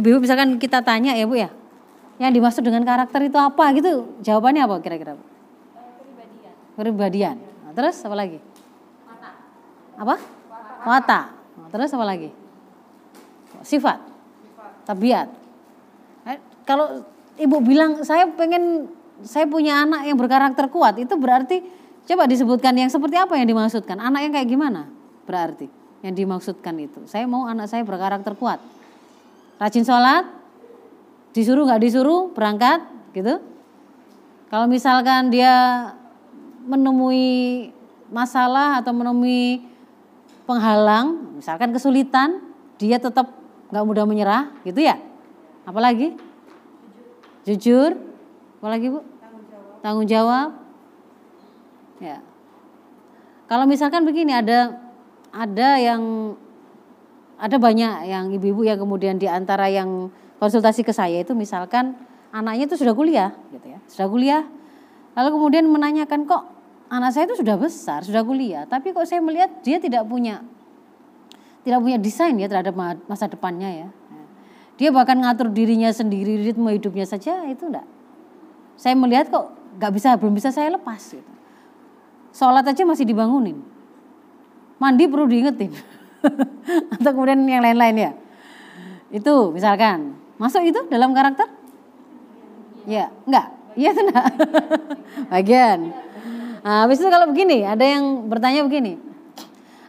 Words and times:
Ibu-ibu 0.00 0.24
misalkan 0.24 0.56
kita 0.56 0.80
tanya 0.80 1.12
ya 1.12 1.28
Bu 1.28 1.36
ya, 1.36 1.52
yang 2.16 2.32
dimaksud 2.32 2.64
dengan 2.64 2.80
karakter 2.88 3.20
itu 3.28 3.36
apa 3.36 3.68
gitu? 3.76 4.16
Jawabannya 4.24 4.64
apa 4.64 4.80
kira-kira 4.80 5.12
Bu? 5.12 5.24
Kepribadian. 6.80 7.36
Nah, 7.36 7.76
terus 7.76 8.00
apa 8.00 8.16
lagi? 8.16 8.40
Mata. 9.04 9.30
Apa? 10.00 10.16
Mata. 10.88 11.20
Nah, 11.60 11.68
terus 11.68 11.92
apa 11.92 12.04
lagi? 12.08 12.32
Sifat. 13.60 14.00
Tabiat. 14.88 15.28
Eh, 16.24 16.40
kalau 16.64 17.04
ibu 17.36 17.60
bilang 17.60 18.00
saya 18.00 18.24
pengen 18.32 18.88
saya 19.20 19.44
punya 19.44 19.84
anak 19.84 20.08
yang 20.08 20.16
berkarakter 20.16 20.72
kuat, 20.72 20.96
itu 20.96 21.12
berarti 21.20 21.60
coba 22.08 22.24
disebutkan 22.24 22.72
yang 22.72 22.88
seperti 22.88 23.20
apa 23.20 23.36
yang 23.36 23.44
dimaksudkan? 23.44 24.00
Anak 24.00 24.24
yang 24.24 24.32
kayak 24.32 24.48
gimana? 24.48 24.88
Berarti 25.28 25.68
yang 26.00 26.16
dimaksudkan 26.16 26.72
itu. 26.80 27.04
Saya 27.04 27.28
mau 27.28 27.44
anak 27.44 27.68
saya 27.68 27.84
berkarakter 27.84 28.32
kuat. 28.40 28.79
Rajin 29.60 29.84
sholat, 29.84 30.24
disuruh 31.36 31.68
nggak 31.68 31.84
disuruh 31.84 32.32
berangkat, 32.32 32.80
gitu. 33.12 33.44
Kalau 34.48 34.64
misalkan 34.64 35.28
dia 35.28 35.52
menemui 36.64 37.68
masalah 38.08 38.80
atau 38.80 38.96
menemui 38.96 39.60
penghalang, 40.48 41.36
misalkan 41.36 41.76
kesulitan, 41.76 42.40
dia 42.80 42.96
tetap 42.96 43.36
nggak 43.68 43.84
mudah 43.84 44.08
menyerah, 44.08 44.48
gitu 44.64 44.80
ya. 44.80 44.96
Apalagi? 45.68 46.16
Jujur. 47.44 48.00
Apalagi 48.58 48.88
bu? 48.88 49.04
Tanggung 49.20 49.44
jawab. 49.44 49.76
Tanggung 49.84 50.08
jawab. 50.08 50.48
Ya. 52.00 52.18
Kalau 53.44 53.68
misalkan 53.68 54.08
begini 54.08 54.32
ada 54.32 54.80
ada 55.30 55.78
yang 55.78 56.34
ada 57.40 57.56
banyak 57.56 58.12
yang 58.12 58.28
ibu-ibu 58.36 58.68
yang 58.68 58.76
kemudian 58.76 59.16
di 59.16 59.24
antara 59.24 59.72
yang 59.72 60.12
konsultasi 60.36 60.84
ke 60.84 60.92
saya 60.92 61.24
itu 61.24 61.32
misalkan 61.32 61.96
anaknya 62.36 62.68
itu 62.68 62.76
sudah 62.84 62.92
kuliah 62.92 63.32
gitu 63.48 63.66
ya 63.66 63.80
sudah 63.88 64.08
kuliah. 64.12 64.42
Lalu 65.16 65.28
kemudian 65.40 65.64
menanyakan 65.66 66.28
kok 66.28 66.44
anak 66.92 67.16
saya 67.16 67.24
itu 67.32 67.40
sudah 67.40 67.56
besar 67.56 68.04
sudah 68.04 68.20
kuliah 68.20 68.68
tapi 68.68 68.92
kok 68.92 69.08
saya 69.08 69.24
melihat 69.24 69.48
dia 69.64 69.80
tidak 69.80 70.04
punya 70.04 70.44
tidak 71.64 71.80
punya 71.80 71.96
desain 71.96 72.36
ya 72.36 72.46
terhadap 72.46 72.76
masa 73.08 73.24
depannya 73.24 73.88
ya? 73.88 73.88
Dia 74.76 74.88
bahkan 74.92 75.16
ngatur 75.16 75.52
dirinya 75.52 75.92
sendiri 75.92 76.40
ritme 76.40 76.72
hidupnya 76.72 77.04
saja 77.04 77.44
itu 77.48 77.68
enggak. 77.68 77.84
Saya 78.80 78.96
melihat 78.96 79.28
kok 79.28 79.52
nggak 79.76 79.92
bisa 79.92 80.16
belum 80.16 80.36
bisa 80.36 80.48
saya 80.52 80.72
lepas 80.72 81.00
gitu. 81.16 81.32
Sholat 82.32 82.64
aja 82.64 82.84
masih 82.84 83.04
dibangunin. 83.08 83.60
Mandi 84.80 85.04
perlu 85.04 85.28
diingetin 85.28 85.99
atau 86.98 87.10
kemudian 87.12 87.40
yang 87.48 87.64
lain-lain 87.64 87.96
ya? 87.96 88.12
Itu 89.10 89.50
misalkan. 89.50 90.16
Masuk 90.40 90.64
itu 90.64 90.80
dalam 90.88 91.12
karakter? 91.12 91.44
Ya 92.88 93.12
enggak. 93.28 93.52
Iya 93.76 93.90
enggak. 93.92 94.26
Bagian. 95.32 95.78
Nah, 96.60 96.84
habis 96.84 97.00
itu 97.00 97.08
kalau 97.08 97.28
begini 97.28 97.64
ada 97.64 97.84
yang 97.84 98.28
bertanya 98.28 98.64
begini. 98.64 98.96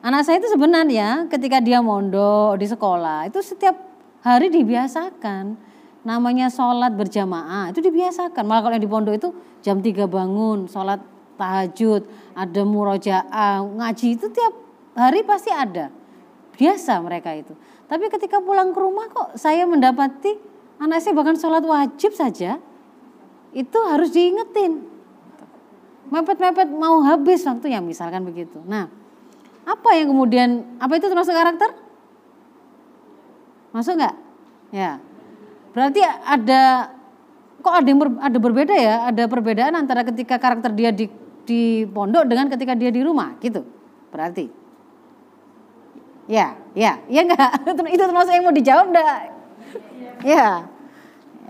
Anak 0.02 0.26
saya 0.26 0.42
itu 0.42 0.50
sebenarnya 0.50 1.30
ketika 1.30 1.62
dia 1.62 1.78
mondok 1.80 2.58
di 2.58 2.66
sekolah 2.66 3.30
itu 3.30 3.40
setiap 3.40 3.78
hari 4.26 4.50
dibiasakan. 4.50 5.56
Namanya 6.02 6.50
sholat 6.50 6.98
berjamaah 6.98 7.70
itu 7.70 7.80
dibiasakan. 7.86 8.42
Malah 8.42 8.66
kalau 8.66 8.74
yang 8.74 8.84
di 8.84 8.90
pondok 8.90 9.14
itu 9.16 9.30
jam 9.62 9.78
3 9.80 10.10
bangun 10.10 10.66
sholat 10.66 10.98
tahajud 11.38 12.02
ada 12.34 12.62
murojaah 12.66 13.62
ngaji 13.62 14.18
itu 14.18 14.28
tiap 14.34 14.54
hari 14.98 15.22
pasti 15.22 15.54
ada. 15.54 15.94
Biasa 16.56 17.00
mereka 17.02 17.32
itu. 17.34 17.54
Tapi 17.88 18.08
ketika 18.08 18.40
pulang 18.40 18.72
ke 18.72 18.80
rumah 18.80 19.08
kok 19.12 19.36
saya 19.36 19.68
mendapati 19.68 20.36
anak 20.80 21.04
saya 21.04 21.14
bahkan 21.14 21.36
sholat 21.36 21.64
wajib 21.64 22.16
saja 22.16 22.58
itu 23.52 23.80
harus 23.88 24.10
diingetin. 24.16 24.88
Mepet-mepet 26.12 26.72
mau 26.72 27.04
habis 27.04 27.44
waktunya 27.48 27.80
misalkan 27.80 28.28
begitu. 28.28 28.60
Nah, 28.68 28.92
apa 29.64 29.90
yang 29.96 30.12
kemudian 30.12 30.80
apa 30.80 31.00
itu 31.00 31.08
termasuk 31.08 31.32
karakter? 31.32 31.72
Masuk 33.72 33.96
nggak? 33.96 34.16
Ya. 34.76 35.00
Berarti 35.72 36.04
ada 36.04 36.92
kok 37.64 37.76
ada 37.76 37.88
yang 37.88 38.00
ber, 38.00 38.10
ada 38.20 38.38
berbeda 38.40 38.76
ya? 38.76 38.96
Ada 39.08 39.24
perbedaan 39.32 39.74
antara 39.80 40.04
ketika 40.04 40.36
karakter 40.36 40.76
dia 40.76 40.92
di 40.92 41.08
di 41.48 41.88
pondok 41.88 42.28
dengan 42.28 42.52
ketika 42.52 42.76
dia 42.76 42.92
di 42.92 43.00
rumah 43.00 43.40
gitu. 43.40 43.64
Berarti 44.12 44.61
Ya, 46.30 46.58
ya, 46.78 47.02
ya 47.10 47.22
enggak? 47.26 47.52
Itu 47.96 48.04
termasuk 48.06 48.32
yang 48.34 48.46
mau 48.46 48.54
dijawab 48.54 48.86
enggak? 48.94 49.18
Ya. 50.22 50.66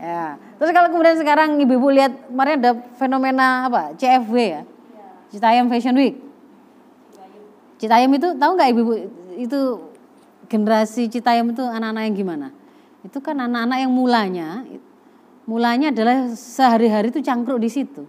Ya. 0.02 0.40
Terus 0.58 0.72
kalau 0.74 0.90
kemudian 0.90 1.18
sekarang 1.20 1.60
ibu-ibu 1.62 1.88
lihat 1.94 2.14
kemarin 2.32 2.56
ada 2.62 2.72
fenomena 2.98 3.68
apa? 3.70 3.94
CFW 3.98 4.38
ya. 4.38 4.62
Citayam 5.32 5.68
Fashion 5.72 5.96
Week. 5.96 6.18
Citayam 7.78 8.12
itu 8.14 8.34
tahu 8.38 8.52
nggak 8.58 8.70
ibu-ibu 8.74 8.94
itu 9.38 9.60
generasi 10.50 11.10
Citayam 11.10 11.54
itu 11.54 11.62
anak-anak 11.62 12.04
yang 12.10 12.16
gimana? 12.18 12.48
Itu 13.02 13.22
kan 13.22 13.38
anak-anak 13.38 13.78
yang 13.82 13.92
mulanya 13.94 14.66
mulanya 15.50 15.90
adalah 15.90 16.32
sehari-hari 16.34 17.10
itu 17.10 17.20
cangkruk 17.20 17.60
di 17.60 17.70
situ. 17.70 18.06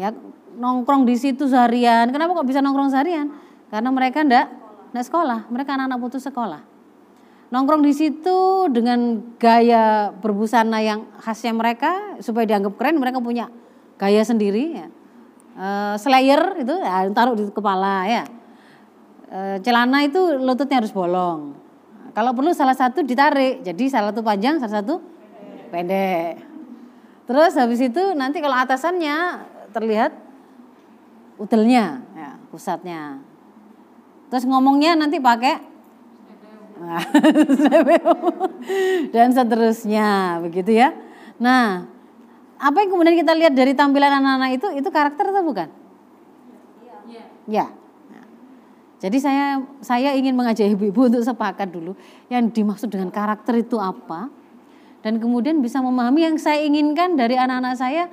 Ya, 0.00 0.10
nongkrong 0.58 1.06
di 1.06 1.14
situ 1.18 1.46
seharian. 1.46 2.10
Kenapa 2.10 2.34
kok 2.34 2.46
bisa 2.46 2.62
nongkrong 2.62 2.90
seharian? 2.90 3.30
Karena 3.70 3.90
mereka 3.90 4.22
ndak 4.22 4.46
naik 4.94 5.10
sekolah, 5.10 5.50
mereka 5.50 5.74
anak-anak 5.74 5.98
putus 5.98 6.22
sekolah. 6.22 6.62
Nongkrong 7.50 7.82
di 7.82 7.90
situ 7.90 8.70
dengan 8.70 9.20
gaya 9.42 10.14
berbusana 10.14 10.78
yang 10.80 11.10
khasnya 11.18 11.50
mereka 11.50 12.18
supaya 12.22 12.46
dianggap 12.46 12.78
keren, 12.78 13.02
mereka 13.02 13.18
punya 13.18 13.50
gaya 13.98 14.22
sendiri 14.22 14.78
ya. 14.78 14.86
E, 15.54 15.66
slayer 15.98 16.62
itu 16.62 16.74
ya, 16.78 17.10
taruh 17.10 17.34
di 17.34 17.50
kepala 17.50 18.06
ya. 18.06 18.22
E, 19.26 19.38
celana 19.66 20.06
itu 20.06 20.18
lututnya 20.38 20.78
harus 20.78 20.94
bolong. 20.94 21.58
Kalau 22.14 22.30
perlu 22.30 22.54
salah 22.54 22.78
satu 22.78 23.02
ditarik, 23.02 23.66
jadi 23.66 23.84
salah 23.90 24.14
satu 24.14 24.22
panjang, 24.22 24.62
salah 24.62 24.78
satu 24.78 25.02
pendek. 25.74 26.38
Terus 27.26 27.52
habis 27.58 27.82
itu 27.82 28.14
nanti 28.14 28.38
kalau 28.38 28.54
atasannya 28.62 29.42
terlihat 29.74 30.14
utelnya, 31.34 31.98
ya, 32.14 32.30
pusatnya. 32.54 33.33
Terus 34.32 34.48
ngomongnya 34.48 34.96
nanti 34.96 35.20
pakai 35.20 35.76
dan 39.14 39.28
seterusnya 39.30 40.40
begitu 40.42 40.74
ya. 40.74 40.90
Nah, 41.38 41.86
apa 42.58 42.76
yang 42.82 42.90
kemudian 42.90 43.16
kita 43.18 43.32
lihat 43.34 43.54
dari 43.54 43.74
tampilan 43.74 44.10
anak-anak 44.10 44.58
itu 44.58 44.66
itu 44.74 44.88
karakter 44.90 45.30
atau 45.30 45.44
bukan? 45.46 45.68
Iya. 47.06 47.24
Ya. 47.46 47.66
Nah, 48.10 48.26
jadi 48.98 49.16
saya 49.20 49.46
saya 49.84 50.10
ingin 50.18 50.34
mengajak 50.34 50.66
ibu-ibu 50.74 51.12
untuk 51.12 51.22
sepakat 51.22 51.70
dulu 51.70 51.94
yang 52.32 52.50
dimaksud 52.50 52.90
dengan 52.90 53.12
karakter 53.14 53.60
itu 53.60 53.78
apa 53.78 54.32
dan 55.04 55.20
kemudian 55.20 55.60
bisa 55.60 55.84
memahami 55.84 56.24
yang 56.24 56.36
saya 56.40 56.64
inginkan 56.64 57.12
dari 57.12 57.36
anak-anak 57.36 57.76
saya 57.76 58.08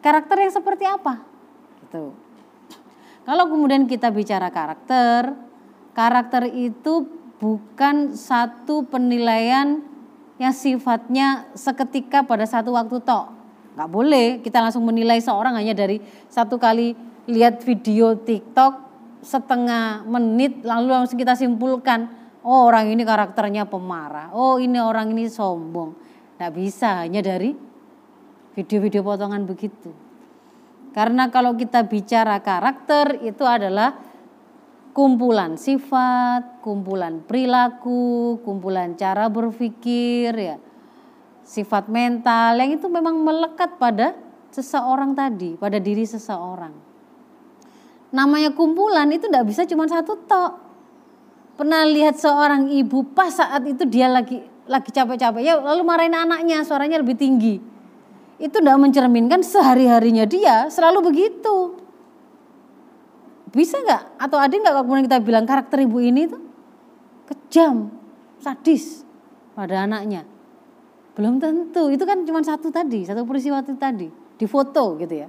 karakter 0.00 0.40
yang 0.40 0.52
seperti 0.52 0.88
apa. 0.88 1.20
Gitu. 1.84 2.23
Kalau 3.24 3.48
kemudian 3.48 3.88
kita 3.88 4.12
bicara 4.12 4.52
karakter, 4.52 5.32
karakter 5.96 6.44
itu 6.52 7.08
bukan 7.40 8.12
satu 8.12 8.84
penilaian 8.84 9.80
yang 10.36 10.52
sifatnya 10.52 11.48
seketika 11.56 12.20
pada 12.28 12.44
satu 12.44 12.76
waktu 12.76 13.00
tok. 13.00 13.32
Gak 13.74 13.90
boleh 13.90 14.44
kita 14.44 14.60
langsung 14.60 14.84
menilai 14.84 15.18
seorang 15.24 15.56
hanya 15.56 15.72
dari 15.72 15.98
satu 16.28 16.60
kali 16.60 16.94
lihat 17.24 17.64
video 17.64 18.12
TikTok 18.14 18.84
setengah 19.24 20.04
menit 20.04 20.60
lalu 20.60 20.92
langsung 20.92 21.16
kita 21.16 21.32
simpulkan 21.32 22.12
oh 22.44 22.68
orang 22.68 22.92
ini 22.92 23.08
karakternya 23.08 23.64
pemarah, 23.64 24.28
oh 24.36 24.60
ini 24.60 24.76
orang 24.76 25.16
ini 25.16 25.32
sombong. 25.32 25.96
Gak 26.36 26.52
bisa 26.52 27.08
hanya 27.08 27.24
dari 27.24 27.56
video-video 28.52 29.00
potongan 29.00 29.48
begitu. 29.48 30.03
Karena 30.94 31.26
kalau 31.26 31.58
kita 31.58 31.82
bicara 31.90 32.38
karakter 32.38 33.18
itu 33.26 33.42
adalah 33.42 33.98
kumpulan 34.94 35.58
sifat, 35.58 36.62
kumpulan 36.62 37.18
perilaku, 37.26 38.38
kumpulan 38.46 38.94
cara 38.94 39.26
berpikir 39.26 40.30
ya. 40.38 40.56
Sifat 41.42 41.90
mental 41.90 42.56
yang 42.62 42.78
itu 42.78 42.86
memang 42.86 43.20
melekat 43.20 43.76
pada 43.76 44.14
seseorang 44.54 45.18
tadi, 45.18 45.58
pada 45.58 45.82
diri 45.82 46.06
seseorang. 46.06 46.72
Namanya 48.14 48.54
kumpulan 48.54 49.10
itu 49.10 49.26
tidak 49.26 49.50
bisa 49.50 49.66
cuma 49.66 49.90
satu 49.90 50.14
tok. 50.24 50.62
Pernah 51.58 51.90
lihat 51.90 52.22
seorang 52.22 52.70
ibu 52.70 53.02
pas 53.10 53.34
saat 53.34 53.66
itu 53.66 53.82
dia 53.82 54.06
lagi 54.06 54.54
lagi 54.64 54.90
capek-capek 54.94 55.42
ya 55.44 55.54
lalu 55.60 55.82
marahin 55.84 56.16
anaknya 56.16 56.64
suaranya 56.64 56.98
lebih 56.98 57.20
tinggi 57.20 57.73
itu 58.44 58.60
tidak 58.60 58.76
mencerminkan 58.76 59.40
sehari-harinya 59.40 60.28
dia 60.28 60.68
selalu 60.68 61.08
begitu. 61.08 61.80
Bisa 63.48 63.80
nggak? 63.80 64.20
Atau 64.20 64.36
ada 64.36 64.52
nggak 64.52 64.74
kemudian 64.84 65.04
kita 65.08 65.18
bilang 65.24 65.48
karakter 65.48 65.80
ibu 65.80 65.96
ini 66.04 66.28
tuh 66.28 66.42
kejam, 67.24 67.88
sadis 68.36 69.00
pada 69.56 69.88
anaknya? 69.88 70.28
Belum 71.16 71.40
tentu, 71.40 71.88
itu 71.88 72.04
kan 72.04 72.20
cuma 72.26 72.44
satu 72.44 72.68
tadi, 72.68 73.06
satu 73.06 73.24
peristiwa 73.24 73.64
itu 73.64 73.78
tadi, 73.80 74.10
di 74.12 74.46
foto 74.50 74.98
gitu 75.00 75.14
ya. 75.24 75.28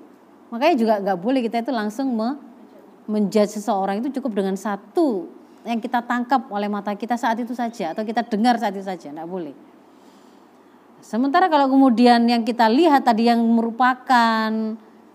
Makanya 0.52 0.76
juga 0.76 0.94
nggak 1.00 1.18
boleh 1.22 1.40
kita 1.46 1.64
itu 1.64 1.72
langsung 1.72 2.12
me 2.12 2.36
menjudge 3.06 3.62
seseorang 3.62 4.02
itu 4.02 4.18
cukup 4.18 4.42
dengan 4.42 4.58
satu 4.58 5.30
yang 5.62 5.78
kita 5.78 6.02
tangkap 6.02 6.50
oleh 6.50 6.66
mata 6.66 6.90
kita 6.98 7.14
saat 7.14 7.38
itu 7.38 7.54
saja 7.54 7.94
atau 7.94 8.02
kita 8.02 8.26
dengar 8.26 8.58
saat 8.58 8.74
itu 8.74 8.82
saja, 8.82 9.14
nggak 9.14 9.30
boleh. 9.30 9.54
Sementara 11.06 11.46
kalau 11.54 11.70
kemudian 11.70 12.26
yang 12.26 12.42
kita 12.42 12.66
lihat 12.66 13.06
tadi 13.06 13.30
yang 13.30 13.38
merupakan 13.38 14.50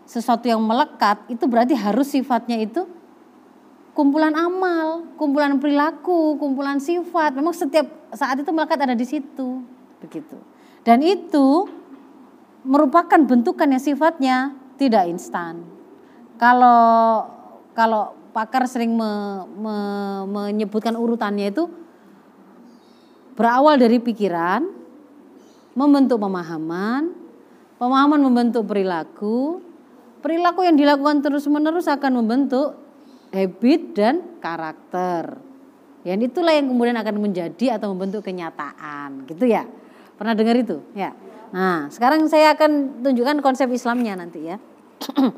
sesuatu 0.07 0.47
yang 0.47 0.63
melekat, 0.63 1.27
itu 1.27 1.51
berarti 1.51 1.75
harus 1.75 2.15
sifatnya 2.15 2.63
itu 2.63 2.87
kumpulan 3.91 4.31
amal, 4.39 5.03
kumpulan 5.19 5.59
perilaku, 5.59 6.39
kumpulan 6.39 6.79
sifat. 6.79 7.35
Memang 7.35 7.51
setiap 7.51 7.91
saat 8.15 8.39
itu 8.39 8.55
melekat 8.55 8.79
ada 8.87 8.95
di 8.95 9.03
situ, 9.03 9.67
begitu. 9.99 10.39
Dan 10.87 11.03
itu 11.03 11.67
merupakan 12.63 13.19
bentukan 13.27 13.67
yang 13.67 13.83
sifatnya 13.83 14.55
tidak 14.79 15.11
instan. 15.11 15.67
Kalau 16.39 17.27
kalau 17.75 18.15
pakar 18.31 18.63
sering 18.71 18.95
me, 18.95 19.43
me, 19.59 19.77
menyebutkan 20.31 20.95
urutannya 20.95 21.51
itu 21.51 21.67
berawal 23.35 23.75
dari 23.75 23.99
pikiran, 23.99 24.80
membentuk 25.81 26.21
pemahaman, 26.21 27.17
pemahaman 27.81 28.21
membentuk 28.21 28.69
perilaku, 28.69 29.65
perilaku 30.21 30.69
yang 30.69 30.77
dilakukan 30.77 31.25
terus-menerus 31.25 31.89
akan 31.89 32.21
membentuk 32.21 32.77
habit 33.33 33.81
dan 33.97 34.15
karakter. 34.45 35.41
Yang 36.05 36.33
itulah 36.33 36.53
yang 36.53 36.69
kemudian 36.69 36.97
akan 37.01 37.17
menjadi 37.17 37.81
atau 37.81 37.97
membentuk 37.97 38.29
kenyataan, 38.29 39.25
gitu 39.25 39.49
ya. 39.49 39.65
Pernah 40.21 40.37
dengar 40.37 40.57
itu? 40.61 40.85
Ya. 40.93 41.17
Nah, 41.51 41.89
sekarang 41.89 42.29
saya 42.29 42.53
akan 42.53 43.01
tunjukkan 43.01 43.41
konsep 43.41 43.69
Islamnya 43.73 44.21
nanti 44.21 44.53
ya. 44.53 44.57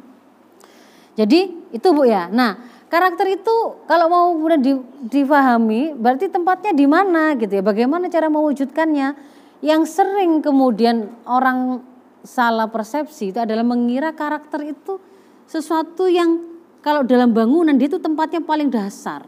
Jadi 1.18 1.70
itu 1.70 1.88
Bu 1.94 2.02
ya. 2.02 2.26
Nah, 2.30 2.58
karakter 2.90 3.30
itu 3.30 3.78
kalau 3.86 4.06
mau 4.10 4.26
kemudian 4.34 4.82
difahami 5.06 5.94
berarti 5.94 6.28
tempatnya 6.28 6.72
di 6.74 6.86
mana 6.90 7.34
gitu 7.38 7.58
ya. 7.58 7.62
Bagaimana 7.64 8.10
cara 8.10 8.26
mewujudkannya? 8.28 9.32
Yang 9.62 9.94
sering 9.94 10.42
kemudian 10.42 11.14
orang 11.22 11.86
salah 12.26 12.66
persepsi 12.66 13.30
itu 13.30 13.38
adalah 13.38 13.62
mengira 13.62 14.10
karakter 14.10 14.74
itu 14.74 14.98
sesuatu 15.46 16.10
yang 16.10 16.42
kalau 16.82 17.06
dalam 17.06 17.30
bangunan 17.30 17.78
dia 17.78 17.86
itu 17.86 18.02
tempatnya 18.02 18.42
paling 18.42 18.66
dasar. 18.68 19.22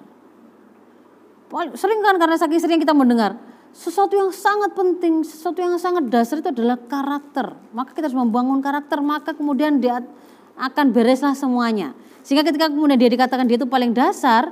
Sering 1.78 2.02
kan 2.02 2.18
karena 2.18 2.34
saking 2.34 2.58
sering 2.58 2.82
kita 2.82 2.90
mendengar 2.90 3.38
sesuatu 3.70 4.14
yang 4.14 4.30
sangat 4.34 4.74
penting, 4.74 5.22
sesuatu 5.22 5.58
yang 5.62 5.78
sangat 5.78 6.10
dasar 6.10 6.42
itu 6.42 6.50
adalah 6.50 6.78
karakter. 6.78 7.54
Maka 7.70 7.94
kita 7.94 8.10
harus 8.10 8.18
membangun 8.18 8.58
karakter, 8.58 8.98
maka 9.02 9.34
kemudian 9.34 9.82
dia 9.82 10.02
akan 10.58 10.94
bereslah 10.94 11.34
semuanya. 11.34 11.94
Sehingga 12.22 12.42
ketika 12.42 12.70
kemudian 12.70 12.98
dia 12.98 13.10
dikatakan 13.10 13.46
dia 13.46 13.58
itu 13.58 13.66
paling 13.66 13.90
dasar, 13.90 14.50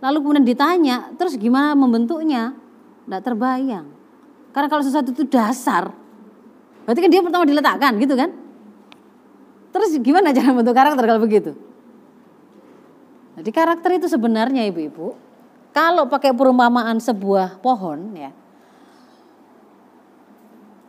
lalu 0.00 0.20
kemudian 0.20 0.44
ditanya, 0.48 0.96
terus 1.16 1.36
gimana 1.36 1.72
membentuknya? 1.72 2.56
Tidak 3.04 3.22
terbayang. 3.24 3.93
Karena 4.54 4.70
kalau 4.70 4.86
sesuatu 4.86 5.10
itu 5.10 5.26
dasar, 5.26 5.90
berarti 6.86 7.00
kan 7.02 7.10
dia 7.10 7.20
pertama 7.26 7.42
diletakkan 7.42 7.98
gitu 7.98 8.14
kan? 8.14 8.30
Terus 9.74 9.98
gimana 9.98 10.30
cara 10.30 10.54
membentuk 10.54 10.78
karakter 10.78 11.02
kalau 11.02 11.18
begitu? 11.18 11.58
Jadi 13.34 13.50
karakter 13.50 13.98
itu 13.98 14.06
sebenarnya 14.06 14.62
ibu-ibu, 14.70 15.18
kalau 15.74 16.06
pakai 16.06 16.30
perumpamaan 16.30 17.02
sebuah 17.02 17.58
pohon 17.58 18.14
ya, 18.14 18.30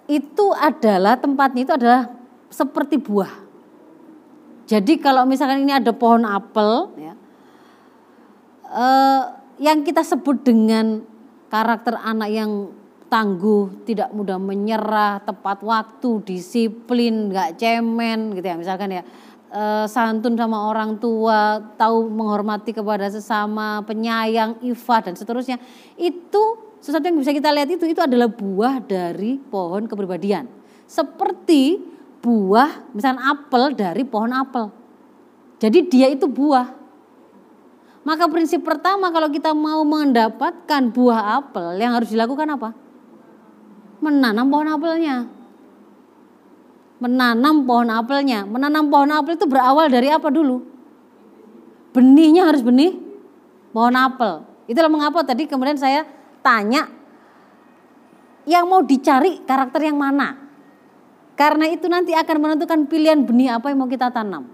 itu 0.06 0.46
adalah 0.54 1.18
tempatnya 1.18 1.66
itu 1.66 1.74
adalah 1.74 2.14
seperti 2.54 3.02
buah. 3.02 3.34
Jadi 4.70 5.02
kalau 5.02 5.26
misalkan 5.26 5.66
ini 5.66 5.74
ada 5.74 5.90
pohon 5.90 6.22
apel, 6.22 6.94
ya, 7.02 7.14
eh, 8.70 9.22
yang 9.58 9.82
kita 9.82 10.06
sebut 10.06 10.46
dengan 10.46 11.02
karakter 11.50 11.98
anak 11.98 12.30
yang 12.30 12.70
tangguh, 13.16 13.88
tidak 13.88 14.12
mudah 14.12 14.36
menyerah, 14.36 15.24
tepat 15.24 15.64
waktu, 15.64 16.20
disiplin, 16.28 17.32
nggak 17.32 17.56
cemen, 17.56 18.36
gitu 18.36 18.44
ya, 18.44 18.60
misalkan 18.60 18.92
ya 18.92 19.08
uh, 19.56 19.86
santun 19.88 20.36
sama 20.36 20.68
orang 20.68 21.00
tua, 21.00 21.64
tahu 21.80 22.12
menghormati 22.12 22.76
kepada 22.76 23.08
sesama, 23.08 23.80
penyayang, 23.88 24.60
ifah 24.60 25.00
dan 25.00 25.16
seterusnya. 25.16 25.56
Itu 25.96 26.76
sesuatu 26.84 27.08
yang 27.08 27.18
bisa 27.18 27.32
kita 27.32 27.50
lihat 27.56 27.72
itu 27.72 27.88
itu 27.88 28.02
adalah 28.04 28.28
buah 28.28 28.84
dari 28.84 29.40
pohon 29.40 29.88
kepribadian. 29.88 30.52
Seperti 30.86 31.80
buah 32.20 32.92
misalnya 32.92 33.32
apel 33.32 33.74
dari 33.74 34.04
pohon 34.04 34.36
apel. 34.36 34.70
Jadi 35.58 35.80
dia 35.88 36.12
itu 36.12 36.28
buah. 36.28 36.84
Maka 38.06 38.30
prinsip 38.30 38.62
pertama 38.62 39.10
kalau 39.10 39.34
kita 39.34 39.50
mau 39.58 39.82
mendapatkan 39.82 40.94
buah 40.94 41.42
apel 41.42 41.82
yang 41.82 41.98
harus 41.98 42.14
dilakukan 42.14 42.46
apa? 42.54 42.85
Menanam 44.06 44.54
pohon 44.54 44.70
apelnya 44.70 45.26
menanam 47.00 47.68
pohon 47.68 47.90
apelnya. 47.92 48.48
Menanam 48.48 48.88
pohon 48.88 49.12
apel 49.12 49.36
itu 49.36 49.46
berawal 49.48 49.92
dari 49.92 50.10
apa 50.12 50.32
dulu? 50.32 50.64
Benihnya 51.94 52.48
harus 52.48 52.64
benih 52.64 52.96
pohon 53.72 53.96
apel. 53.96 54.44
Itulah 54.66 54.92
mengapa 54.92 55.24
tadi 55.24 55.48
kemudian 55.48 55.78
saya 55.78 56.04
tanya 56.42 56.90
yang 58.50 58.68
mau 58.68 58.84
dicari 58.84 59.44
karakter 59.44 59.86
yang 59.86 59.98
mana. 60.00 60.44
Karena 61.36 61.68
itu 61.68 61.92
nanti 61.92 62.16
akan 62.16 62.38
menentukan 62.40 62.88
pilihan 62.88 63.20
benih 63.28 63.60
apa 63.60 63.68
yang 63.70 63.84
mau 63.84 63.92
kita 63.92 64.08
tanam. 64.08 64.48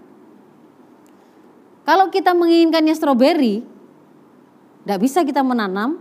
Kalau 1.82 2.10
kita 2.10 2.34
menginginkannya 2.34 2.94
stroberi, 2.94 3.62
tidak 4.82 4.98
bisa 5.02 5.22
kita 5.22 5.42
menanam 5.42 5.98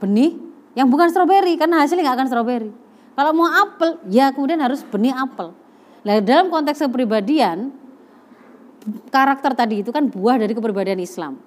benih 0.00 0.36
yang 0.74 0.90
bukan 0.90 1.10
stroberi 1.10 1.54
karena 1.54 1.82
hasilnya 1.82 2.02
nggak 2.10 2.16
akan 2.18 2.28
stroberi. 2.28 2.70
Kalau 3.14 3.30
mau 3.30 3.46
apel, 3.46 4.02
ya 4.10 4.34
kemudian 4.34 4.58
harus 4.58 4.82
benih 4.82 5.14
apel. 5.14 5.54
Nah 6.02 6.18
dalam 6.18 6.50
konteks 6.50 6.82
kepribadian, 6.82 7.70
karakter 9.08 9.54
tadi 9.54 9.86
itu 9.86 9.94
kan 9.94 10.10
buah 10.10 10.36
dari 10.36 10.52
kepribadian 10.52 10.98
Islam. 10.98 11.38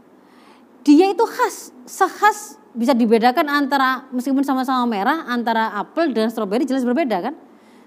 Dia 0.87 1.11
itu 1.11 1.23
khas, 1.27 1.75
sehas 1.83 2.55
bisa 2.71 2.95
dibedakan 2.95 3.51
antara 3.51 4.07
meskipun 4.15 4.47
sama-sama 4.47 4.87
merah 4.87 5.27
antara 5.27 5.75
apel 5.75 6.15
dan 6.15 6.31
stroberi 6.31 6.63
jelas 6.63 6.87
berbeda 6.87 7.19
kan? 7.19 7.35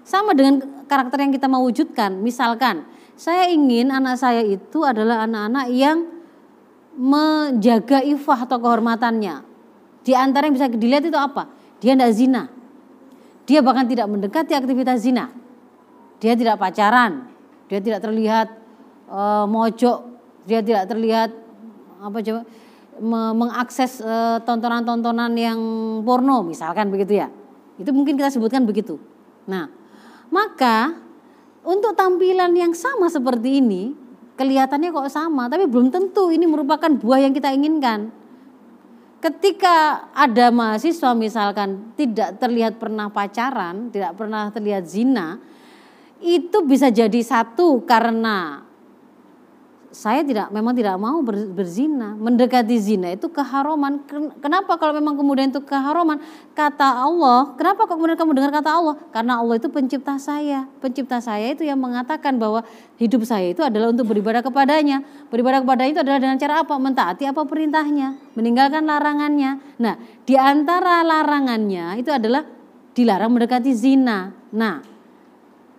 Sama 0.05 0.37
dengan 0.37 0.85
karakter 0.85 1.25
yang 1.25 1.33
kita 1.33 1.49
mau 1.49 1.65
wujudkan. 1.65 2.21
Misalkan 2.21 2.85
saya 3.17 3.49
ingin 3.49 3.89
anak 3.89 4.21
saya 4.21 4.45
itu 4.45 4.85
adalah 4.85 5.25
anak-anak 5.25 5.65
yang 5.73 6.05
menjaga 6.93 8.05
ifah 8.05 8.45
atau 8.45 8.57
kehormatannya. 8.61 9.50
Di 10.01 10.17
antara 10.17 10.49
yang 10.49 10.55
bisa 10.57 10.67
dilihat 10.69 11.05
itu 11.05 11.17
apa? 11.17 11.47
Dia 11.81 11.93
tidak 11.93 12.11
zina 12.13 12.43
dia 13.51 13.59
bahkan 13.59 13.83
tidak 13.83 14.07
mendekati 14.07 14.53
aktivitas 14.55 15.03
zina. 15.03 15.27
Dia 16.23 16.37
tidak 16.39 16.61
pacaran, 16.61 17.27
dia 17.65 17.83
tidak 17.83 17.99
terlihat 18.05 18.47
uh, 19.11 19.43
mojok, 19.43 20.07
dia 20.47 20.63
tidak 20.63 20.87
terlihat 20.87 21.33
apa 22.01 22.17
coba 22.23 22.41
mengakses 23.01 23.97
eh, 23.97 24.37
tontonan-tontonan 24.45 25.33
yang 25.33 25.57
porno 26.05 26.45
misalkan 26.45 26.93
begitu 26.93 27.17
ya. 27.17 27.33
Itu 27.81 27.89
mungkin 27.97 28.13
kita 28.13 28.29
sebutkan 28.29 28.61
begitu. 28.61 29.01
Nah, 29.49 29.65
maka 30.29 31.01
untuk 31.65 31.97
tampilan 31.97 32.53
yang 32.53 32.77
sama 32.77 33.09
seperti 33.09 33.57
ini 33.57 33.97
kelihatannya 34.37 34.93
kok 34.93 35.09
sama, 35.09 35.49
tapi 35.49 35.65
belum 35.65 35.89
tentu 35.89 36.29
ini 36.29 36.45
merupakan 36.45 36.93
buah 36.93 37.25
yang 37.25 37.33
kita 37.33 37.49
inginkan 37.49 38.13
ketika 39.21 40.09
ada 40.11 40.49
mahasiswa 40.49 41.13
misalkan 41.13 41.93
tidak 41.93 42.41
terlihat 42.41 42.81
pernah 42.81 43.07
pacaran, 43.13 43.93
tidak 43.93 44.17
pernah 44.17 44.49
terlihat 44.49 44.89
zina, 44.89 45.37
itu 46.17 46.57
bisa 46.65 46.89
jadi 46.89 47.21
satu 47.21 47.85
karena 47.85 48.65
saya 49.91 50.23
tidak 50.23 50.47
memang 50.55 50.71
tidak 50.71 50.95
mau 50.95 51.19
ber, 51.19 51.51
berzina. 51.51 52.15
Mendekati 52.15 52.79
zina 52.79 53.11
itu 53.11 53.27
keharuman 53.27 53.99
kenapa 54.39 54.79
kalau 54.79 54.95
memang 54.95 55.19
kemudian 55.19 55.51
itu 55.51 55.59
keharuman 55.59 56.15
kata 56.55 57.03
Allah 57.03 57.51
kenapa 57.59 57.83
kok 57.83 57.99
kemudian 57.99 58.15
kamu 58.15 58.31
dengar 58.39 58.51
kata 58.55 58.71
Allah? 58.71 58.95
Karena 59.11 59.43
Allah 59.43 59.59
itu 59.59 59.67
pencipta 59.67 60.15
saya. 60.15 60.63
Pencipta 60.79 61.19
saya 61.19 61.51
itu 61.51 61.67
yang 61.67 61.75
mengatakan 61.75 62.39
bahwa 62.39 62.63
hidup 62.95 63.27
saya 63.27 63.51
itu 63.51 63.59
adalah 63.59 63.91
untuk 63.91 64.07
beribadah 64.07 64.39
kepadanya. 64.39 65.03
Beribadah 65.27 65.59
kepada 65.59 65.83
itu 65.83 65.99
adalah 65.99 66.19
dengan 66.23 66.39
cara 66.39 66.63
apa? 66.63 66.73
Mentaati 66.79 67.27
apa 67.27 67.43
perintahnya. 67.43 68.15
Meninggalkan 68.39 68.87
larangannya. 68.87 69.59
Nah 69.83 69.99
di 70.23 70.39
antara 70.39 71.03
larangannya 71.03 71.99
itu 71.99 72.15
adalah 72.15 72.47
dilarang 72.95 73.35
mendekati 73.35 73.75
zina. 73.75 74.31
Nah 74.55 74.87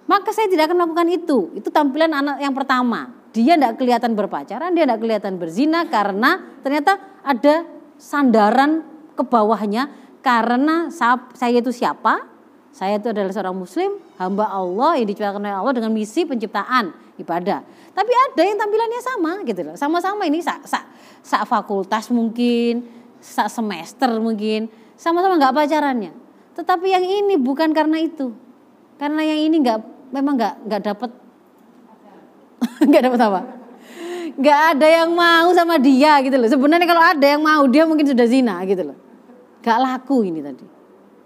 maka 0.04 0.36
saya 0.36 0.52
tidak 0.52 0.68
akan 0.68 0.84
melakukan 0.84 1.08
itu. 1.08 1.38
Itu 1.56 1.72
tampilan 1.72 2.12
anak 2.12 2.44
yang 2.44 2.52
pertama 2.52 3.21
dia 3.32 3.56
tidak 3.56 3.80
kelihatan 3.80 4.12
berpacaran, 4.12 4.76
dia 4.76 4.84
tidak 4.84 5.00
kelihatan 5.00 5.40
berzina 5.40 5.88
karena 5.88 6.60
ternyata 6.60 7.00
ada 7.24 7.64
sandaran 7.96 8.84
ke 9.16 9.24
bawahnya 9.24 9.88
karena 10.22 10.88
saya 11.34 11.56
itu 11.58 11.72
siapa, 11.74 12.30
Saya 12.72 12.96
itu 12.96 13.12
adalah 13.12 13.28
seorang 13.28 13.52
muslim, 13.52 14.00
hamba 14.16 14.48
Allah 14.48 14.96
yang 14.96 15.04
diciptakan 15.12 15.44
oleh 15.44 15.52
Allah 15.52 15.76
dengan 15.76 15.92
misi 15.92 16.24
penciptaan 16.24 16.88
ibadah. 17.20 17.60
Tapi 17.92 18.12
ada 18.16 18.42
yang 18.48 18.56
tampilannya 18.56 19.00
sama 19.04 19.44
gitu 19.44 19.60
loh. 19.60 19.76
Sama-sama 19.76 20.24
ini 20.24 20.40
sak, 20.40 20.64
sak, 20.64 20.88
sak 21.20 21.44
fakultas 21.44 22.08
mungkin, 22.08 22.88
sak 23.20 23.52
semester 23.52 24.08
mungkin, 24.16 24.72
sama-sama 24.96 25.36
nggak 25.36 25.52
pacarannya. 25.52 26.16
Tetapi 26.56 26.86
yang 26.88 27.04
ini 27.04 27.36
bukan 27.36 27.76
karena 27.76 28.00
itu. 28.00 28.32
Karena 28.96 29.20
yang 29.20 29.52
ini 29.52 29.56
nggak 29.60 29.78
memang 30.08 30.40
nggak 30.40 30.54
nggak 30.64 30.82
dapat 30.88 31.10
nggak 32.88 33.02
dapat 33.10 33.20
apa? 33.20 33.40
Nggak 34.32 34.60
ada 34.76 34.86
yang 34.88 35.10
mau 35.12 35.48
sama 35.52 35.76
dia 35.76 36.18
gitu 36.24 36.36
loh. 36.40 36.48
Sebenarnya 36.48 36.88
kalau 36.88 37.02
ada 37.04 37.26
yang 37.26 37.42
mau 37.44 37.62
dia 37.68 37.84
mungkin 37.84 38.08
sudah 38.08 38.24
zina 38.24 38.64
gitu 38.64 38.92
loh. 38.92 38.96
Gak 39.62 39.78
laku 39.78 40.26
ini 40.26 40.42
tadi. 40.42 40.66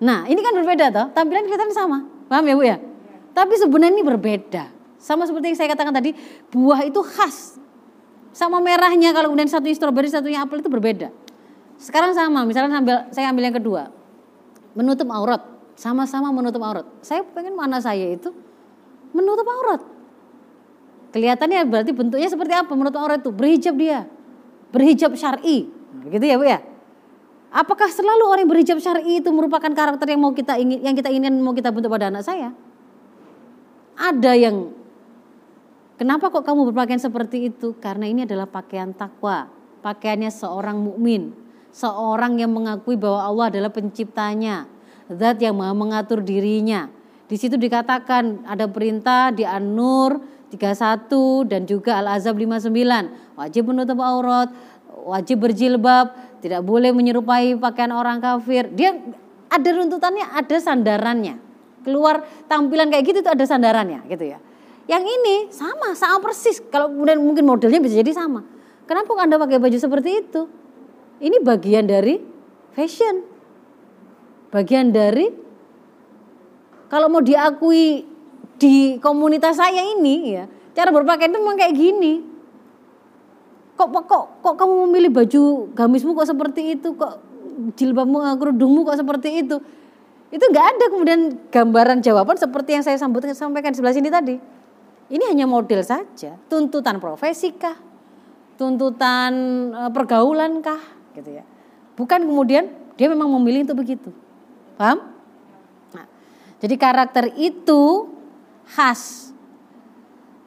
Nah 0.03 0.29
ini 0.29 0.41
kan 0.45 0.53
berbeda 0.53 0.87
toh. 0.93 1.07
Tampilan 1.15 1.47
kelihatan 1.49 1.73
sama. 1.73 2.05
Paham 2.29 2.45
ya 2.45 2.55
bu 2.59 2.65
ya? 2.67 2.77
Tapi 3.33 3.55
sebenarnya 3.57 3.95
ini 3.97 4.05
berbeda. 4.05 4.65
Sama 5.01 5.23
seperti 5.29 5.55
yang 5.55 5.59
saya 5.59 5.69
katakan 5.73 5.95
tadi, 5.95 6.17
buah 6.51 6.83
itu 6.83 6.99
khas. 7.05 7.61
Sama 8.35 8.61
merahnya 8.61 9.15
kalau 9.17 9.33
kemudian 9.33 9.49
satunya 9.49 9.77
stroberi, 9.77 10.09
satunya 10.11 10.45
apel 10.45 10.61
itu 10.61 10.69
berbeda. 10.69 11.09
Sekarang 11.77 12.17
sama, 12.17 12.45
misalnya 12.49 12.81
ambil, 12.81 12.97
saya 13.13 13.33
ambil 13.33 13.45
yang 13.49 13.57
kedua. 13.57 13.83
Menutup 14.77 15.09
aurat, 15.13 15.41
sama-sama 15.77 16.33
menutup 16.33 16.61
aurat. 16.65 16.85
Saya 17.01 17.25
pengen 17.33 17.57
mana 17.57 17.81
saya 17.81 18.13
itu 18.13 18.33
menutup 19.13 19.45
aurat. 19.49 19.96
Kelihatannya 21.17 21.65
berarti 21.65 21.97
bentuknya 21.97 22.29
seperti 22.29 22.53
apa 22.53 22.69
menurut 22.77 22.93
orang 22.93 23.25
itu? 23.25 23.33
Berhijab 23.33 23.73
dia. 23.81 24.05
Berhijab 24.69 25.17
syar'i. 25.17 25.65
Begitu 26.05 26.29
ya, 26.29 26.37
Bu 26.37 26.45
ya? 26.45 26.61
Apakah 27.49 27.89
selalu 27.89 28.29
orang 28.29 28.45
yang 28.45 28.53
berhijab 28.53 28.77
syar'i 28.85 29.25
itu 29.25 29.33
merupakan 29.33 29.73
karakter 29.73 30.13
yang 30.13 30.21
mau 30.21 30.37
kita 30.37 30.61
ingin 30.61 30.85
yang 30.85 30.93
kita 30.93 31.09
ingin 31.09 31.41
mau 31.41 31.57
kita 31.57 31.73
bentuk 31.73 31.89
pada 31.89 32.13
anak 32.13 32.21
saya? 32.21 32.53
Ada 33.97 34.37
yang 34.37 34.77
Kenapa 35.97 36.29
kok 36.29 36.45
kamu 36.45 36.69
berpakaian 36.69 37.01
seperti 37.01 37.49
itu? 37.49 37.73
Karena 37.81 38.05
ini 38.05 38.29
adalah 38.29 38.45
pakaian 38.45 38.93
takwa, 38.93 39.49
pakaiannya 39.81 40.29
seorang 40.29 40.77
mukmin, 40.77 41.33
seorang 41.73 42.37
yang 42.37 42.53
mengakui 42.53 43.01
bahwa 43.01 43.25
Allah 43.25 43.49
adalah 43.49 43.73
penciptanya, 43.73 44.69
zat 45.09 45.41
yang 45.41 45.57
mengatur 45.57 46.21
dirinya. 46.21 46.93
Di 47.25 47.41
situ 47.41 47.57
dikatakan 47.57 48.45
ada 48.45 48.69
perintah 48.69 49.33
di 49.33 49.49
An-Nur 49.49 50.36
31 50.55 51.51
dan 51.51 51.67
juga 51.67 51.99
Al-Azab 51.99 52.39
59. 52.39 52.71
Wajib 53.35 53.63
menutup 53.67 53.99
aurat, 53.99 54.49
wajib 55.07 55.43
berjilbab, 55.43 56.15
tidak 56.39 56.63
boleh 56.63 56.95
menyerupai 56.95 57.59
pakaian 57.59 57.91
orang 57.91 58.23
kafir. 58.23 58.71
Dia 58.71 58.95
ada 59.51 59.69
runtutannya, 59.75 60.27
ada 60.31 60.57
sandarannya. 60.59 61.35
Keluar 61.83 62.23
tampilan 62.51 62.91
kayak 62.91 63.05
gitu 63.07 63.19
itu 63.23 63.31
ada 63.31 63.45
sandarannya 63.47 64.07
gitu 64.11 64.35
ya. 64.35 64.39
Yang 64.87 65.05
ini 65.07 65.37
sama, 65.51 65.95
sama 65.99 66.23
persis. 66.23 66.63
Kalau 66.71 66.91
kemudian 66.91 67.19
mungkin 67.19 67.43
modelnya 67.47 67.83
bisa 67.83 67.99
jadi 67.99 68.15
sama. 68.15 68.43
Kenapa 68.87 69.11
Anda 69.19 69.39
pakai 69.39 69.59
baju 69.59 69.79
seperti 69.79 70.11
itu? 70.23 70.47
Ini 71.19 71.43
bagian 71.43 71.91
dari 71.91 72.23
fashion. 72.75 73.27
Bagian 74.55 74.95
dari 74.95 75.27
kalau 76.87 77.11
mau 77.11 77.19
diakui 77.19 78.07
di 78.57 78.97
komunitas 79.01 79.61
saya 79.61 79.85
ini 79.85 80.33
ya 80.33 80.45
cara 80.77 80.93
berpakaian 80.93 81.33
itu 81.33 81.41
memang 81.41 81.57
kayak 81.57 81.75
gini. 81.75 82.15
Kok 83.77 83.89
kok 84.09 84.25
kok 84.41 84.55
kamu 84.57 84.89
memilih 84.89 85.11
baju 85.13 85.43
gamismu 85.73 86.13
kok 86.13 86.29
seperti 86.29 86.77
itu? 86.77 86.93
Kok 86.93 87.13
jilbabmu 87.77 88.21
eh, 88.25 88.37
kerudungmu 88.37 88.85
kok 88.85 89.01
seperti 89.01 89.45
itu? 89.45 89.57
Itu 90.29 90.45
nggak 90.45 90.67
ada 90.77 90.85
kemudian 90.93 91.21
gambaran 91.49 92.05
jawaban 92.05 92.37
seperti 92.37 92.77
yang 92.77 92.85
saya 92.85 93.01
sambutkan 93.01 93.33
sampaikan 93.33 93.73
sebelah 93.73 93.97
sini 93.97 94.13
tadi. 94.13 94.37
Ini 95.07 95.25
hanya 95.33 95.49
model 95.49 95.81
saja. 95.81 96.37
Tuntutan 96.49 96.99
profesi 97.01 97.53
kah? 97.57 97.77
Tuntutan 98.61 99.33
eh, 99.73 99.91
pergaulan 99.93 100.61
kah? 100.61 100.81
Gitu 101.17 101.41
ya. 101.41 101.45
Bukan 101.97 102.29
kemudian 102.29 102.69
dia 102.97 103.09
memang 103.09 103.29
memilih 103.41 103.69
untuk 103.69 103.85
begitu. 103.85 104.13
Paham? 104.77 105.05
Nah, 105.93 106.05
jadi 106.61 106.77
karakter 106.77 107.33
itu 107.37 108.16
khas. 108.67 109.33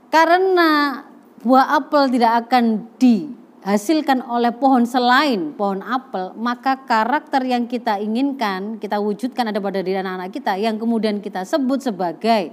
Karena 0.10 1.04
buah 1.40 1.80
apel 1.80 2.12
tidak 2.12 2.48
akan 2.48 2.90
dihasilkan 3.00 4.26
oleh 4.26 4.52
pohon 4.52 4.84
selain 4.84 5.54
pohon 5.54 5.80
apel, 5.86 6.34
maka 6.36 6.84
karakter 6.84 7.46
yang 7.46 7.70
kita 7.70 8.02
inginkan, 8.02 8.82
kita 8.82 9.00
wujudkan 9.00 9.54
ada 9.54 9.62
pada 9.62 9.80
diri 9.80 10.02
anak-anak 10.02 10.34
kita 10.34 10.58
yang 10.60 10.76
kemudian 10.82 11.22
kita 11.24 11.46
sebut 11.46 11.86
sebagai 11.86 12.52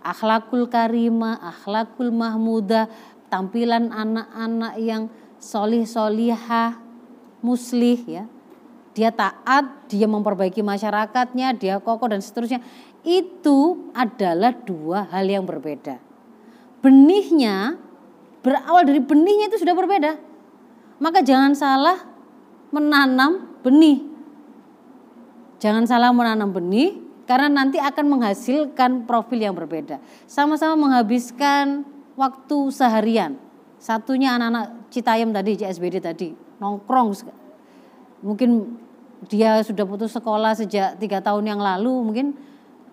akhlakul 0.00 0.70
karimah, 0.70 1.42
akhlakul 1.42 2.14
mahmudah, 2.14 2.88
tampilan 3.28 3.92
anak-anak 3.92 4.74
yang 4.80 5.12
solih 5.36 5.84
solihah, 5.84 6.78
muslih 7.44 8.00
ya. 8.06 8.24
Dia 8.96 9.14
taat, 9.14 9.86
dia 9.86 10.10
memperbaiki 10.10 10.58
masyarakatnya, 10.58 11.54
dia 11.54 11.78
kokoh 11.78 12.10
dan 12.10 12.18
seterusnya 12.18 12.58
itu 13.08 13.88
adalah 13.96 14.52
dua 14.52 15.08
hal 15.08 15.24
yang 15.24 15.48
berbeda. 15.48 15.96
Benihnya 16.84 17.80
berawal 18.44 18.84
dari 18.84 19.00
benihnya 19.00 19.48
itu 19.48 19.64
sudah 19.64 19.72
berbeda. 19.72 20.20
Maka 21.00 21.24
jangan 21.24 21.56
salah 21.56 22.04
menanam 22.68 23.56
benih. 23.64 24.04
Jangan 25.58 25.88
salah 25.88 26.12
menanam 26.12 26.52
benih 26.52 27.00
karena 27.24 27.48
nanti 27.48 27.80
akan 27.80 28.06
menghasilkan 28.12 29.08
profil 29.08 29.40
yang 29.40 29.56
berbeda. 29.56 30.04
Sama-sama 30.28 30.76
menghabiskan 30.76 31.88
waktu 32.12 32.58
seharian. 32.68 33.40
Satunya 33.78 34.34
anak-anak 34.34 34.90
Citayam 34.90 35.30
tadi, 35.30 35.54
CSBD 35.54 36.02
tadi, 36.02 36.34
nongkrong. 36.58 37.14
Mungkin 38.24 38.74
dia 39.30 39.62
sudah 39.62 39.86
putus 39.86 40.16
sekolah 40.16 40.56
sejak 40.58 40.98
tiga 40.98 41.22
tahun 41.22 41.46
yang 41.46 41.60
lalu, 41.62 41.92
mungkin 42.02 42.34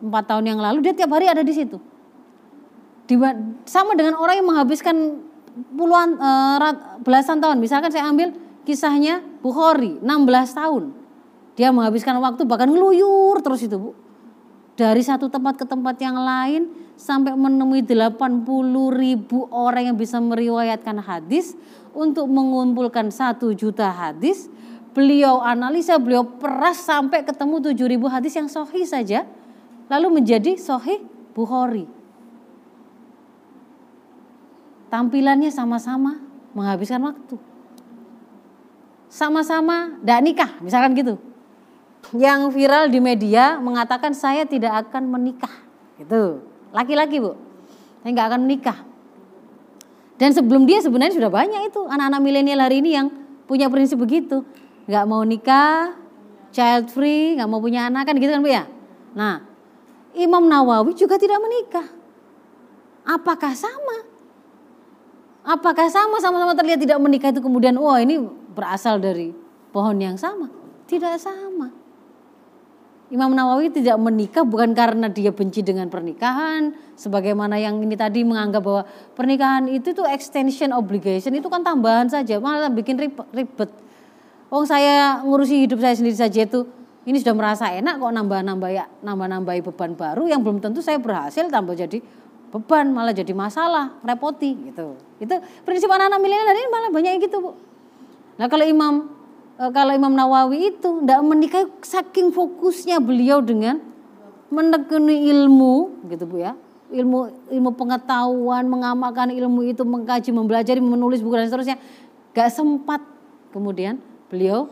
empat 0.02 0.24
tahun 0.28 0.56
yang 0.56 0.60
lalu 0.60 0.84
dia 0.84 0.94
tiap 0.96 1.12
hari 1.14 1.30
ada 1.30 1.44
di 1.44 1.54
situ. 1.56 1.78
Di, 3.06 3.16
sama 3.70 3.94
dengan 3.94 4.18
orang 4.18 4.42
yang 4.42 4.48
menghabiskan 4.50 5.22
puluhan 5.78 6.18
e, 6.18 6.30
belasan 7.06 7.40
tahun. 7.40 7.62
Misalkan 7.62 7.94
saya 7.94 8.10
ambil 8.10 8.34
kisahnya 8.66 9.22
Bukhari 9.40 10.02
16 10.02 10.60
tahun. 10.60 10.84
Dia 11.56 11.72
menghabiskan 11.72 12.20
waktu 12.20 12.44
bahkan 12.44 12.68
ngeluyur 12.68 13.40
terus 13.40 13.64
itu 13.64 13.78
Bu. 13.80 13.92
Dari 14.76 15.00
satu 15.00 15.32
tempat 15.32 15.56
ke 15.56 15.64
tempat 15.64 15.96
yang 16.04 16.20
lain 16.20 16.68
sampai 17.00 17.32
menemui 17.32 17.80
80 17.80 18.44
ribu 18.92 19.48
orang 19.48 19.94
yang 19.94 19.98
bisa 19.98 20.20
meriwayatkan 20.20 21.00
hadis 21.00 21.56
untuk 21.96 22.28
mengumpulkan 22.28 23.08
satu 23.08 23.56
juta 23.56 23.88
hadis. 23.88 24.52
Beliau 24.92 25.44
analisa, 25.44 25.96
beliau 26.00 26.24
peras 26.24 26.84
sampai 26.84 27.24
ketemu 27.24 27.72
7 27.72 27.88
ribu 27.88 28.08
hadis 28.12 28.36
yang 28.36 28.48
sahih 28.48 28.84
saja 28.84 29.28
lalu 29.92 30.22
menjadi 30.22 30.58
Sohih 30.58 31.02
Bukhari. 31.36 31.86
Tampilannya 34.90 35.52
sama-sama 35.52 36.22
menghabiskan 36.56 37.04
waktu. 37.04 37.36
Sama-sama 39.12 40.00
tidak 40.00 40.20
nikah, 40.24 40.52
misalkan 40.64 40.96
gitu. 40.96 41.16
Yang 42.16 42.54
viral 42.54 42.88
di 42.88 43.00
media 43.02 43.60
mengatakan 43.60 44.14
saya 44.16 44.48
tidak 44.48 44.88
akan 44.88 45.10
menikah. 45.10 45.52
Gitu. 46.00 46.44
Laki-laki 46.72 47.20
bu, 47.24 47.36
saya 48.04 48.12
nggak 48.12 48.28
akan 48.32 48.42
menikah. 48.48 48.78
Dan 50.16 50.32
sebelum 50.32 50.64
dia 50.64 50.80
sebenarnya 50.80 51.16
sudah 51.20 51.32
banyak 51.32 51.72
itu 51.72 51.82
anak-anak 51.92 52.22
milenial 52.24 52.64
hari 52.64 52.80
ini 52.80 52.96
yang 52.96 53.08
punya 53.48 53.68
prinsip 53.68 54.00
begitu. 54.00 54.48
Nggak 54.88 55.06
mau 55.12 55.24
nikah, 55.28 55.96
child 56.56 56.88
free, 56.88 57.36
nggak 57.36 57.50
mau 57.52 57.60
punya 57.60 57.92
anak 57.92 58.08
kan 58.08 58.16
gitu 58.16 58.32
kan 58.32 58.40
bu 58.40 58.48
ya. 58.48 58.64
Nah 59.12 59.55
Imam 60.16 60.48
Nawawi 60.48 60.96
juga 60.96 61.20
tidak 61.20 61.44
menikah. 61.44 61.88
Apakah 63.06 63.54
sama? 63.54 64.08
Apakah 65.46 65.86
sama 65.94 66.18
sama-sama 66.18 66.58
terlihat 66.58 66.82
tidak 66.82 66.98
menikah 66.98 67.30
itu 67.30 67.44
kemudian 67.44 67.78
wah 67.78 68.02
ini 68.02 68.18
berasal 68.56 68.98
dari 68.98 69.30
pohon 69.70 70.00
yang 70.02 70.18
sama? 70.18 70.50
Tidak 70.90 71.22
sama. 71.22 71.70
Imam 73.14 73.30
Nawawi 73.38 73.70
tidak 73.70 74.02
menikah 74.02 74.42
bukan 74.42 74.74
karena 74.74 75.06
dia 75.06 75.30
benci 75.30 75.62
dengan 75.62 75.86
pernikahan, 75.94 76.74
sebagaimana 76.98 77.62
yang 77.62 77.78
ini 77.78 77.94
tadi 77.94 78.26
menganggap 78.26 78.66
bahwa 78.66 78.82
pernikahan 79.14 79.70
itu 79.70 79.94
tuh 79.94 80.10
extension 80.10 80.74
obligation 80.74 81.30
itu 81.38 81.46
kan 81.46 81.62
tambahan 81.62 82.10
saja, 82.10 82.42
malah 82.42 82.74
bikin 82.74 82.98
ribet. 82.98 83.70
Oh 84.50 84.66
saya 84.66 85.22
ngurusi 85.22 85.70
hidup 85.70 85.86
saya 85.86 85.94
sendiri 85.94 86.18
saja 86.18 86.50
itu 86.50 86.66
ini 87.06 87.18
sudah 87.22 87.38
merasa 87.38 87.70
enak 87.70 88.02
kok 88.02 88.12
nambah-nambah 88.12 88.70
ya 88.74 88.86
nambah-nambahi 89.06 89.62
beban 89.62 89.94
baru 89.94 90.26
yang 90.26 90.42
belum 90.42 90.60
tentu 90.60 90.82
saya 90.82 90.98
berhasil 90.98 91.46
tambah 91.48 91.78
jadi 91.78 92.02
beban 92.50 92.90
malah 92.92 93.14
jadi 93.14 93.32
masalah 93.32 93.98
repoti 94.02 94.58
gitu 94.70 94.98
itu 95.22 95.36
prinsip 95.64 95.90
anak-anak 95.90 96.20
milenial 96.20 96.54
ini 96.54 96.70
malah 96.70 96.90
banyak 96.90 97.22
gitu 97.24 97.38
bu 97.42 97.52
nah 98.36 98.50
kalau 98.50 98.66
imam 98.66 99.10
eh, 99.62 99.72
kalau 99.72 99.94
Imam 99.96 100.12
Nawawi 100.12 100.76
itu 100.76 100.90
tidak 101.06 101.22
menikah 101.24 101.64
saking 101.86 102.34
fokusnya 102.34 103.00
beliau 103.00 103.40
dengan 103.40 103.96
menekuni 104.56 105.28
ilmu 105.32 106.06
gitu 106.12 106.26
Bu 106.30 106.40
ya. 106.42 106.54
Ilmu 106.86 107.50
ilmu 107.50 107.70
pengetahuan, 107.74 108.64
mengamalkan 108.70 109.34
ilmu 109.34 109.66
itu, 109.66 109.82
mengkaji, 109.82 110.30
mempelajari, 110.30 110.80
menulis 110.80 111.20
buku 111.20 111.34
dan 111.34 111.50
seterusnya. 111.50 111.78
Gak 112.32 112.54
sempat 112.54 113.02
kemudian 113.50 113.98
beliau 114.30 114.70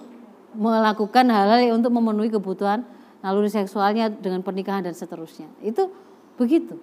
melakukan 0.56 1.26
hal-hal 1.30 1.76
untuk 1.76 1.92
memenuhi 1.94 2.30
kebutuhan 2.32 2.86
naluri 3.24 3.48
seksualnya 3.48 4.12
dengan 4.12 4.44
pernikahan 4.44 4.84
dan 4.84 4.94
seterusnya. 4.94 5.48
Itu 5.64 5.90
begitu. 6.36 6.76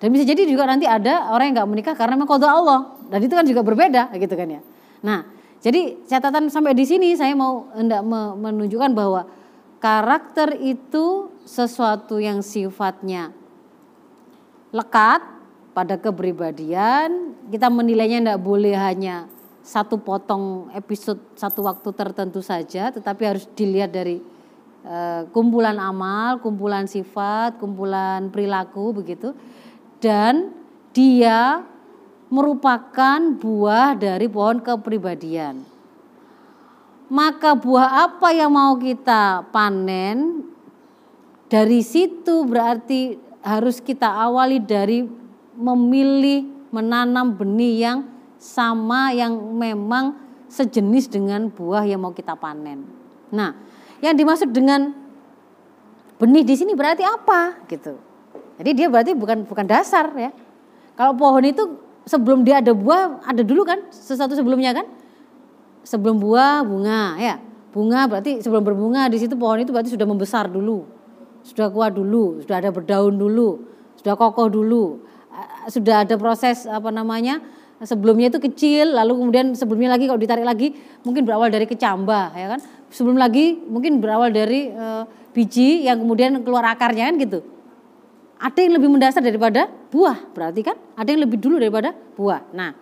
Dan 0.00 0.16
bisa 0.16 0.24
jadi 0.24 0.48
juga 0.48 0.64
nanti 0.64 0.88
ada 0.88 1.28
orang 1.28 1.52
yang 1.52 1.54
nggak 1.60 1.70
menikah 1.70 1.94
karena 1.98 2.16
memang 2.16 2.40
Allah. 2.40 2.96
Dan 3.10 3.20
itu 3.20 3.34
kan 3.36 3.44
juga 3.44 3.60
berbeda 3.60 4.14
gitu 4.16 4.32
kan 4.32 4.48
ya. 4.48 4.60
Nah, 5.04 5.28
jadi 5.60 6.00
catatan 6.08 6.48
sampai 6.48 6.72
di 6.72 6.88
sini 6.88 7.12
saya 7.18 7.36
mau 7.36 7.68
hendak 7.76 8.00
menunjukkan 8.40 8.96
bahwa 8.96 9.28
karakter 9.76 10.56
itu 10.56 11.28
sesuatu 11.44 12.16
yang 12.16 12.40
sifatnya 12.40 13.36
lekat 14.72 15.20
pada 15.76 16.00
kepribadian. 16.00 17.36
Kita 17.50 17.68
menilainya 17.68 18.24
tidak 18.24 18.40
boleh 18.40 18.72
hanya 18.78 19.28
satu 19.60 20.00
potong 20.00 20.72
episode 20.72 21.20
satu 21.36 21.64
waktu 21.64 21.88
tertentu 21.92 22.40
saja, 22.40 22.88
tetapi 22.88 23.22
harus 23.28 23.44
dilihat 23.52 23.92
dari 23.92 24.20
uh, 24.84 25.28
kumpulan 25.30 25.76
amal, 25.76 26.40
kumpulan 26.40 26.88
sifat, 26.88 27.60
kumpulan 27.60 28.32
perilaku 28.32 28.96
begitu 28.96 29.36
dan 30.00 30.50
dia 30.96 31.62
merupakan 32.32 33.18
buah 33.36 33.94
dari 33.98 34.26
pohon 34.30 34.62
kepribadian. 34.64 35.62
Maka 37.10 37.58
buah 37.58 38.06
apa 38.06 38.30
yang 38.30 38.54
mau 38.54 38.78
kita 38.78 39.50
panen 39.50 40.46
dari 41.50 41.82
situ 41.82 42.46
berarti 42.46 43.18
harus 43.42 43.82
kita 43.82 44.06
awali 44.06 44.62
dari 44.62 45.02
memilih 45.58 46.70
menanam 46.70 47.34
benih 47.34 47.74
yang 47.82 47.98
sama 48.40 49.12
yang 49.12 49.36
memang 49.52 50.16
sejenis 50.48 51.12
dengan 51.12 51.52
buah 51.52 51.84
yang 51.84 52.00
mau 52.00 52.16
kita 52.16 52.32
panen. 52.34 52.88
Nah, 53.28 53.52
yang 54.00 54.16
dimaksud 54.16 54.48
dengan 54.50 54.96
benih 56.16 56.42
di 56.42 56.56
sini 56.56 56.72
berarti 56.72 57.04
apa 57.04 57.60
gitu. 57.68 58.00
Jadi 58.56 58.70
dia 58.72 58.88
berarti 58.88 59.12
bukan 59.12 59.44
bukan 59.44 59.64
dasar 59.68 60.08
ya. 60.16 60.32
Kalau 60.96 61.12
pohon 61.14 61.44
itu 61.44 61.78
sebelum 62.08 62.42
dia 62.42 62.64
ada 62.64 62.72
buah 62.72 63.22
ada 63.28 63.44
dulu 63.44 63.62
kan 63.68 63.92
sesuatu 63.92 64.32
sebelumnya 64.32 64.72
kan? 64.72 64.88
Sebelum 65.84 66.16
buah 66.16 66.64
bunga 66.64 67.20
ya. 67.20 67.36
Bunga 67.70 68.10
berarti 68.10 68.42
sebelum 68.42 68.66
berbunga 68.66 69.06
di 69.06 69.20
situ 69.20 69.38
pohon 69.38 69.62
itu 69.62 69.70
berarti 69.70 69.92
sudah 69.92 70.08
membesar 70.08 70.48
dulu. 70.50 70.88
Sudah 71.40 71.72
kuat 71.72 71.96
dulu, 71.96 72.42
sudah 72.44 72.60
ada 72.60 72.68
berdaun 72.68 73.16
dulu, 73.16 73.64
sudah 74.00 74.16
kokoh 74.16 74.48
dulu. 74.48 74.84
Sudah 75.70 76.04
ada 76.04 76.16
proses 76.18 76.66
apa 76.66 76.90
namanya? 76.90 77.40
Sebelumnya 77.88 78.28
itu 78.28 78.40
kecil 78.40 78.92
lalu 78.92 79.16
kemudian 79.16 79.46
sebelumnya 79.56 79.96
lagi 79.96 80.04
kalau 80.04 80.20
ditarik 80.20 80.44
lagi 80.44 80.76
mungkin 81.04 81.24
berawal 81.24 81.48
dari 81.48 81.64
kecambah 81.64 82.36
ya 82.36 82.46
kan? 82.56 82.60
Sebelum 82.90 83.16
lagi 83.16 83.56
mungkin 83.56 84.02
berawal 84.02 84.34
dari 84.34 84.68
e, 84.68 84.86
biji 85.32 85.86
yang 85.86 86.02
kemudian 86.02 86.42
keluar 86.44 86.66
akarnya 86.74 87.08
kan 87.08 87.16
gitu. 87.16 87.40
Ada 88.40 88.58
yang 88.64 88.74
lebih 88.80 88.88
mendasar 88.88 89.20
daripada 89.20 89.68
buah, 89.92 90.32
berarti 90.32 90.64
kan? 90.64 90.76
Ada 90.96 91.12
yang 91.12 91.28
lebih 91.28 91.36
dulu 91.36 91.60
daripada 91.60 91.92
buah. 92.16 92.40
Nah, 92.56 92.72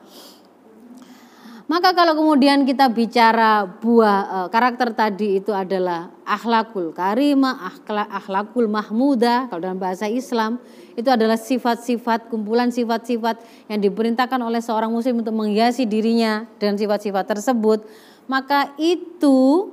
maka 1.68 1.92
kalau 1.92 2.16
kemudian 2.16 2.64
kita 2.64 2.88
bicara 2.88 3.68
buah 3.68 4.18
e, 4.24 4.38
karakter 4.48 4.88
tadi 4.96 5.36
itu 5.36 5.52
adalah 5.52 6.08
akhlakul 6.24 6.96
karimah, 6.96 7.60
akhlakul 8.08 8.64
mahmudah 8.72 9.52
kalau 9.52 9.60
dalam 9.60 9.76
bahasa 9.76 10.08
Islam 10.08 10.56
itu 10.96 11.12
adalah 11.12 11.36
sifat-sifat 11.36 12.32
kumpulan 12.32 12.72
sifat-sifat 12.72 13.44
yang 13.68 13.84
diperintahkan 13.84 14.40
oleh 14.40 14.64
seorang 14.64 14.88
muslim 14.88 15.20
untuk 15.20 15.36
menghiasi 15.36 15.84
dirinya 15.84 16.48
dan 16.56 16.80
sifat-sifat 16.80 17.36
tersebut, 17.36 17.84
maka 18.24 18.72
itu 18.80 19.68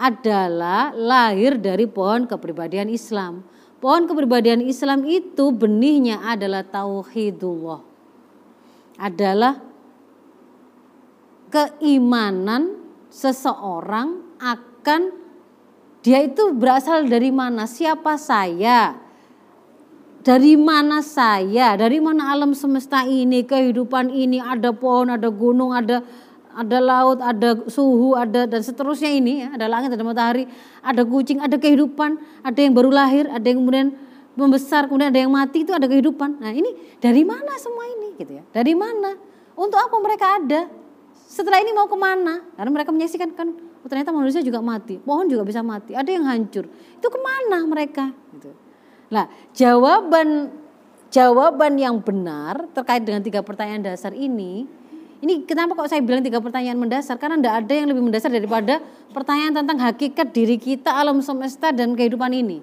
adalah 0.00 0.96
lahir 0.96 1.60
dari 1.60 1.84
pohon 1.84 2.24
kepribadian 2.24 2.88
Islam. 2.88 3.44
Pohon 3.76 4.08
kepribadian 4.08 4.64
Islam 4.64 5.04
itu 5.04 5.52
benihnya 5.52 6.24
adalah 6.24 6.64
tauhidullah. 6.64 7.84
Adalah 8.96 9.60
keimanan 11.56 12.76
seseorang 13.08 14.36
akan 14.36 15.16
dia 16.04 16.20
itu 16.20 16.52
berasal 16.52 17.08
dari 17.08 17.32
mana? 17.32 17.64
Siapa 17.64 18.20
saya? 18.20 18.92
Dari 20.20 20.52
mana 20.60 21.00
saya? 21.00 21.80
Dari 21.80 21.96
mana 21.96 22.28
alam 22.34 22.52
semesta 22.52 23.08
ini, 23.08 23.40
kehidupan 23.48 24.12
ini, 24.12 24.36
ada 24.36 24.76
pohon, 24.76 25.08
ada 25.08 25.32
gunung, 25.32 25.72
ada 25.72 26.04
ada 26.56 26.78
laut, 26.80 27.20
ada 27.20 27.56
suhu, 27.68 28.16
ada 28.16 28.48
dan 28.48 28.60
seterusnya 28.64 29.12
ini 29.12 29.44
ya, 29.44 29.56
ada 29.56 29.68
langit, 29.68 29.92
ada 29.92 30.04
matahari, 30.04 30.48
ada 30.80 31.04
kucing, 31.04 31.36
ada 31.40 31.56
kehidupan, 31.60 32.16
ada 32.40 32.58
yang 32.58 32.72
baru 32.72 32.88
lahir, 32.88 33.28
ada 33.28 33.44
yang 33.44 33.60
kemudian 33.60 33.92
membesar, 34.36 34.88
kemudian 34.88 35.12
ada 35.12 35.20
yang 35.20 35.32
mati 35.32 35.68
itu 35.68 35.72
ada 35.76 35.84
kehidupan. 35.84 36.40
Nah, 36.40 36.52
ini 36.52 36.96
dari 36.96 37.28
mana 37.28 37.56
semua 37.60 37.84
ini 37.92 38.16
gitu 38.16 38.40
ya? 38.40 38.44
Dari 38.52 38.72
mana? 38.72 39.16
Untuk 39.52 39.76
apa 39.76 39.96
mereka 40.00 40.26
ada? 40.40 40.85
Setelah 41.36 41.60
ini 41.60 41.76
mau 41.76 41.84
ke 41.84 42.00
mana? 42.00 42.40
Karena 42.56 42.72
mereka 42.72 42.96
menyaksikan 42.96 43.36
kan 43.36 43.52
oh, 43.52 43.88
ternyata 43.92 44.08
manusia 44.08 44.40
juga 44.40 44.64
mati, 44.64 44.96
pohon 44.96 45.28
juga 45.28 45.44
bisa 45.44 45.60
mati, 45.60 45.92
ada 45.92 46.08
yang 46.08 46.24
hancur. 46.24 46.64
Itu 46.96 47.12
ke 47.12 47.18
mana 47.20 47.60
mereka? 47.68 48.08
Gitu. 48.32 48.56
Nah, 49.12 49.28
jawaban 49.52 50.48
jawaban 51.12 51.76
yang 51.76 52.00
benar 52.00 52.64
terkait 52.72 53.04
dengan 53.04 53.20
tiga 53.20 53.44
pertanyaan 53.44 53.84
dasar 53.84 54.16
ini 54.16 54.64
ini 55.20 55.48
kenapa 55.48 55.72
kok 55.72 55.88
saya 55.88 56.04
bilang 56.04 56.20
tiga 56.20 56.40
pertanyaan 56.40 56.76
mendasar? 56.76 57.16
Karena 57.16 57.40
tidak 57.40 57.54
ada 57.64 57.72
yang 57.72 57.88
lebih 57.88 58.02
mendasar 58.04 58.28
daripada 58.28 58.84
pertanyaan 59.16 59.64
tentang 59.64 59.78
hakikat 59.80 60.28
diri 60.32 60.60
kita, 60.60 60.92
alam 60.92 61.24
semesta 61.24 61.72
dan 61.72 61.96
kehidupan 61.96 62.32
ini. 62.36 62.60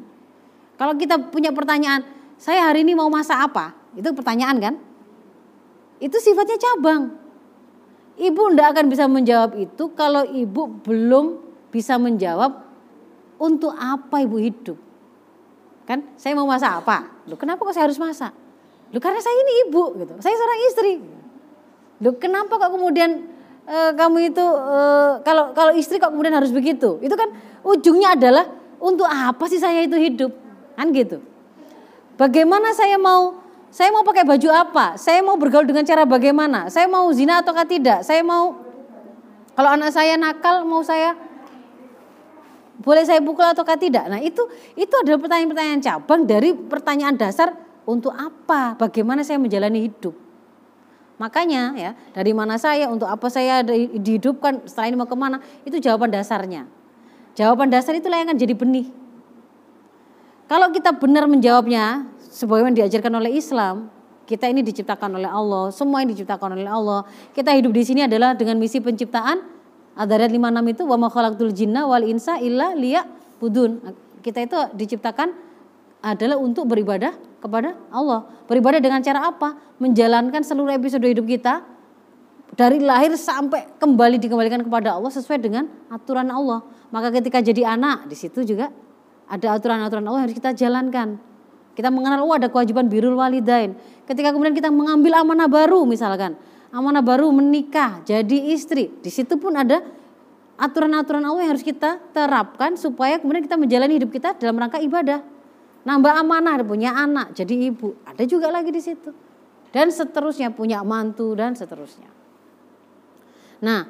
Kalau 0.77 0.93
kita 0.93 1.17
punya 1.33 1.49
pertanyaan, 1.49 2.05
saya 2.37 2.69
hari 2.69 2.85
ini 2.85 2.93
mau 2.93 3.09
masak 3.09 3.37
apa? 3.37 3.73
Itu 3.97 4.13
pertanyaan 4.13 4.57
kan? 4.61 4.73
Itu 5.97 6.17
sifatnya 6.21 6.57
cabang. 6.61 7.22
Ibu 8.13 8.53
tidak 8.53 8.67
akan 8.77 8.85
bisa 8.93 9.05
menjawab 9.09 9.57
itu 9.57 9.83
kalau 9.97 10.21
ibu 10.21 10.69
belum 10.85 11.41
bisa 11.73 11.97
menjawab 11.97 12.61
untuk 13.41 13.73
apa 13.73 14.21
ibu 14.21 14.37
hidup. 14.37 14.77
Kan 15.89 16.05
saya 16.15 16.37
mau 16.37 16.45
masak 16.45 16.85
apa? 16.85 17.09
Loh, 17.27 17.35
kenapa 17.35 17.65
kok 17.65 17.73
saya 17.73 17.89
harus 17.89 17.99
masak? 17.99 18.31
Loh, 18.93 19.01
karena 19.01 19.19
saya 19.19 19.35
ini 19.35 19.53
ibu 19.67 19.83
gitu. 19.97 20.13
Saya 20.21 20.35
seorang 20.37 20.59
istri. 20.69 20.93
Loh, 22.05 22.13
kenapa 22.21 22.55
kok 22.55 22.71
kemudian 22.71 23.25
e, 23.65 23.77
kamu 23.97 24.31
itu 24.31 24.45
e, 24.45 24.79
kalau 25.25 25.51
kalau 25.57 25.73
istri 25.73 25.97
kok 25.97 26.13
kemudian 26.13 26.37
harus 26.37 26.53
begitu? 26.53 27.01
Itu 27.01 27.17
kan 27.17 27.33
ujungnya 27.65 28.15
adalah 28.15 28.45
untuk 28.77 29.09
apa 29.09 29.43
sih 29.49 29.59
saya 29.59 29.83
itu 29.83 29.97
hidup? 29.97 30.31
Kan 30.77 30.93
gitu. 30.93 31.19
Bagaimana 32.15 32.71
saya 32.77 32.95
mau 33.01 33.42
saya 33.73 33.89
mau 33.89 34.05
pakai 34.05 34.21
baju 34.21 34.49
apa? 34.53 35.01
Saya 35.01 35.25
mau 35.25 35.33
bergaul 35.33 35.65
dengan 35.65 35.81
cara 35.81 36.05
bagaimana? 36.05 36.69
Saya 36.69 36.85
mau 36.85 37.09
zina 37.09 37.41
atau 37.41 37.57
tidak? 37.65 38.05
Saya 38.05 38.21
mau 38.21 38.53
kalau 39.57 39.73
anak 39.73 39.89
saya 39.89 40.13
nakal 40.13 40.61
mau 40.61 40.85
saya 40.85 41.17
boleh 42.77 43.01
saya 43.01 43.17
pukul 43.17 43.41
atau 43.41 43.65
tidak? 43.73 44.05
Nah, 44.13 44.21
itu 44.21 44.45
itu 44.77 44.93
adalah 44.93 45.17
pertanyaan-pertanyaan 45.17 45.81
cabang 45.81 46.21
dari 46.29 46.53
pertanyaan 46.53 47.17
dasar 47.17 47.57
untuk 47.89 48.13
apa? 48.13 48.77
Bagaimana 48.77 49.25
saya 49.25 49.41
menjalani 49.41 49.89
hidup? 49.89 50.13
Makanya 51.17 51.73
ya 51.73 51.91
dari 52.13 52.29
mana 52.29 52.61
saya, 52.61 52.93
untuk 52.93 53.09
apa 53.09 53.25
saya 53.33 53.65
dihidupkan, 53.97 54.69
setelah 54.69 54.85
ini 54.93 54.97
mau 55.01 55.09
ke 55.09 55.17
mana, 55.17 55.41
itu 55.65 55.81
jawaban 55.81 56.13
dasarnya. 56.13 56.69
Jawaban 57.33 57.73
dasar 57.73 57.97
itulah 57.97 58.21
yang 58.21 58.29
akan 58.29 58.37
jadi 58.37 58.53
benih. 58.53 58.85
Kalau 60.45 60.69
kita 60.69 60.93
benar 60.93 61.25
menjawabnya, 61.25 62.12
sebagaimana 62.33 62.73
diajarkan 62.73 63.13
oleh 63.13 63.37
Islam, 63.37 63.93
kita 64.25 64.49
ini 64.49 64.65
diciptakan 64.65 65.21
oleh 65.21 65.29
Allah, 65.29 65.69
semua 65.69 66.01
yang 66.01 66.09
diciptakan 66.09 66.57
oleh 66.57 66.65
Allah. 66.65 67.05
Kita 67.37 67.53
hidup 67.53 67.69
di 67.69 67.83
sini 67.85 68.01
adalah 68.09 68.33
dengan 68.33 68.57
misi 68.57 68.81
penciptaan. 68.81 69.53
Adarat 69.93 70.33
56 70.33 70.73
itu 70.73 70.83
wa 70.89 70.97
ma 70.97 71.07
khalaqtul 71.13 71.53
jinna 71.53 71.85
wal 71.85 72.01
insa 72.01 72.41
illa 72.41 72.73
budun. 73.37 73.77
Kita 74.25 74.41
itu 74.41 74.57
diciptakan 74.73 75.29
adalah 76.01 76.41
untuk 76.41 76.65
beribadah 76.65 77.13
kepada 77.37 77.77
Allah. 77.93 78.25
Beribadah 78.49 78.81
dengan 78.81 79.05
cara 79.05 79.29
apa? 79.29 79.53
Menjalankan 79.77 80.41
seluruh 80.41 80.73
episode 80.73 81.05
hidup 81.05 81.29
kita 81.29 81.61
dari 82.57 82.81
lahir 82.81 83.13
sampai 83.13 83.77
kembali 83.77 84.17
dikembalikan 84.17 84.65
kepada 84.65 84.97
Allah 84.97 85.11
sesuai 85.13 85.37
dengan 85.37 85.69
aturan 85.91 86.31
Allah. 86.31 86.65
Maka 86.89 87.13
ketika 87.13 87.43
jadi 87.43 87.75
anak 87.77 88.09
di 88.09 88.15
situ 88.17 88.41
juga 88.47 88.71
ada 89.27 89.59
aturan-aturan 89.59 90.03
Allah 90.07 90.19
yang 90.23 90.27
harus 90.31 90.37
kita 90.39 90.55
jalankan. 90.55 91.32
Kita 91.73 91.89
mengenal 91.89 92.21
oh 92.21 92.33
ada 92.37 92.49
kewajiban 92.53 92.85
birul 92.85 93.17
walidain. 93.17 93.73
Ketika 94.05 94.29
kemudian 94.29 94.53
kita 94.53 94.69
mengambil 94.69 95.25
amanah 95.25 95.49
baru 95.49 95.89
misalkan, 95.89 96.37
amanah 96.69 97.01
baru 97.01 97.33
menikah, 97.33 98.05
jadi 98.05 98.53
istri, 98.53 98.93
di 99.01 99.09
situ 99.09 99.41
pun 99.41 99.57
ada 99.57 99.81
aturan-aturan 100.57 101.25
Allah 101.25 101.49
yang 101.49 101.51
harus 101.57 101.65
kita 101.65 101.97
terapkan 102.13 102.77
supaya 102.77 103.17
kemudian 103.17 103.41
kita 103.41 103.57
menjalani 103.57 103.97
hidup 103.97 104.13
kita 104.13 104.37
dalam 104.37 104.57
rangka 104.57 104.77
ibadah. 104.81 105.21
nambah 105.83 106.15
amanah 106.15 106.63
punya 106.63 106.95
anak 106.95 107.35
jadi 107.35 107.67
ibu 107.67 107.91
ada 108.07 108.23
juga 108.23 108.47
lagi 108.47 108.71
di 108.71 108.79
situ 108.79 109.11
dan 109.75 109.91
seterusnya 109.91 110.47
punya 110.55 110.79
mantu 110.79 111.35
dan 111.35 111.59
seterusnya 111.59 112.07
nah 113.59 113.83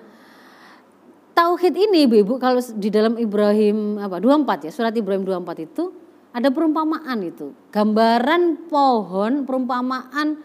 tauhid 1.37 1.69
ini 1.77 2.09
ibu-ibu 2.09 2.41
kalau 2.41 2.57
di 2.57 2.89
dalam 2.89 3.13
Ibrahim 3.21 4.01
apa 4.01 4.17
24 4.17 4.65
ya 4.65 4.71
surat 4.73 4.89
Ibrahim 4.97 5.21
24 5.21 5.69
itu 5.69 5.93
ada 6.33 6.49
perumpamaan 6.49 7.21
itu 7.21 7.53
gambaran 7.69 8.67
pohon 8.67 9.45
perumpamaan 9.45 10.41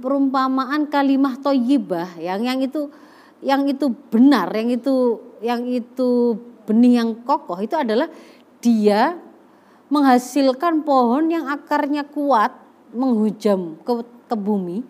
perumpamaan 0.00 0.88
kalimah 0.88 1.38
toyibah 1.38 2.16
yang 2.18 2.42
yang 2.42 2.58
itu 2.64 2.88
yang 3.44 3.62
itu 3.68 3.92
benar 4.08 4.48
yang 4.56 4.72
itu 4.72 5.20
yang 5.44 5.62
itu 5.68 6.40
benih 6.64 7.04
yang 7.04 7.10
kokoh 7.22 7.60
itu 7.60 7.76
adalah 7.76 8.08
dia 8.64 9.20
menghasilkan 9.92 10.82
pohon 10.82 11.28
yang 11.28 11.46
akarnya 11.52 12.08
kuat 12.08 12.56
menghujam 12.96 13.76
ke, 13.84 14.00
ke 14.26 14.36
bumi 14.38 14.80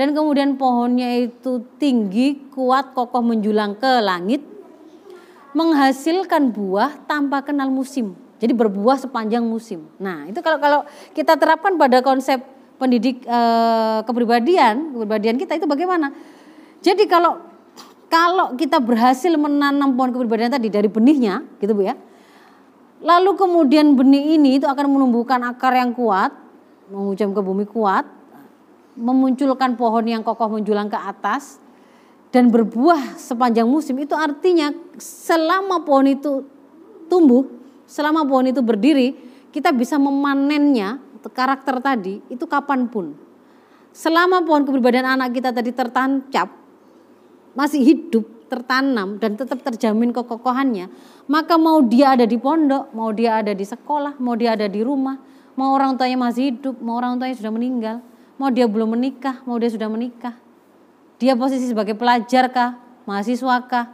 dan 0.00 0.16
kemudian 0.16 0.56
pohonnya 0.56 1.28
itu 1.28 1.60
tinggi, 1.76 2.48
kuat, 2.48 2.96
kokoh 2.96 3.20
menjulang 3.20 3.76
ke 3.76 4.00
langit 4.00 4.40
menghasilkan 5.52 6.54
buah 6.54 7.04
tanpa 7.04 7.42
kenal 7.42 7.68
musim. 7.68 8.16
Jadi 8.40 8.56
berbuah 8.56 8.96
sepanjang 8.96 9.44
musim. 9.44 9.84
Nah, 10.00 10.24
itu 10.24 10.40
kalau 10.40 10.56
kalau 10.56 10.80
kita 11.12 11.36
terapkan 11.36 11.76
pada 11.76 12.00
konsep 12.00 12.40
pendidik 12.80 13.20
e, 13.28 13.40
kepribadian, 14.08 14.96
kepribadian 14.96 15.36
kita 15.36 15.60
itu 15.60 15.68
bagaimana? 15.68 16.08
Jadi 16.80 17.04
kalau 17.04 17.36
kalau 18.08 18.56
kita 18.56 18.80
berhasil 18.80 19.28
menanam 19.36 19.92
pohon 19.92 20.16
kepribadian 20.16 20.56
tadi 20.56 20.72
dari 20.72 20.88
benihnya, 20.88 21.44
gitu 21.60 21.76
Bu 21.76 21.84
ya. 21.84 21.94
Lalu 23.04 23.36
kemudian 23.36 23.92
benih 23.92 24.40
ini 24.40 24.56
itu 24.56 24.64
akan 24.64 24.88
menumbuhkan 24.88 25.44
akar 25.44 25.76
yang 25.76 25.92
kuat, 25.92 26.32
menghujam 26.88 27.36
ke 27.36 27.40
bumi 27.44 27.68
kuat, 27.68 28.08
memunculkan 28.96 29.76
pohon 29.76 30.04
yang 30.08 30.24
kokoh 30.24 30.48
menjulang 30.48 30.88
ke 30.88 30.96
atas 30.96 31.60
dan 32.32 32.48
berbuah 32.48 33.20
sepanjang 33.20 33.68
musim 33.68 34.00
itu 34.00 34.16
artinya 34.16 34.72
selama 34.96 35.84
pohon 35.84 36.08
itu 36.08 36.32
tumbuh 37.10 37.59
selama 37.90 38.22
pohon 38.22 38.46
itu 38.46 38.62
berdiri, 38.62 39.18
kita 39.50 39.74
bisa 39.74 39.98
memanennya 39.98 41.02
karakter 41.28 41.82
tadi 41.82 42.22
itu 42.30 42.46
kapan 42.46 42.86
pun. 42.86 43.12
Selama 43.90 44.46
pohon 44.46 44.62
kepribadian 44.62 45.18
anak 45.18 45.34
kita 45.34 45.50
tadi 45.50 45.74
tertancap, 45.74 46.48
masih 47.58 47.82
hidup, 47.82 48.24
tertanam 48.46 49.18
dan 49.18 49.34
tetap 49.34 49.58
terjamin 49.66 50.14
kekokohannya, 50.14 50.86
maka 51.26 51.58
mau 51.58 51.82
dia 51.82 52.14
ada 52.14 52.22
di 52.22 52.38
pondok, 52.38 52.94
mau 52.94 53.10
dia 53.10 53.42
ada 53.42 53.50
di 53.50 53.66
sekolah, 53.66 54.16
mau 54.22 54.38
dia 54.38 54.54
ada 54.54 54.70
di 54.70 54.80
rumah, 54.80 55.18
mau 55.58 55.74
orang 55.74 55.98
tuanya 55.98 56.18
masih 56.18 56.54
hidup, 56.54 56.78
mau 56.78 57.02
orang 57.02 57.18
tuanya 57.18 57.34
sudah 57.34 57.52
meninggal, 57.52 57.96
mau 58.38 58.48
dia 58.54 58.70
belum 58.70 58.94
menikah, 58.94 59.42
mau 59.42 59.58
dia 59.58 59.70
sudah 59.70 59.90
menikah. 59.90 60.38
Dia 61.18 61.34
posisi 61.34 61.66
sebagai 61.68 61.98
pelajar 61.98 62.48
kah, 62.48 62.78
mahasiswa 63.04 63.56
kah, 63.66 63.86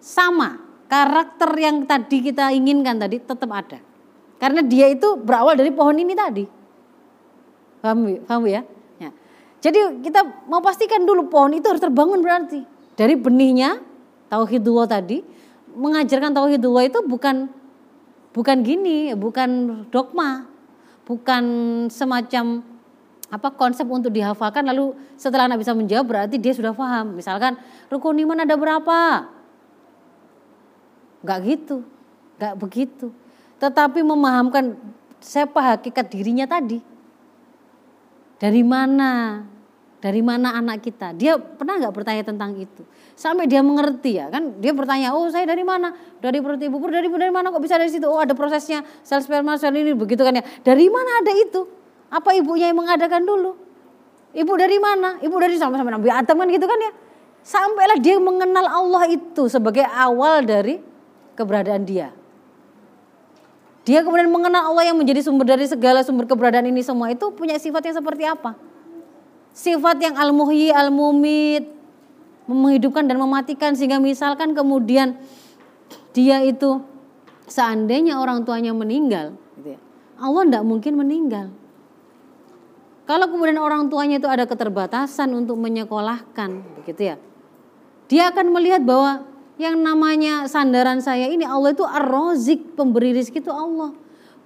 sama 0.00 0.67
karakter 0.88 1.52
yang 1.60 1.84
tadi 1.84 2.24
kita 2.24 2.50
inginkan 2.50 2.96
tadi 2.96 3.20
tetap 3.20 3.48
ada. 3.52 3.78
Karena 4.40 4.64
dia 4.64 4.88
itu 4.88 5.20
berawal 5.20 5.54
dari 5.54 5.70
pohon 5.70 5.94
ini 6.00 6.16
tadi. 6.16 6.44
Paham, 7.78 8.18
paham 8.26 8.42
ya? 8.48 8.62
ya? 8.98 9.10
Jadi 9.62 10.02
kita 10.02 10.48
mau 10.50 10.58
pastikan 10.64 11.04
dulu 11.04 11.30
pohon 11.30 11.54
itu 11.54 11.68
harus 11.68 11.82
terbangun 11.82 12.24
berarti. 12.24 12.64
Dari 12.98 13.14
benihnya 13.14 13.78
tauhidullah 14.32 14.90
tadi 14.90 15.22
mengajarkan 15.78 16.34
tauhidullah 16.34 16.90
itu 16.90 16.98
bukan 17.06 17.46
bukan 18.34 18.56
gini, 18.66 19.14
bukan 19.14 19.82
dogma, 19.94 20.46
bukan 21.06 21.44
semacam 21.86 22.64
apa 23.28 23.48
konsep 23.52 23.84
untuk 23.84 24.08
dihafalkan 24.08 24.64
lalu 24.64 24.96
setelah 25.20 25.52
anak 25.52 25.60
bisa 25.60 25.76
menjawab 25.76 26.06
berarti 26.08 26.40
dia 26.40 26.56
sudah 26.56 26.72
paham. 26.72 27.18
Misalkan 27.18 27.60
rukun 27.92 28.18
iman 28.24 28.42
ada 28.42 28.56
berapa? 28.56 29.28
Gak 31.22 31.38
gitu, 31.46 31.82
gak 32.38 32.54
begitu. 32.58 33.10
Tetapi 33.58 34.06
memahamkan 34.06 34.78
siapa 35.18 35.74
hakikat 35.74 36.06
dirinya 36.10 36.46
tadi. 36.46 36.78
Dari 38.38 38.62
mana? 38.62 39.42
Dari 39.98 40.22
mana 40.22 40.54
anak 40.54 40.86
kita? 40.86 41.10
Dia 41.10 41.34
pernah 41.34 41.74
nggak 41.74 41.90
bertanya 41.90 42.22
tentang 42.22 42.54
itu? 42.54 42.86
Sampai 43.18 43.50
dia 43.50 43.66
mengerti 43.66 44.14
ya 44.14 44.30
kan? 44.30 44.62
Dia 44.62 44.70
bertanya, 44.70 45.10
oh 45.10 45.26
saya 45.26 45.42
dari 45.42 45.66
mana? 45.66 45.90
Dari 46.22 46.38
perut 46.38 46.62
ibu, 46.62 46.78
dari 46.86 47.10
dari 47.10 47.34
mana 47.34 47.50
kok 47.50 47.58
bisa 47.58 47.74
dari 47.74 47.90
situ? 47.90 48.06
Oh 48.06 48.22
ada 48.22 48.30
prosesnya 48.30 48.86
sel 49.02 49.18
sperma 49.18 49.58
sel 49.58 49.74
ini 49.74 49.90
begitu 49.98 50.22
kan 50.22 50.38
ya? 50.38 50.46
Dari 50.62 50.86
mana 50.86 51.18
ada 51.18 51.34
itu? 51.34 51.66
Apa 52.14 52.30
ibunya 52.38 52.70
yang 52.70 52.78
mengadakan 52.78 53.26
dulu? 53.26 53.58
Ibu 54.38 54.52
dari 54.54 54.78
mana? 54.78 55.18
Ibu 55.18 55.34
dari 55.34 55.58
sama-sama 55.58 55.90
Nabi 55.90 56.14
Adam 56.14 56.36
kan 56.38 56.46
gitu 56.46 56.66
kan 56.70 56.78
ya? 56.78 56.92
Sampailah 57.42 57.98
dia 57.98 58.22
mengenal 58.22 58.70
Allah 58.70 59.10
itu 59.10 59.50
sebagai 59.50 59.82
awal 59.82 60.46
dari 60.46 60.78
keberadaan 61.38 61.86
dia. 61.86 62.10
Dia 63.86 64.02
kemudian 64.02 64.28
mengenal 64.28 64.74
Allah 64.74 64.90
yang 64.90 64.98
menjadi 64.98 65.22
sumber 65.24 65.48
dari 65.48 65.64
segala 65.64 66.02
sumber 66.02 66.26
keberadaan 66.26 66.66
ini 66.68 66.82
semua 66.82 67.08
itu 67.14 67.30
punya 67.32 67.56
sifat 67.56 67.88
yang 67.88 67.96
seperti 67.96 68.26
apa? 68.26 68.58
Sifat 69.54 69.96
yang 70.02 70.18
al-muhyi, 70.18 70.68
al-mumit, 70.74 71.70
menghidupkan 72.44 73.08
dan 73.08 73.16
mematikan 73.16 73.72
sehingga 73.72 73.96
misalkan 73.96 74.52
kemudian 74.52 75.16
dia 76.12 76.44
itu 76.44 76.84
seandainya 77.48 78.20
orang 78.20 78.44
tuanya 78.44 78.76
meninggal, 78.76 79.32
gitu 79.56 79.76
ya, 79.76 79.80
Allah 80.20 80.42
tidak 80.44 80.64
mungkin 80.68 80.92
meninggal. 81.00 81.48
Kalau 83.08 83.24
kemudian 83.32 83.56
orang 83.56 83.88
tuanya 83.88 84.20
itu 84.20 84.28
ada 84.28 84.44
keterbatasan 84.44 85.32
untuk 85.32 85.56
menyekolahkan, 85.56 86.60
begitu 86.84 87.14
ya, 87.14 87.16
dia 88.04 88.28
akan 88.28 88.52
melihat 88.52 88.84
bahwa 88.84 89.24
yang 89.58 89.82
namanya 89.82 90.46
sandaran 90.46 91.02
saya 91.02 91.26
ini 91.26 91.42
Allah 91.42 91.74
itu 91.74 91.82
ar-rozik, 91.82 92.78
pemberi 92.78 93.10
rizki 93.10 93.42
itu 93.42 93.50
Allah. 93.50 93.90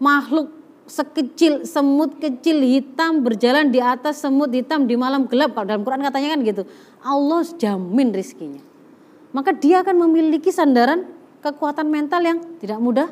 Makhluk 0.00 0.48
sekecil 0.88 1.68
semut 1.68 2.18
kecil 2.18 2.58
hitam 2.64 3.22
berjalan 3.22 3.70
di 3.70 3.78
atas 3.78 4.24
semut 4.24 4.48
hitam 4.50 4.88
di 4.88 4.96
malam 4.96 5.28
gelap. 5.28 5.52
Kalau 5.52 5.68
dalam 5.68 5.84
Quran 5.84 6.00
katanya 6.00 6.28
kan 6.32 6.40
gitu. 6.42 6.62
Allah 7.04 7.44
jamin 7.60 8.08
rizkinya. 8.10 8.64
Maka 9.36 9.52
dia 9.52 9.84
akan 9.84 10.08
memiliki 10.08 10.48
sandaran 10.48 11.04
kekuatan 11.44 11.92
mental 11.92 12.24
yang 12.24 12.38
tidak 12.56 12.80
mudah 12.80 13.08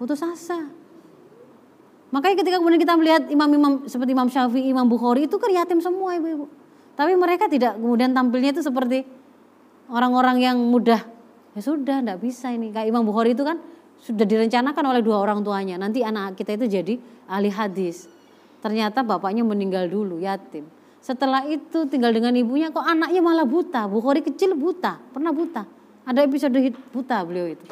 putus 0.00 0.24
asa. 0.24 0.72
Makanya 2.12 2.44
ketika 2.44 2.60
kemudian 2.60 2.80
kita 2.80 2.96
melihat 2.96 3.22
imam-imam 3.32 3.88
seperti 3.88 4.12
Imam 4.12 4.28
Syafi'i, 4.28 4.68
Imam 4.68 4.84
Bukhari 4.84 5.24
itu 5.24 5.36
kan 5.40 5.48
yatim 5.48 5.80
semua 5.80 6.16
ibu-ibu. 6.16 6.48
Tapi 6.92 7.16
mereka 7.16 7.48
tidak 7.48 7.80
kemudian 7.80 8.12
tampilnya 8.12 8.52
itu 8.52 8.60
seperti 8.60 9.08
orang-orang 9.88 10.36
yang 10.44 10.56
mudah 10.60 11.11
Ya 11.52 11.60
sudah, 11.60 12.00
tidak 12.00 12.18
bisa 12.24 12.48
ini. 12.48 12.72
Kayak 12.72 12.88
Imam 12.88 13.04
Bukhari 13.04 13.36
itu 13.36 13.44
kan 13.44 13.60
sudah 14.00 14.24
direncanakan 14.24 14.84
oleh 14.88 15.02
dua 15.04 15.20
orang 15.20 15.44
tuanya. 15.44 15.76
Nanti 15.76 16.00
anak 16.00 16.34
kita 16.34 16.56
itu 16.56 16.66
jadi 16.66 16.94
ahli 17.28 17.50
hadis. 17.52 18.08
Ternyata 18.64 19.04
bapaknya 19.04 19.44
meninggal 19.44 19.90
dulu, 19.90 20.22
yatim. 20.22 20.64
Setelah 21.02 21.42
itu 21.50 21.82
tinggal 21.90 22.14
dengan 22.14 22.30
ibunya, 22.38 22.70
kok 22.70 22.86
anaknya 22.86 23.18
malah 23.18 23.42
buta. 23.42 23.90
Bukhari 23.90 24.22
kecil 24.22 24.54
buta, 24.54 25.02
pernah 25.10 25.34
buta. 25.34 25.66
Ada 26.06 26.22
episode 26.22 26.54
buta 26.94 27.26
beliau 27.26 27.50
itu. 27.50 27.66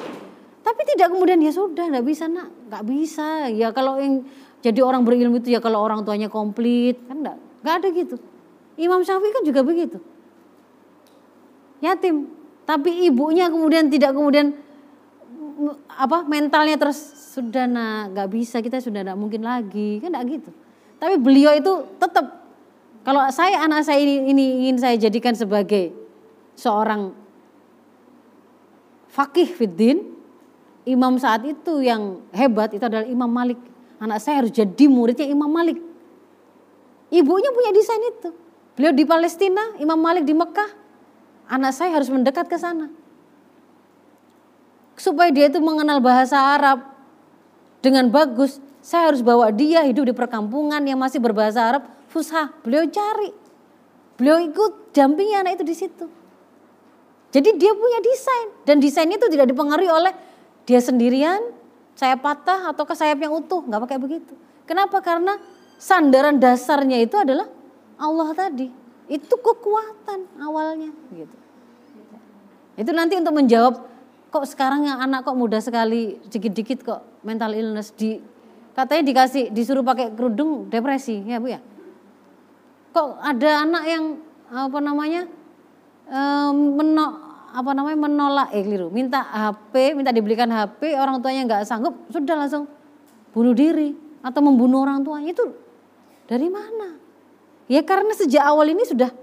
Tapi 0.60 0.82
tidak 0.94 1.14
kemudian 1.14 1.38
ya 1.38 1.54
sudah, 1.54 1.86
tidak 1.88 2.04
bisa 2.04 2.26
nak, 2.26 2.50
nggak 2.68 2.84
bisa. 2.84 3.48
Ya 3.48 3.70
kalau 3.70 4.02
yang 4.02 4.26
jadi 4.60 4.82
orang 4.84 5.06
berilmu 5.06 5.40
itu 5.40 5.54
ya 5.54 5.62
kalau 5.62 5.80
orang 5.80 6.04
tuanya 6.04 6.28
komplit, 6.28 7.00
kan 7.08 7.22
enggak, 7.22 7.36
enggak 7.62 7.74
ada 7.80 7.88
gitu. 7.94 8.16
Imam 8.76 9.00
Syafi'i 9.00 9.32
kan 9.32 9.44
juga 9.46 9.60
begitu. 9.62 9.98
Yatim, 11.80 12.28
tapi 12.64 13.08
ibunya 13.08 13.50
kemudian 13.50 13.90
tidak 13.90 14.14
kemudian 14.14 14.56
apa 15.92 16.24
mentalnya 16.24 16.80
terus 16.80 16.96
sudah 17.36 17.68
nak 17.68 18.16
nggak 18.16 18.28
bisa 18.32 18.64
kita 18.64 18.80
sudah 18.80 19.04
tidak 19.04 19.18
mungkin 19.18 19.44
lagi. 19.44 20.00
Kan 20.00 20.14
tidak 20.16 20.24
gitu. 20.40 20.50
Tapi 21.00 21.14
beliau 21.16 21.52
itu 21.56 21.72
tetap 21.96 22.40
kalau 23.00 23.24
saya 23.32 23.64
anak 23.64 23.84
saya 23.88 24.00
ini, 24.04 24.28
ini 24.28 24.44
ingin 24.64 24.76
saya 24.76 24.96
jadikan 25.00 25.32
sebagai 25.32 25.96
seorang 26.52 27.16
fakih 29.08 29.48
fiddin 29.48 30.04
imam 30.84 31.16
saat 31.16 31.44
itu 31.48 31.80
yang 31.80 32.20
hebat 32.32 32.76
itu 32.76 32.84
adalah 32.84 33.08
Imam 33.08 33.28
Malik. 33.28 33.56
Anak 34.00 34.20
saya 34.20 34.44
harus 34.44 34.52
jadi 34.52 34.84
muridnya 34.88 35.28
Imam 35.28 35.48
Malik. 35.48 35.76
Ibunya 37.10 37.50
punya 37.52 37.70
desain 37.72 38.00
itu. 38.00 38.30
Beliau 38.76 38.92
di 38.96 39.04
Palestina 39.04 39.76
Imam 39.76 39.98
Malik 40.00 40.24
di 40.24 40.32
Mekah 40.32 40.79
anak 41.50 41.74
saya 41.74 41.98
harus 41.98 42.06
mendekat 42.06 42.46
ke 42.46 42.54
sana. 42.54 42.86
Supaya 44.94 45.34
dia 45.34 45.50
itu 45.50 45.58
mengenal 45.58 45.98
bahasa 45.98 46.38
Arab 46.38 46.86
dengan 47.82 48.06
bagus, 48.08 48.62
saya 48.78 49.10
harus 49.10 49.20
bawa 49.20 49.50
dia 49.50 49.82
hidup 49.82 50.06
di 50.06 50.14
perkampungan 50.14 50.80
yang 50.86 51.00
masih 51.00 51.18
berbahasa 51.18 51.74
Arab 51.74 51.82
fusha. 52.06 52.54
Beliau 52.62 52.86
cari. 52.86 53.34
Beliau 54.14 54.38
ikut 54.38 54.94
dampingi 54.94 55.34
anak 55.34 55.58
itu 55.58 55.64
di 55.66 55.76
situ. 55.76 56.06
Jadi 57.30 57.56
dia 57.56 57.72
punya 57.72 57.98
desain 58.02 58.48
dan 58.66 58.82
desainnya 58.82 59.16
itu 59.16 59.30
tidak 59.30 59.50
dipengaruhi 59.54 59.86
oleh 59.86 60.12
dia 60.66 60.82
sendirian 60.82 61.38
sayap 61.94 62.20
patah 62.26 62.74
ataukah 62.74 62.98
sayap 62.98 63.22
yang 63.22 63.32
utuh, 63.32 63.62
nggak 63.64 63.80
pakai 63.86 63.98
begitu. 64.02 64.34
Kenapa? 64.66 64.98
Karena 64.98 65.38
sandaran 65.78 66.42
dasarnya 66.42 67.00
itu 67.00 67.14
adalah 67.16 67.46
Allah 67.96 68.34
tadi. 68.34 68.79
Itu 69.10 69.34
kekuatan 69.42 70.38
awalnya 70.38 70.94
gitu. 71.10 71.36
Itu 72.78 72.90
nanti 72.94 73.18
untuk 73.18 73.34
menjawab 73.34 73.74
kok 74.30 74.46
sekarang 74.46 74.86
yang 74.86 75.02
anak 75.02 75.26
kok 75.26 75.34
mudah 75.34 75.58
sekali 75.58 76.22
dikit-dikit 76.30 76.86
kok 76.86 77.02
mental 77.26 77.50
illness 77.50 77.90
di 77.90 78.22
katanya 78.70 79.02
dikasih 79.10 79.50
disuruh 79.50 79.82
pakai 79.82 80.14
kerudung 80.14 80.70
depresi 80.70 81.26
ya 81.26 81.42
Bu 81.42 81.50
ya. 81.50 81.58
Kok 82.94 83.18
ada 83.18 83.66
anak 83.66 83.84
yang 83.90 84.04
apa 84.46 84.78
namanya 84.78 85.26
menok 86.54 87.12
apa 87.50 87.70
namanya 87.74 87.98
menolak 87.98 88.48
eh 88.54 88.62
keliru 88.62 88.94
minta 88.94 89.26
HP 89.26 89.98
minta 89.98 90.14
dibelikan 90.14 90.46
HP 90.46 90.94
orang 90.94 91.18
tuanya 91.18 91.50
nggak 91.50 91.62
sanggup 91.66 91.98
sudah 92.14 92.38
langsung 92.38 92.70
bunuh 93.34 93.54
diri 93.54 93.90
atau 94.22 94.38
membunuh 94.38 94.86
orang 94.86 95.02
tuanya 95.02 95.34
itu 95.34 95.50
dari 96.30 96.46
mana 96.46 96.94
ya 97.70 97.86
karena 97.86 98.10
sejak 98.18 98.42
awal 98.42 98.66
ini 98.66 98.82
sudah 98.82 99.14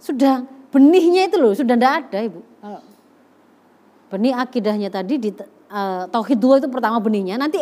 sudah 0.00 0.48
benihnya 0.72 1.28
itu 1.28 1.36
loh 1.36 1.52
sudah 1.52 1.76
tidak 1.76 1.92
ada 2.08 2.18
ibu. 2.24 2.40
Benih 4.08 4.32
akidahnya 4.32 4.88
tadi 4.88 5.20
di 5.20 5.30
uh, 5.32 6.08
tauhid 6.08 6.40
dua 6.40 6.60
itu 6.60 6.68
pertama 6.72 6.96
benihnya. 7.00 7.36
Nanti 7.36 7.60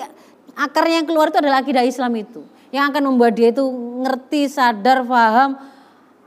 akarnya 0.55 1.03
yang 1.03 1.07
keluar 1.11 1.35
itu 1.35 1.38
adalah 1.42 1.62
akidah 1.62 1.83
Islam 1.83 2.14
itu. 2.14 2.42
Yang 2.70 2.94
akan 2.94 3.03
membuat 3.11 3.35
dia 3.35 3.50
itu 3.50 3.66
ngerti 4.07 4.46
sadar 4.46 5.03
paham 5.03 5.59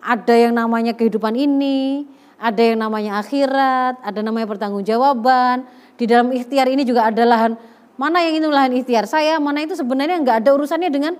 ada 0.03 0.35
yang 0.35 0.51
namanya 0.51 0.91
kehidupan 0.91 1.31
ini 1.39 2.03
ada 2.43 2.59
yang 2.59 2.75
namanya 2.75 3.23
akhirat, 3.23 4.03
ada 4.03 4.19
namanya 4.19 4.51
pertanggungjawaban. 4.51 5.63
Di 5.95 6.03
dalam 6.03 6.27
ikhtiar 6.35 6.67
ini 6.67 6.83
juga 6.83 7.07
ada 7.07 7.23
lahan 7.23 7.55
mana 7.95 8.19
yang 8.19 8.35
itu 8.43 8.49
lahan 8.51 8.75
ikhtiar 8.75 9.07
saya, 9.07 9.39
mana 9.39 9.63
itu 9.63 9.79
sebenarnya 9.79 10.19
nggak 10.19 10.37
ada 10.43 10.49
urusannya 10.51 10.91
dengan 10.91 11.15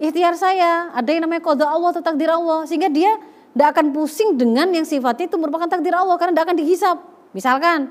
ikhtiar 0.00 0.34
saya. 0.36 0.92
Ada 0.92 1.08
yang 1.16 1.22
namanya 1.28 1.42
kode 1.44 1.64
Allah 1.64 1.92
atau 1.92 2.02
takdir 2.04 2.28
Allah, 2.28 2.64
sehingga 2.68 2.88
dia 2.88 3.16
tidak 3.56 3.68
akan 3.72 3.96
pusing 3.96 4.36
dengan 4.36 4.68
yang 4.68 4.84
sifatnya 4.84 5.32
itu 5.32 5.36
merupakan 5.40 5.64
takdir 5.64 5.96
Allah 5.96 6.20
karena 6.20 6.36
tidak 6.36 6.46
akan 6.52 6.58
dihisap. 6.60 6.96
Misalkan 7.32 7.88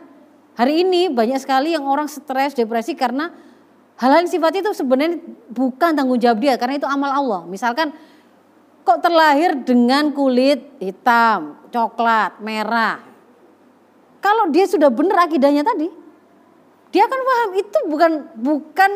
hari 0.54 0.86
ini 0.86 1.10
banyak 1.10 1.42
sekali 1.42 1.74
yang 1.74 1.90
orang 1.90 2.06
stres, 2.06 2.54
depresi 2.54 2.94
karena 2.94 3.34
hal-hal 3.98 4.22
yang 4.22 4.30
sifatnya 4.30 4.62
itu 4.70 4.74
sebenarnya 4.78 5.18
bukan 5.50 5.98
tanggung 5.98 6.22
jawab 6.22 6.38
dia 6.38 6.54
karena 6.62 6.78
itu 6.78 6.86
amal 6.86 7.10
Allah. 7.10 7.42
Misalkan 7.50 7.90
kok 8.86 9.02
terlahir 9.02 9.58
dengan 9.66 10.14
kulit 10.14 10.62
hitam, 10.78 11.58
coklat, 11.74 12.38
merah. 12.46 13.02
Kalau 14.22 14.50
dia 14.54 14.70
sudah 14.70 14.94
benar 14.94 15.26
akidahnya 15.26 15.66
tadi, 15.66 15.90
dia 16.94 17.10
akan 17.10 17.20
paham 17.26 17.50
itu 17.58 17.80
bukan 17.90 18.12
bukan 18.38 18.92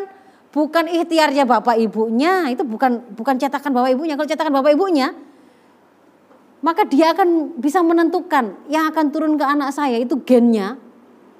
bukan 0.49 0.85
ikhtiarnya 0.89 1.45
bapak 1.45 1.77
ibunya, 1.77 2.49
itu 2.49 2.65
bukan 2.65 3.13
bukan 3.13 3.35
cetakan 3.37 3.71
bapak 3.73 3.93
ibunya. 3.93 4.13
Kalau 4.17 4.29
cetakan 4.29 4.53
bapak 4.61 4.73
ibunya, 4.73 5.13
maka 6.59 6.83
dia 6.89 7.13
akan 7.13 7.59
bisa 7.61 7.79
menentukan 7.85 8.57
yang 8.67 8.89
akan 8.91 9.05
turun 9.13 9.33
ke 9.37 9.45
anak 9.45 9.71
saya 9.71 9.95
itu 10.01 10.19
gennya, 10.25 10.75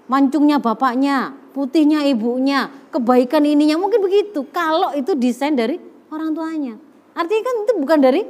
mancungnya 0.07 0.61
bapaknya, 0.61 1.33
putihnya 1.51 2.05
ibunya, 2.07 2.69
kebaikan 2.93 3.43
ininya 3.43 3.75
mungkin 3.81 3.99
begitu. 3.99 4.45
Kalau 4.53 4.93
itu 4.93 5.17
desain 5.17 5.57
dari 5.57 5.81
orang 6.13 6.31
tuanya. 6.31 6.75
Artinya 7.17 7.43
kan 7.43 7.55
itu 7.65 7.73
bukan 7.81 7.99
dari 7.99 8.21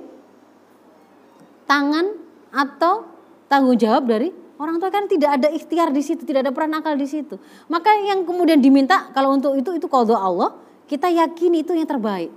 tangan 1.69 2.05
atau 2.49 3.05
tanggung 3.45 3.77
jawab 3.77 4.09
dari 4.09 4.33
orang 4.59 4.81
tua 4.81 4.89
kan 4.89 5.05
tidak 5.05 5.39
ada 5.39 5.47
ikhtiar 5.53 5.93
di 5.93 6.01
situ, 6.01 6.25
tidak 6.25 6.49
ada 6.49 6.51
peran 6.51 6.73
akal 6.73 6.97
di 6.97 7.05
situ. 7.05 7.37
Maka 7.69 7.93
yang 8.01 8.25
kemudian 8.25 8.59
diminta 8.59 9.13
kalau 9.13 9.37
untuk 9.37 9.53
itu 9.55 9.77
itu 9.77 9.85
kalau 9.85 10.17
Allah, 10.17 10.57
kita 10.89 11.05
yakini 11.13 11.61
itu 11.61 11.77
yang 11.77 11.85
terbaik. 11.85 12.33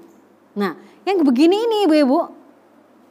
Nah, 0.52 0.76
yang 1.08 1.24
begini 1.24 1.56
ini 1.56 1.88
Ibu-ibu, 1.88 2.20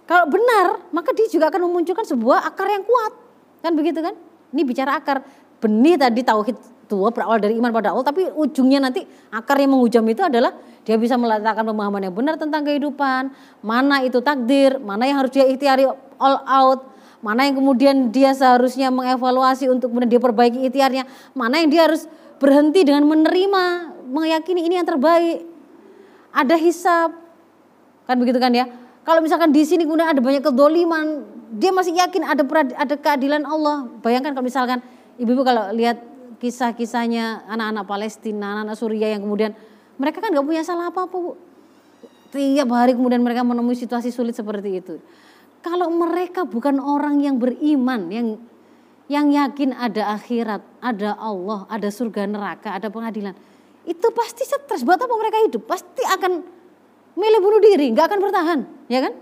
kalau 0.05 0.25
benar, 0.29 0.85
maka 0.93 1.09
dia 1.17 1.25
juga 1.25 1.49
akan 1.49 1.65
memunculkan 1.65 2.05
sebuah 2.05 2.45
akar 2.45 2.69
yang 2.69 2.85
kuat. 2.85 3.13
Kan 3.65 3.73
begitu 3.73 4.05
kan? 4.05 4.13
Ini 4.53 4.61
bicara 4.61 5.01
akar 5.01 5.25
benih 5.57 5.97
tadi 5.97 6.21
tauhid 6.21 6.57
tua 6.91 7.07
berawal 7.13 7.39
dari 7.39 7.55
iman 7.55 7.71
pada 7.71 7.95
Allah 7.95 8.03
tapi 8.03 8.27
ujungnya 8.35 8.83
nanti 8.83 9.07
akar 9.31 9.55
yang 9.55 9.71
menghujam 9.71 10.03
itu 10.11 10.19
adalah 10.27 10.51
dia 10.83 10.99
bisa 10.99 11.15
meletakkan 11.15 11.63
pemahaman 11.63 12.03
yang 12.03 12.11
benar 12.11 12.35
tentang 12.35 12.67
kehidupan 12.67 13.31
mana 13.63 14.03
itu 14.03 14.19
takdir 14.19 14.75
mana 14.81 15.07
yang 15.07 15.23
harus 15.23 15.31
dia 15.31 15.47
ikhtiari 15.47 15.87
all 16.19 16.37
out 16.43 16.91
mana 17.23 17.47
yang 17.47 17.55
kemudian 17.55 18.11
dia 18.11 18.35
seharusnya 18.35 18.91
mengevaluasi 18.91 19.71
untuk 19.71 19.93
kemudian 19.93 20.11
dia 20.11 20.19
perbaiki 20.19 20.67
ikhtiarnya 20.67 21.07
mana 21.31 21.63
yang 21.63 21.69
dia 21.71 21.87
harus 21.87 22.09
berhenti 22.41 22.81
dengan 22.81 23.05
menerima 23.05 23.63
meyakini 24.09 24.65
ini 24.65 24.81
yang 24.81 24.87
terbaik 24.89 25.45
ada 26.33 26.57
hisap 26.57 27.13
kan 28.09 28.17
begitu 28.17 28.41
kan 28.41 28.49
ya 28.49 28.65
kalau 29.05 29.21
misalkan 29.21 29.53
di 29.53 29.61
sini 29.61 29.85
kemudian 29.85 30.09
ada 30.09 30.19
banyak 30.19 30.41
kedoliman 30.41 31.21
dia 31.53 31.69
masih 31.69 31.93
yakin 31.93 32.25
ada 32.25 32.41
ada 32.75 32.95
keadilan 32.97 33.45
Allah 33.45 33.85
bayangkan 34.01 34.33
kalau 34.33 34.45
misalkan 34.49 34.81
ibu-ibu 35.21 35.45
kalau 35.45 35.69
lihat 35.69 36.11
kisah-kisahnya 36.41 37.45
anak-anak 37.45 37.85
Palestina, 37.85 38.57
anak-anak 38.57 38.75
Suriah 38.81 39.13
yang 39.13 39.21
kemudian 39.21 39.53
mereka 40.01 40.25
kan 40.25 40.33
nggak 40.33 40.41
punya 40.41 40.65
salah 40.65 40.89
apa-apa. 40.89 41.37
Tiap 42.33 42.69
hari 42.73 42.97
kemudian 42.97 43.21
mereka 43.21 43.45
menemui 43.45 43.77
situasi 43.77 44.09
sulit 44.09 44.33
seperti 44.33 44.81
itu. 44.81 44.97
Kalau 45.61 45.93
mereka 45.93 46.49
bukan 46.49 46.81
orang 46.81 47.21
yang 47.21 47.37
beriman, 47.37 48.09
yang 48.09 48.41
yang 49.11 49.27
yakin 49.35 49.75
ada 49.75 50.15
akhirat, 50.15 50.63
ada 50.79 51.19
Allah, 51.19 51.67
ada 51.67 51.91
surga 51.91 52.23
neraka, 52.23 52.71
ada 52.71 52.87
pengadilan, 52.87 53.35
itu 53.83 54.07
pasti 54.15 54.47
stres. 54.47 54.87
Buat 54.87 55.03
apa 55.03 55.11
mereka 55.19 55.43
hidup? 55.43 55.67
Pasti 55.67 55.99
akan 56.07 56.39
milih 57.19 57.39
bunuh 57.43 57.59
diri, 57.59 57.91
nggak 57.91 58.07
akan 58.07 58.19
bertahan, 58.23 58.59
ya 58.87 59.03
kan? 59.03 59.13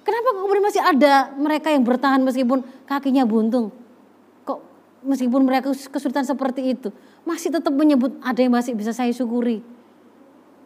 Kenapa 0.00 0.28
kemudian 0.32 0.64
masih 0.64 0.80
ada 0.80 1.34
mereka 1.36 1.68
yang 1.68 1.84
bertahan 1.84 2.24
meskipun 2.24 2.64
kakinya 2.88 3.28
buntung? 3.28 3.68
meskipun 5.06 5.46
mereka 5.46 5.70
kesulitan 5.70 6.26
seperti 6.26 6.74
itu, 6.74 6.90
masih 7.22 7.54
tetap 7.54 7.70
menyebut 7.70 8.18
ada 8.18 8.42
yang 8.42 8.52
masih 8.52 8.74
bisa 8.74 8.90
saya 8.90 9.14
syukuri. 9.14 9.62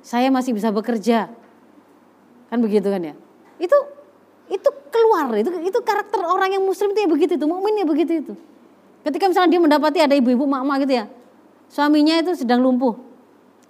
Saya 0.00 0.32
masih 0.32 0.56
bisa 0.56 0.72
bekerja. 0.72 1.28
Kan 2.48 2.58
begitu 2.64 2.88
kan 2.88 3.04
ya? 3.04 3.14
Itu 3.60 3.76
itu 4.50 4.68
keluar 4.90 5.30
itu 5.38 5.50
itu 5.62 5.78
karakter 5.80 6.20
orang 6.26 6.50
yang 6.52 6.62
muslim 6.66 6.90
itu 6.92 7.06
ya 7.06 7.08
begitu 7.08 7.32
itu 7.38 7.46
mukmin 7.46 7.80
ya 7.80 7.86
begitu 7.86 8.12
itu 8.20 8.32
ketika 9.06 9.30
misalnya 9.30 9.50
dia 9.56 9.60
mendapati 9.62 9.98
ada 10.02 10.14
ibu-ibu 10.18 10.44
mak-mak 10.44 10.84
gitu 10.84 10.94
ya 11.00 11.04
suaminya 11.70 12.18
itu 12.18 12.34
sedang 12.34 12.60
lumpuh 12.60 12.98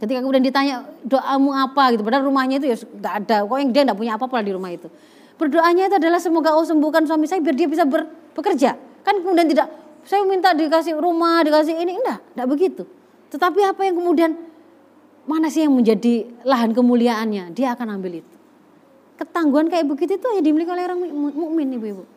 ketika 0.01 0.25
kemudian 0.25 0.41
ditanya 0.41 0.89
doamu 1.05 1.53
apa 1.53 1.95
gitu 1.95 2.03
padahal 2.03 2.25
rumahnya 2.27 2.57
itu 2.59 2.67
ya 2.73 2.77
nggak 2.81 3.15
ada 3.25 3.37
kok 3.45 3.57
yang 3.61 3.71
dia 3.71 3.83
nggak 3.85 3.99
punya 4.01 4.13
apa-apa 4.17 4.41
di 4.41 4.51
rumah 4.57 4.73
itu 4.73 4.89
berdoanya 5.37 5.93
itu 5.93 5.97
adalah 6.01 6.19
semoga 6.19 6.57
Allah 6.57 6.67
sembuhkan 6.67 7.05
suami 7.05 7.29
saya 7.29 7.45
biar 7.45 7.53
dia 7.53 7.69
bisa 7.69 7.85
ber, 7.85 8.09
bekerja 8.33 8.81
kan 9.05 9.15
kemudian 9.21 9.47
tidak 9.47 9.69
saya 10.05 10.25
minta 10.25 10.57
dikasih 10.57 10.97
rumah, 10.97 11.45
dikasih 11.45 11.77
ini, 11.77 12.01
enggak, 12.01 12.19
enggak 12.37 12.49
begitu. 12.49 12.83
Tetapi 13.31 13.61
apa 13.63 13.81
yang 13.85 14.01
kemudian 14.01 14.31
mana 15.29 15.53
sih 15.53 15.63
yang 15.63 15.77
menjadi 15.77 16.27
lahan 16.43 16.73
kemuliaannya? 16.73 17.53
Dia 17.53 17.77
akan 17.77 18.01
ambil 18.01 18.25
itu. 18.25 18.30
Ketangguhan 19.21 19.69
kayak 19.69 19.85
begitu 19.85 20.17
itu 20.17 20.27
hanya 20.33 20.41
dimiliki 20.41 20.73
oleh 20.73 20.85
orang 20.89 21.05
mukmin 21.13 21.69
ibu-ibu. 21.77 22.09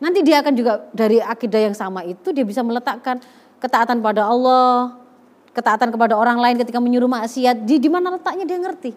Nanti 0.00 0.24
dia 0.24 0.40
akan 0.40 0.56
juga 0.56 0.88
dari 0.96 1.20
akidah 1.20 1.60
yang 1.60 1.76
sama 1.76 2.00
itu 2.08 2.32
dia 2.32 2.40
bisa 2.40 2.64
meletakkan 2.64 3.20
ketaatan 3.60 4.00
pada 4.00 4.24
Allah, 4.24 4.96
ketaatan 5.52 5.92
kepada 5.92 6.16
orang 6.16 6.40
lain 6.40 6.56
ketika 6.56 6.80
menyuruh 6.80 7.04
maksiat. 7.04 7.68
Di 7.68 7.76
di 7.76 7.92
mana 7.92 8.16
letaknya 8.16 8.48
dia 8.48 8.56
ngerti. 8.56 8.96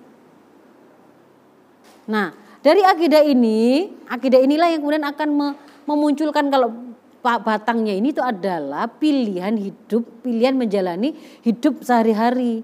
Nah, 2.07 2.31
dari 2.63 2.79
akidah 2.87 3.19
ini, 3.27 3.91
akidah 4.07 4.39
inilah 4.39 4.71
yang 4.71 4.79
kemudian 4.79 5.03
akan 5.03 5.59
memunculkan 5.83 6.47
kalau 6.47 6.71
batangnya 7.19 7.95
ini 7.95 8.15
itu 8.15 8.23
adalah 8.23 8.87
pilihan 8.87 9.59
hidup, 9.59 10.07
pilihan 10.23 10.55
menjalani 10.55 11.15
hidup 11.43 11.83
sehari-hari. 11.83 12.63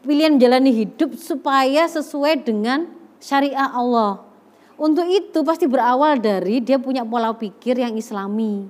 Pilihan 0.00 0.40
menjalani 0.40 0.72
hidup 0.72 1.12
supaya 1.20 1.84
sesuai 1.84 2.48
dengan 2.48 3.01
syariah 3.22 3.70
Allah. 3.70 4.26
Untuk 4.74 5.06
itu 5.06 5.46
pasti 5.46 5.70
berawal 5.70 6.18
dari 6.18 6.58
dia 6.58 6.82
punya 6.82 7.06
pola 7.06 7.30
pikir 7.30 7.78
yang 7.78 7.94
islami. 7.94 8.66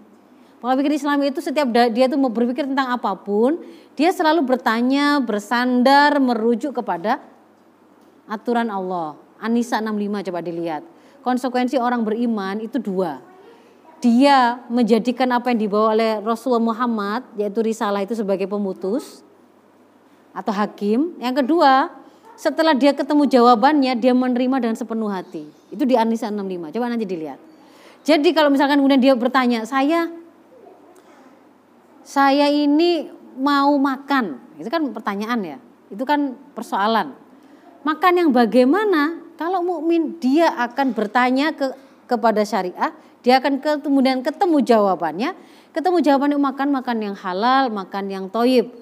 Pola 0.60 0.76
pikir 0.76 1.00
islami 1.00 1.32
itu 1.32 1.40
setiap 1.40 1.72
dia 1.72 2.04
tuh 2.06 2.20
mau 2.20 2.28
berpikir 2.28 2.68
tentang 2.68 2.92
apa 2.92 3.16
pun, 3.16 3.56
dia 3.96 4.12
selalu 4.12 4.44
bertanya, 4.44 5.24
bersandar, 5.24 6.20
merujuk 6.20 6.76
kepada 6.76 7.24
aturan 8.28 8.68
Allah. 8.68 9.16
Anisa 9.40 9.80
65 9.80 10.28
coba 10.28 10.40
dilihat. 10.44 10.84
Konsekuensi 11.24 11.80
orang 11.80 12.04
beriman 12.04 12.60
itu 12.60 12.76
dua 12.76 13.32
dia 14.02 14.58
menjadikan 14.66 15.30
apa 15.30 15.54
yang 15.54 15.62
dibawa 15.62 15.94
oleh 15.94 16.18
Rasulullah 16.26 16.74
Muhammad 16.74 17.22
yaitu 17.38 17.62
risalah 17.62 18.02
itu 18.02 18.18
sebagai 18.18 18.50
pemutus 18.50 19.22
atau 20.34 20.50
hakim. 20.50 21.14
Yang 21.22 21.46
kedua, 21.46 22.01
setelah 22.42 22.74
dia 22.74 22.90
ketemu 22.90 23.30
jawabannya 23.30 23.94
dia 24.02 24.10
menerima 24.10 24.58
dengan 24.58 24.74
sepenuh 24.74 25.06
hati. 25.06 25.46
Itu 25.70 25.86
di 25.86 25.94
Anisa 25.94 26.26
65. 26.26 26.74
Coba 26.74 26.90
nanti 26.90 27.06
dilihat. 27.06 27.38
Jadi 28.02 28.34
kalau 28.34 28.50
misalkan 28.50 28.82
kemudian 28.82 28.98
dia 28.98 29.14
bertanya, 29.14 29.62
"Saya 29.62 30.10
saya 32.02 32.50
ini 32.50 33.06
mau 33.38 33.78
makan, 33.78 34.58
itu 34.58 34.66
kan 34.66 34.82
pertanyaan 34.90 35.40
ya. 35.54 35.58
Itu 35.86 36.02
kan 36.02 36.34
persoalan. 36.50 37.14
Makan 37.86 38.12
yang 38.18 38.30
bagaimana? 38.34 39.22
Kalau 39.38 39.62
mukmin 39.62 40.18
dia 40.18 40.50
akan 40.50 40.98
bertanya 40.98 41.54
ke 41.54 41.70
kepada 42.10 42.42
syariah, 42.42 42.90
dia 43.22 43.38
akan 43.38 43.62
kemudian 43.62 44.18
ketemu 44.26 44.66
jawabannya, 44.66 45.30
ketemu 45.70 45.98
jawabannya 46.02 46.38
makan 46.42 46.68
makan 46.74 46.96
yang 47.06 47.14
halal, 47.14 47.70
makan 47.70 48.10
yang 48.10 48.26
toyib. 48.26 48.81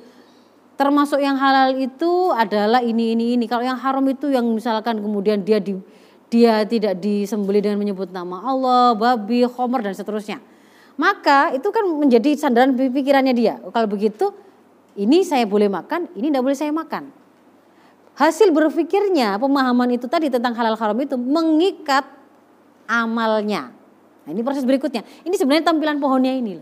Termasuk 0.80 1.20
yang 1.20 1.36
halal 1.36 1.76
itu 1.76 2.32
adalah 2.32 2.80
ini 2.80 3.12
ini 3.12 3.36
ini. 3.36 3.44
Kalau 3.44 3.60
yang 3.60 3.76
haram 3.76 4.00
itu 4.08 4.32
yang 4.32 4.48
misalkan 4.48 4.96
kemudian 4.96 5.44
dia 5.44 5.60
di, 5.60 5.76
dia 6.32 6.64
tidak 6.64 6.96
disembeli 7.04 7.60
dengan 7.60 7.76
menyebut 7.76 8.08
nama 8.08 8.40
Allah, 8.40 8.96
babi, 8.96 9.44
khomer 9.44 9.84
dan 9.84 9.92
seterusnya. 9.92 10.40
Maka 10.96 11.52
itu 11.52 11.68
kan 11.68 11.84
menjadi 11.84 12.32
sandaran 12.32 12.72
pikirannya 12.72 13.36
dia. 13.36 13.60
Kalau 13.60 13.84
begitu 13.92 14.32
ini 14.96 15.20
saya 15.20 15.44
boleh 15.44 15.68
makan, 15.68 16.08
ini 16.16 16.32
tidak 16.32 16.48
boleh 16.48 16.56
saya 16.56 16.72
makan. 16.72 17.12
Hasil 18.16 18.48
berpikirnya, 18.48 19.36
pemahaman 19.36 20.00
itu 20.00 20.08
tadi 20.08 20.32
tentang 20.32 20.56
halal 20.56 20.80
haram 20.80 20.96
itu 20.96 21.20
mengikat 21.20 22.08
amalnya. 22.88 23.68
Nah, 24.24 24.30
ini 24.32 24.40
proses 24.40 24.64
berikutnya. 24.64 25.04
Ini 25.28 25.34
sebenarnya 25.36 25.76
tampilan 25.76 26.00
pohonnya 26.00 26.32
ini. 26.32 26.56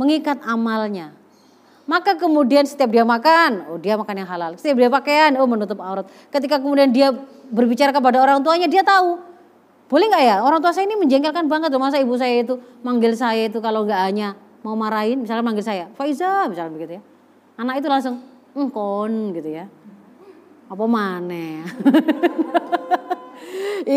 Mengikat 0.00 0.40
amalnya. 0.48 1.21
Maka 1.92 2.16
kemudian 2.16 2.64
setiap 2.64 2.88
dia 2.88 3.04
makan, 3.04 3.68
oh 3.68 3.76
dia 3.76 4.00
makan 4.00 4.24
yang 4.24 4.28
halal. 4.32 4.56
Setiap 4.56 4.80
dia 4.80 4.88
pakaian, 4.88 5.36
oh 5.36 5.44
menutup 5.44 5.76
aurat. 5.76 6.08
Ketika 6.32 6.56
kemudian 6.56 6.88
dia 6.88 7.12
berbicara 7.52 7.92
kepada 7.92 8.16
orang 8.16 8.40
tuanya, 8.40 8.64
dia 8.64 8.80
tahu. 8.80 9.20
Boleh 9.92 10.08
nggak 10.08 10.24
ya? 10.24 10.36
Orang 10.40 10.64
tua 10.64 10.72
saya 10.72 10.88
ini 10.88 10.96
menjengkelkan 10.96 11.52
banget 11.52 11.68
tuh. 11.68 11.76
Masa 11.76 12.00
ibu 12.00 12.16
saya 12.16 12.40
itu 12.40 12.56
manggil 12.80 13.12
saya 13.12 13.44
itu 13.44 13.60
kalau 13.60 13.84
nggak 13.84 14.08
hanya 14.08 14.32
mau 14.64 14.72
marahin, 14.72 15.20
misalnya 15.20 15.44
manggil 15.44 15.68
saya, 15.68 15.92
Faiza, 15.92 16.48
misalnya 16.48 16.72
begitu 16.72 16.92
ya. 16.96 17.02
Anak 17.60 17.84
itu 17.84 17.88
langsung, 17.92 18.24
engkon 18.56 19.36
gitu 19.36 19.52
ya. 19.52 19.68
Apa 20.72 20.88
mana? 20.88 21.60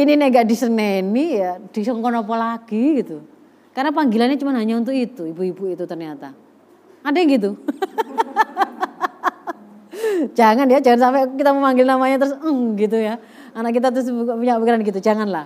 ini 0.04 0.20
nih 0.20 0.28
gak 0.36 0.52
diseneni 0.52 1.40
ya, 1.40 1.64
disengkon 1.72 2.12
apa 2.12 2.36
lagi 2.36 3.00
gitu. 3.00 3.24
Karena 3.72 3.96
panggilannya 3.96 4.36
cuma 4.36 4.52
hanya 4.52 4.76
untuk 4.76 4.92
itu, 4.92 5.32
ibu-ibu 5.32 5.72
itu 5.72 5.88
ternyata. 5.88 6.44
Ada 7.06 7.18
yang 7.22 7.30
gitu. 7.38 7.52
jangan 10.34 10.66
ya, 10.66 10.82
jangan 10.82 11.00
sampai 11.00 11.22
kita 11.38 11.52
memanggil 11.54 11.86
namanya 11.86 12.26
terus 12.26 12.34
eng 12.42 12.74
gitu 12.76 12.98
ya. 12.98 13.22
Anak 13.54 13.78
kita 13.78 13.94
terus 13.94 14.10
punya 14.10 14.58
pikiran 14.58 14.82
gitu, 14.82 15.00
janganlah. 15.00 15.46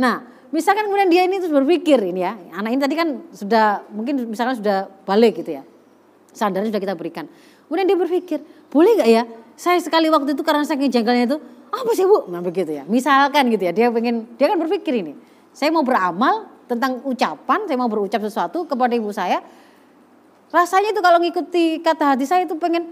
Nah, 0.00 0.24
misalkan 0.50 0.88
kemudian 0.88 1.12
dia 1.12 1.28
ini 1.28 1.38
terus 1.38 1.52
berpikir 1.52 2.00
ini 2.00 2.24
ya, 2.24 2.34
anak 2.56 2.70
ini 2.72 2.80
tadi 2.80 2.94
kan 2.96 3.08
sudah 3.30 3.84
mungkin 3.92 4.26
misalkan 4.26 4.58
sudah 4.58 4.88
balik 5.04 5.44
gitu 5.44 5.60
ya. 5.60 5.62
Sadarnya 6.34 6.72
sudah 6.72 6.82
kita 6.82 6.96
berikan. 6.98 7.28
Kemudian 7.68 7.86
dia 7.86 7.98
berpikir, 8.00 8.38
boleh 8.72 8.98
gak 8.98 9.10
ya 9.12 9.22
saya 9.54 9.78
sekali 9.78 10.10
waktu 10.10 10.34
itu 10.34 10.42
karena 10.42 10.66
saking 10.66 10.90
jengkelnya 10.90 11.30
itu, 11.30 11.38
apa 11.70 11.90
sih 11.94 12.02
bu? 12.02 12.26
Nah 12.26 12.42
begitu 12.42 12.74
ya. 12.74 12.82
Misalkan 12.86 13.46
gitu 13.54 13.62
ya, 13.70 13.72
dia 13.72 13.86
pengen, 13.94 14.26
dia 14.34 14.50
kan 14.50 14.58
berpikir 14.58 14.98
ini. 14.98 15.14
Saya 15.54 15.70
mau 15.70 15.86
beramal 15.86 16.50
tentang 16.66 16.98
ucapan, 17.06 17.62
saya 17.70 17.78
mau 17.78 17.86
berucap 17.86 18.18
sesuatu 18.26 18.66
kepada 18.66 18.98
ibu 18.98 19.14
saya, 19.14 19.38
rasanya 20.52 20.92
itu 20.92 21.00
kalau 21.00 21.18
ngikuti 21.22 21.80
kata 21.80 22.16
hati 22.16 22.24
saya 22.28 22.44
itu 22.44 22.56
pengen 22.58 22.84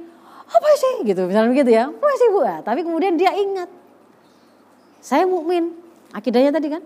apa 0.47 0.69
sih? 0.77 1.09
Gitu 1.09 1.25
misalnya 1.27 1.51
begitu 1.53 1.71
ya. 1.73 1.89
Apa 1.89 2.09
sih 2.17 2.29
bu 2.31 2.41
ya 2.45 2.61
tapi 2.65 2.81
kemudian 2.87 3.17
dia 3.17 3.33
ingat. 3.35 3.69
Saya 5.03 5.27
mukmin. 5.27 5.75
Akidahnya 6.13 6.53
tadi 6.53 6.69
kan? 6.69 6.83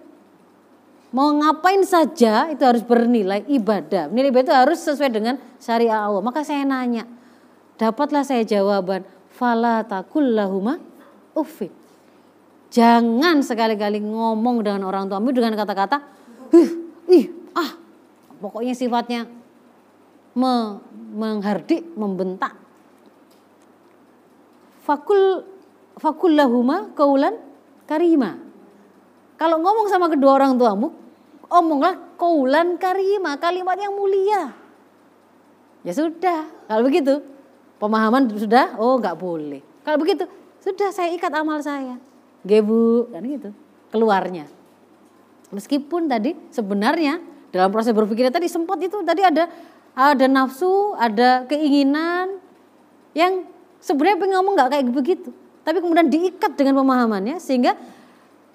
Mau 1.11 1.35
ngapain 1.35 1.83
saja 1.83 2.51
itu 2.51 2.63
harus 2.63 2.83
bernilai 2.83 3.43
ibadah. 3.51 4.11
Nilai 4.11 4.31
ibadah 4.31 4.47
itu 4.47 4.55
harus 4.55 4.79
sesuai 4.83 5.11
dengan 5.11 5.35
syariah 5.59 6.07
Allah. 6.07 6.23
Maka 6.23 6.47
saya 6.47 6.63
nanya 6.63 7.07
dapatlah 7.77 8.25
saya 8.25 8.43
jawaban 8.43 9.05
fala 9.29 9.85
takullahuma 9.85 10.81
uffin 11.37 11.69
jangan 12.73 13.45
sekali-kali 13.45 14.01
ngomong 14.01 14.65
dengan 14.65 14.89
orang 14.89 15.07
tuamu 15.07 15.31
dengan 15.31 15.55
kata-kata 15.55 16.03
ih 16.53 16.69
ih 17.13 17.27
ah. 17.57 17.85
Pokoknya 18.37 18.77
sifatnya 18.77 19.25
me, 20.37 20.79
menghardik, 21.17 21.83
membentak. 21.97 22.53
Fakul 24.85 25.43
fakullahuma 25.97 26.93
kaulan 26.93 27.41
karima. 27.89 28.39
Kalau 29.41 29.59
ngomong 29.59 29.89
sama 29.89 30.07
kedua 30.13 30.37
orang 30.39 30.55
tuamu, 30.55 30.93
omonglah 31.49 32.17
kaulan 32.21 32.77
karima, 32.77 33.35
kalimat 33.41 33.75
yang 33.81 33.97
mulia. 33.97 34.53
Ya 35.83 35.93
sudah, 35.93 36.47
kalau 36.69 36.83
begitu 36.87 37.25
pemahaman 37.81 38.31
sudah, 38.37 38.77
oh 38.79 39.01
nggak 39.01 39.17
boleh. 39.17 39.61
Kalau 39.83 39.99
begitu, 39.99 40.25
sudah 40.63 40.91
saya 40.91 41.13
ikat 41.15 41.33
amal 41.33 41.61
saya. 41.63 41.99
Gebu, 42.47 43.11
kan 43.11 43.23
gitu. 43.23 43.51
Keluarnya. 43.91 44.47
Meskipun 45.55 46.11
tadi 46.11 46.35
sebenarnya 46.51 47.23
dalam 47.55 47.71
proses 47.71 47.95
berpikirnya 47.95 48.35
tadi 48.35 48.51
sempat 48.51 48.83
itu 48.83 48.99
tadi 49.07 49.23
ada 49.23 49.47
ada 49.97 50.29
nafsu, 50.29 50.93
ada 51.01 51.49
keinginan 51.49 52.37
yang 53.17 53.49
sebenarnya 53.81 54.21
pengen 54.21 54.35
ngomong 54.37 54.53
nggak 54.61 54.71
kayak 54.77 54.85
begitu. 54.93 55.33
Tapi 55.65 55.81
kemudian 55.81 56.13
diikat 56.13 56.53
dengan 56.55 56.85
pemahamannya 56.85 57.41
sehingga 57.41 57.75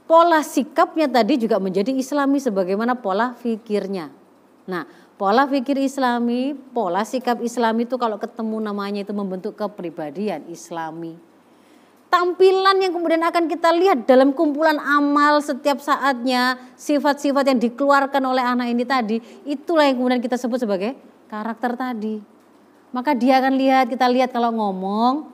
pola 0.05 0.45
sikapnya 0.45 1.09
tadi 1.09 1.41
juga 1.41 1.57
menjadi 1.57 1.91
islami 1.97 2.37
sebagaimana 2.37 2.93
pola 2.93 3.33
fikirnya. 3.41 4.13
Nah, 4.69 4.85
pola 5.17 5.49
fikir 5.49 5.81
islami, 5.81 6.53
pola 6.53 7.01
sikap 7.01 7.41
islami 7.41 7.89
itu 7.89 7.97
kalau 7.97 8.21
ketemu 8.21 8.61
namanya 8.61 9.01
itu 9.01 9.11
membentuk 9.11 9.57
kepribadian 9.57 10.45
islami. 10.47 11.17
Tampilan 12.11 12.75
yang 12.83 12.91
kemudian 12.91 13.23
akan 13.23 13.47
kita 13.47 13.71
lihat 13.71 14.03
dalam 14.03 14.35
kumpulan 14.35 14.77
amal 14.77 15.39
setiap 15.39 15.79
saatnya, 15.79 16.59
sifat-sifat 16.75 17.49
yang 17.49 17.59
dikeluarkan 17.59 18.19
oleh 18.19 18.43
anak 18.43 18.67
ini 18.67 18.83
tadi, 18.83 19.17
itulah 19.47 19.87
yang 19.87 19.95
kemudian 19.95 20.19
kita 20.19 20.35
sebut 20.35 20.59
sebagai 20.59 21.10
karakter 21.31 21.79
tadi. 21.79 22.19
Maka 22.91 23.15
dia 23.15 23.39
akan 23.39 23.55
lihat, 23.55 23.87
kita 23.87 24.03
lihat 24.11 24.35
kalau 24.35 24.51
ngomong 24.51 25.31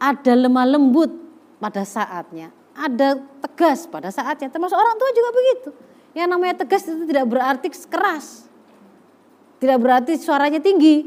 ada 0.00 0.32
lemah 0.32 0.64
lembut 0.64 1.12
pada 1.60 1.84
saatnya, 1.84 2.48
ada 2.72 3.20
tegas 3.44 3.84
pada 3.84 4.08
saatnya. 4.08 4.48
Termasuk 4.48 4.72
orang 4.72 4.96
tua 4.96 5.10
juga 5.12 5.30
begitu. 5.36 5.70
Yang 6.16 6.28
namanya 6.32 6.54
tegas 6.64 6.88
itu 6.88 7.04
tidak 7.04 7.28
berarti 7.28 7.68
keras. 7.92 8.48
Tidak 9.60 9.78
berarti 9.78 10.16
suaranya 10.16 10.64
tinggi. 10.64 11.06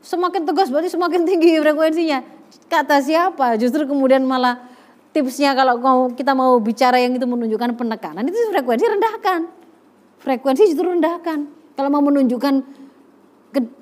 Semakin 0.00 0.46
tegas 0.46 0.70
berarti 0.70 0.88
semakin 0.94 1.26
tinggi 1.26 1.58
frekuensinya. 1.58 2.22
Kata 2.70 3.02
siapa? 3.02 3.58
Justru 3.58 3.84
kemudian 3.84 4.22
malah 4.24 4.62
tipsnya 5.10 5.52
kalau 5.58 6.08
kita 6.14 6.32
mau 6.32 6.54
bicara 6.62 7.02
yang 7.02 7.18
itu 7.18 7.26
menunjukkan 7.26 7.74
penekanan 7.74 8.24
itu 8.24 8.38
frekuensi 8.54 8.84
rendahkan. 8.86 9.40
Frekuensi 10.22 10.70
justru 10.70 10.86
rendahkan. 10.86 11.59
Kalau 11.80 11.88
mau 11.88 12.04
menunjukkan 12.04 12.60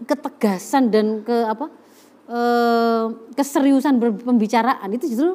ketegasan 0.07 0.87
dan 0.95 1.27
ke 1.27 1.35
apa 1.51 1.67
e, 2.31 2.41
keseriusan 3.35 3.99
pembicaraan 4.23 4.87
itu 4.95 5.11
justru 5.11 5.35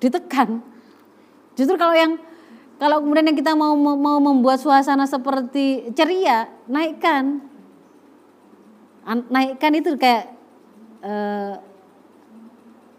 ditekan. 0.00 0.64
Justru 1.60 1.76
kalau 1.76 1.92
yang 1.92 2.16
kalau 2.80 3.04
kemudian 3.04 3.28
yang 3.28 3.36
kita 3.36 3.52
mau 3.52 3.76
mau 3.76 4.16
membuat 4.16 4.64
suasana 4.64 5.04
seperti 5.04 5.92
ceria, 5.92 6.48
naikkan. 6.64 7.44
Naikkan 9.28 9.76
itu 9.76 10.00
kayak 10.00 10.32
eh 11.04 11.52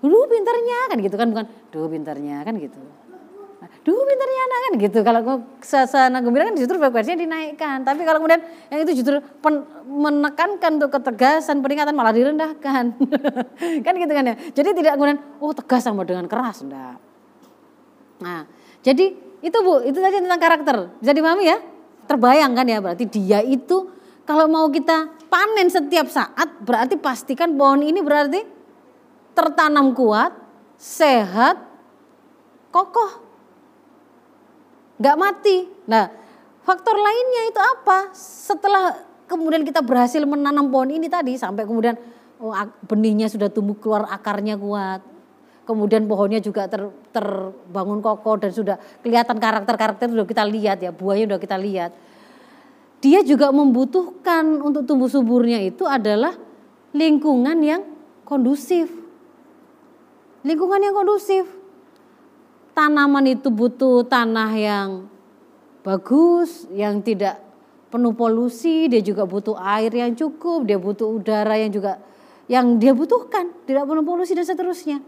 dulu 0.05 0.29
pinternya 0.29 0.93
kan 0.93 0.97
gitu 1.01 1.15
kan 1.17 1.27
bukan 1.33 1.45
duh 1.73 1.89
pinternya 1.89 2.45
kan 2.45 2.53
gitu 2.61 2.81
duh 3.81 3.97
pintarnya 3.97 4.41
anak 4.45 4.59
kan 4.61 4.73
gitu. 4.77 4.99
Kalau 5.01 5.21
suasana 5.57 6.17
gembira 6.21 6.45
kan 6.45 6.53
justru 6.53 6.77
frekuensinya 6.77 7.17
dinaikkan. 7.17 7.81
Tapi 7.81 8.05
kalau 8.05 8.21
kemudian 8.21 8.41
yang 8.69 8.79
itu 8.85 9.01
justru 9.01 9.17
pen, 9.41 9.65
menekankan 9.89 10.77
untuk 10.77 10.93
ketegasan 10.93 11.65
peringatan 11.65 11.97
malah 11.97 12.13
direndahkan. 12.13 12.93
kan 13.85 13.93
gitu 13.97 14.13
kan 14.13 14.23
ya. 14.29 14.35
Jadi 14.53 14.69
tidak 14.77 14.93
kemudian 15.01 15.19
oh 15.41 15.53
tegas 15.55 15.81
sama 15.81 16.05
dengan 16.05 16.29
keras 16.29 16.61
enggak. 16.61 17.01
Nah, 18.21 18.45
jadi 18.85 19.17
itu 19.41 19.57
Bu, 19.65 19.81
itu 19.81 19.97
tadi 19.97 20.21
tentang 20.21 20.41
karakter. 20.41 20.77
Bisa 21.01 21.11
dipahami 21.17 21.49
ya? 21.49 21.57
Terbayang 22.05 22.53
kan 22.53 22.65
ya 22.69 22.77
berarti 22.77 23.09
dia 23.09 23.41
itu 23.41 23.89
kalau 24.29 24.45
mau 24.45 24.69
kita 24.69 25.09
panen 25.25 25.73
setiap 25.73 26.05
saat 26.05 26.61
berarti 26.61 27.01
pastikan 27.01 27.57
pohon 27.57 27.81
ini 27.81 28.05
berarti 28.05 28.45
tertanam 29.33 29.97
kuat, 29.97 30.37
sehat, 30.77 31.57
kokoh 32.69 33.30
nggak 35.01 35.17
mati. 35.17 35.65
Nah, 35.89 36.05
faktor 36.61 36.93
lainnya 36.93 37.49
itu 37.49 37.57
apa? 37.59 38.13
Setelah 38.13 39.01
kemudian 39.25 39.65
kita 39.65 39.81
berhasil 39.81 40.21
menanam 40.21 40.69
pohon 40.69 40.93
ini 40.93 41.09
tadi 41.09 41.33
sampai 41.41 41.65
kemudian 41.65 41.97
oh, 42.37 42.53
benihnya 42.85 43.25
sudah 43.25 43.49
tumbuh 43.49 43.73
keluar 43.81 44.05
akarnya 44.13 44.61
kuat. 44.61 45.01
Kemudian 45.61 46.09
pohonnya 46.09 46.41
juga 46.41 46.65
ter, 46.65 46.89
terbangun 47.13 48.01
kokoh 48.01 48.41
dan 48.41 48.51
sudah 48.51 48.75
kelihatan 49.05 49.37
karakter-karakter 49.37 50.09
sudah 50.09 50.27
kita 50.27 50.43
lihat 50.45 50.77
ya, 50.81 50.89
buahnya 50.93 51.31
sudah 51.31 51.41
kita 51.41 51.57
lihat. 51.57 51.91
dia 53.01 53.25
juga 53.25 53.49
membutuhkan 53.49 54.61
untuk 54.61 54.85
tumbuh 54.85 55.09
suburnya 55.09 55.57
itu 55.57 55.89
adalah 55.89 56.37
lingkungan 56.93 57.57
yang 57.65 57.81
kondusif. 58.21 58.93
Lingkungan 60.45 60.85
yang 60.85 60.93
kondusif. 60.93 61.60
Tanaman 62.71 63.27
itu 63.27 63.51
butuh 63.51 64.07
tanah 64.07 64.51
yang 64.55 65.11
bagus, 65.83 66.69
yang 66.71 67.03
tidak 67.03 67.43
penuh 67.91 68.15
polusi, 68.15 68.87
dia 68.87 69.03
juga 69.03 69.27
butuh 69.27 69.59
air 69.59 69.91
yang 69.91 70.15
cukup, 70.15 70.63
dia 70.63 70.79
butuh 70.79 71.19
udara 71.19 71.59
yang 71.59 71.71
juga 71.73 71.99
yang 72.47 72.79
dia 72.79 72.95
butuhkan, 72.95 73.51
tidak 73.67 73.83
penuh 73.87 74.03
polusi 74.03 74.31
dan 74.31 74.47
seterusnya. 74.47 75.03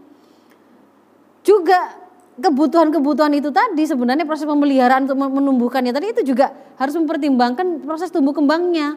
Juga 1.44 2.04
kebutuhan-kebutuhan 2.40 3.32
itu 3.36 3.52
tadi 3.54 3.84
sebenarnya 3.84 4.26
proses 4.26 4.48
pemeliharaan 4.48 5.06
untuk 5.06 5.18
menumbuhkannya 5.18 5.92
tadi 5.94 6.12
itu 6.12 6.22
juga 6.34 6.50
harus 6.76 6.94
mempertimbangkan 6.98 7.84
proses 7.84 8.12
tumbuh 8.12 8.32
kembangnya. 8.36 8.96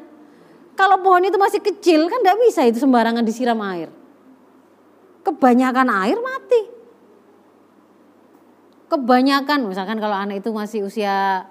Kalau 0.77 1.01
pohon 1.01 1.25
itu 1.25 1.37
masih 1.41 1.61
kecil 1.61 2.05
kan 2.05 2.21
tidak 2.21 2.37
bisa 2.45 2.61
itu 2.65 2.77
sembarangan 2.77 3.25
disiram 3.25 3.57
air. 3.65 3.89
Kebanyakan 5.25 5.87
air 5.89 6.17
mati. 6.21 6.76
Kebanyakan 8.87 9.67
misalkan 9.67 9.99
kalau 9.99 10.15
anak 10.15 10.39
itu 10.39 10.49
masih 10.55 10.87
usia 10.87 11.43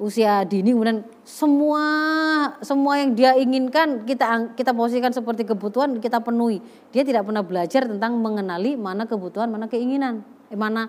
usia 0.00 0.48
dini 0.48 0.72
kemudian 0.72 1.04
semua 1.28 1.84
semua 2.64 2.96
yang 2.96 3.12
dia 3.12 3.36
inginkan 3.36 4.08
kita 4.08 4.56
kita 4.56 4.72
posisikan 4.72 5.12
seperti 5.12 5.44
kebutuhan 5.44 6.00
kita 6.00 6.24
penuhi. 6.24 6.64
Dia 6.88 7.04
tidak 7.04 7.28
pernah 7.28 7.44
belajar 7.44 7.84
tentang 7.84 8.16
mengenali 8.16 8.80
mana 8.80 9.04
kebutuhan, 9.04 9.52
mana 9.52 9.68
keinginan, 9.68 10.24
eh, 10.48 10.56
mana 10.56 10.88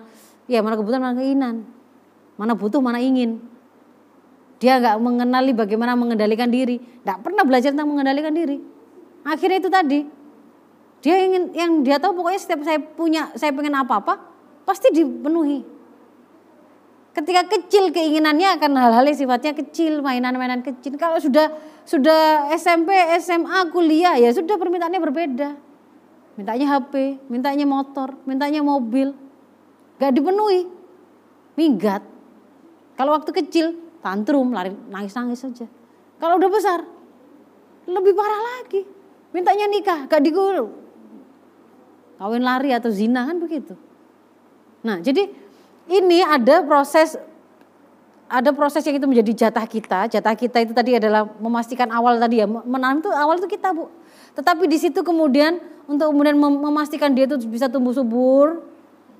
Ya 0.50 0.58
mana 0.62 0.74
kebutuhan, 0.74 1.02
mana 1.02 1.14
keinginan. 1.18 1.66
Mana 2.34 2.52
butuh, 2.58 2.82
mana 2.82 2.98
ingin. 2.98 3.38
Dia 4.58 4.78
nggak 4.78 4.98
mengenali 4.98 5.52
bagaimana 5.54 5.94
mengendalikan 5.94 6.50
diri. 6.50 6.82
Nggak 7.02 7.18
pernah 7.22 7.42
belajar 7.46 7.70
tentang 7.74 7.90
mengendalikan 7.90 8.34
diri. 8.34 8.58
Akhirnya 9.22 9.58
itu 9.62 9.70
tadi. 9.70 10.00
Dia 11.02 11.18
ingin 11.18 11.50
yang 11.54 11.72
dia 11.82 11.98
tahu 11.98 12.14
pokoknya 12.14 12.40
setiap 12.40 12.62
saya 12.62 12.78
punya, 12.78 13.34
saya 13.34 13.50
pengen 13.50 13.74
apa-apa, 13.74 14.22
pasti 14.62 14.94
dipenuhi. 14.94 15.66
Ketika 17.12 17.44
kecil 17.44 17.92
keinginannya 17.92 18.56
akan 18.56 18.72
hal-hal 18.72 19.04
yang 19.04 19.18
sifatnya 19.20 19.52
kecil, 19.52 20.00
mainan-mainan 20.00 20.64
kecil. 20.64 20.96
Kalau 20.96 21.20
sudah 21.20 21.52
sudah 21.84 22.48
SMP, 22.56 22.88
SMA, 23.20 23.68
kuliah 23.68 24.16
ya 24.16 24.32
sudah 24.32 24.56
permintaannya 24.56 25.00
berbeda. 25.00 25.48
Mintanya 26.40 26.66
HP, 26.80 27.20
mintanya 27.28 27.68
motor, 27.68 28.16
mintanya 28.24 28.64
mobil, 28.64 29.12
Gak 30.02 30.18
dipenuhi. 30.18 30.66
Minggat. 31.54 32.02
Kalau 32.98 33.14
waktu 33.14 33.30
kecil 33.30 33.78
tantrum, 34.02 34.50
lari 34.50 34.74
nangis-nangis 34.90 35.46
saja. 35.46 35.70
Kalau 36.18 36.42
udah 36.42 36.50
besar 36.50 36.82
lebih 37.86 38.10
parah 38.10 38.40
lagi. 38.40 38.82
Mintanya 39.30 39.70
nikah, 39.70 40.10
gak 40.10 40.26
diguru. 40.26 40.74
Kawin 42.18 42.42
lari 42.42 42.74
atau 42.74 42.90
zina 42.90 43.30
kan 43.30 43.38
begitu. 43.38 43.78
Nah, 44.82 44.98
jadi 44.98 45.30
ini 45.90 46.22
ada 46.22 46.62
proses 46.62 47.18
ada 48.32 48.48
proses 48.56 48.80
yang 48.88 48.96
itu 48.96 49.04
menjadi 49.04 49.32
jatah 49.46 49.66
kita. 49.68 50.08
Jatah 50.08 50.32
kita 50.32 50.64
itu 50.64 50.72
tadi 50.72 50.96
adalah 50.96 51.28
memastikan 51.36 51.92
awal 51.92 52.16
tadi 52.16 52.40
ya, 52.40 52.48
menanam 52.48 53.04
itu 53.04 53.12
awal 53.12 53.36
itu 53.36 53.44
kita 53.44 53.76
bu. 53.76 53.92
Tetapi 54.32 54.64
di 54.64 54.80
situ 54.80 55.04
kemudian 55.04 55.60
untuk 55.84 56.08
kemudian 56.08 56.40
memastikan 56.40 57.12
dia 57.12 57.28
itu 57.28 57.36
bisa 57.44 57.68
tumbuh 57.68 57.92
subur, 57.92 58.64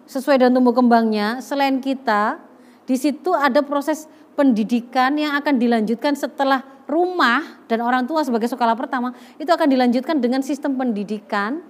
sesuai 0.09 0.41
dengan 0.41 0.57
tumbuh 0.57 0.73
kembangnya, 0.73 1.45
selain 1.45 1.77
kita, 1.85 2.41
di 2.89 2.97
situ 2.97 3.37
ada 3.37 3.61
proses 3.61 4.09
pendidikan 4.33 5.13
yang 5.21 5.37
akan 5.37 5.61
dilanjutkan 5.61 6.17
setelah 6.17 6.65
rumah 6.89 7.63
dan 7.69 7.85
orang 7.85 8.09
tua 8.09 8.25
sebagai 8.27 8.51
sekolah 8.51 8.75
pertama 8.75 9.15
itu 9.39 9.49
akan 9.49 9.69
dilanjutkan 9.69 10.19
dengan 10.19 10.41
sistem 10.41 10.75
pendidikan 10.75 11.63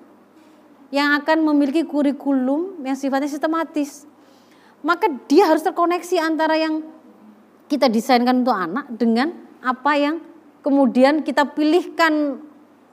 yang 0.94 1.14
akan 1.18 1.42
memiliki 1.42 1.84
kurikulum 1.84 2.84
yang 2.84 2.96
sifatnya 2.96 3.28
sistematis. 3.28 4.04
Maka 4.82 5.06
dia 5.30 5.46
harus 5.46 5.62
terkoneksi 5.62 6.18
antara 6.18 6.58
yang 6.58 6.82
kita 7.70 7.86
desainkan 7.86 8.42
untuk 8.42 8.54
anak 8.54 8.90
dengan 8.98 9.30
apa 9.62 9.92
yang 9.94 10.18
kemudian 10.60 11.22
kita 11.22 11.46
pilihkan 11.54 12.42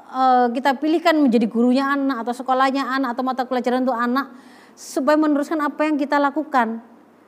eh, 0.09 0.47
kita 0.53 0.77
pilihkan 0.77 1.17
menjadi 1.17 1.49
gurunya 1.49 1.89
anak 1.89 2.23
atau 2.25 2.33
sekolahnya 2.33 2.85
anak 2.85 3.17
atau 3.17 3.23
mata 3.25 3.43
pelajaran 3.43 3.83
untuk 3.83 3.97
anak 3.97 4.29
supaya 4.77 5.17
meneruskan 5.19 5.59
apa 5.59 5.89
yang 5.89 5.97
kita 5.97 6.15
lakukan. 6.21 6.79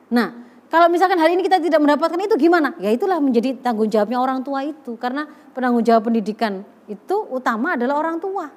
Nah, 0.08 0.28
kalau 0.72 0.88
misalkan 0.88 1.20
hari 1.20 1.36
ini 1.36 1.44
kita 1.44 1.60
tidak 1.60 1.84
mendapatkan 1.84 2.16
itu 2.16 2.32
gimana? 2.40 2.72
Ya 2.80 2.88
itulah 2.88 3.20
menjadi 3.20 3.60
tanggung 3.60 3.92
jawabnya 3.92 4.16
orang 4.16 4.40
tua 4.40 4.64
itu. 4.64 4.96
Karena 4.96 5.28
penanggung 5.52 5.84
jawab 5.84 6.08
pendidikan 6.08 6.64
itu 6.88 7.16
utama 7.28 7.76
adalah 7.76 8.00
orang 8.00 8.16
tua. 8.16 8.48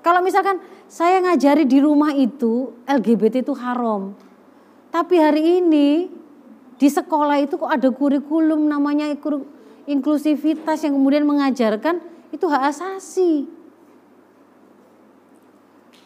Kalau 0.00 0.24
misalkan 0.24 0.64
saya 0.88 1.20
ngajari 1.20 1.68
di 1.68 1.84
rumah 1.84 2.16
itu 2.16 2.72
LGBT 2.88 3.44
itu 3.44 3.52
haram. 3.52 4.16
Tapi 4.88 5.14
hari 5.20 5.60
ini 5.60 6.08
di 6.78 6.88
sekolah 6.88 7.42
itu 7.42 7.60
kok 7.60 7.68
ada 7.68 7.90
kurikulum 7.90 8.70
namanya 8.70 9.10
inklusivitas 9.84 10.84
yang 10.86 10.96
kemudian 10.96 11.28
mengajarkan 11.28 12.00
itu 12.32 12.44
hak 12.48 12.62
asasi. 12.72 13.48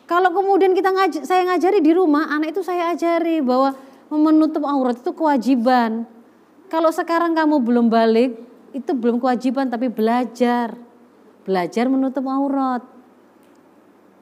Kalau 0.07 0.29
kemudian 0.35 0.77
kita 0.77 0.93
ngaj 0.93 1.25
saya 1.25 1.47
ngajari 1.47 1.79
di 1.81 1.93
rumah, 1.95 2.29
anak 2.29 2.53
itu 2.53 2.61
saya 2.61 2.93
ajari 2.93 3.41
bahwa 3.41 3.73
menutup 4.13 4.67
aurat 4.67 4.99
itu 4.99 5.13
kewajiban. 5.15 6.05
Kalau 6.69 6.93
sekarang 6.93 7.33
kamu 7.33 7.65
belum 7.65 7.87
balik, 7.89 8.37
itu 8.77 8.93
belum 8.93 9.21
kewajiban 9.23 9.73
tapi 9.73 9.89
belajar. 9.89 10.77
Belajar 11.49 11.85
menutup 11.89 12.25
aurat. 12.29 12.85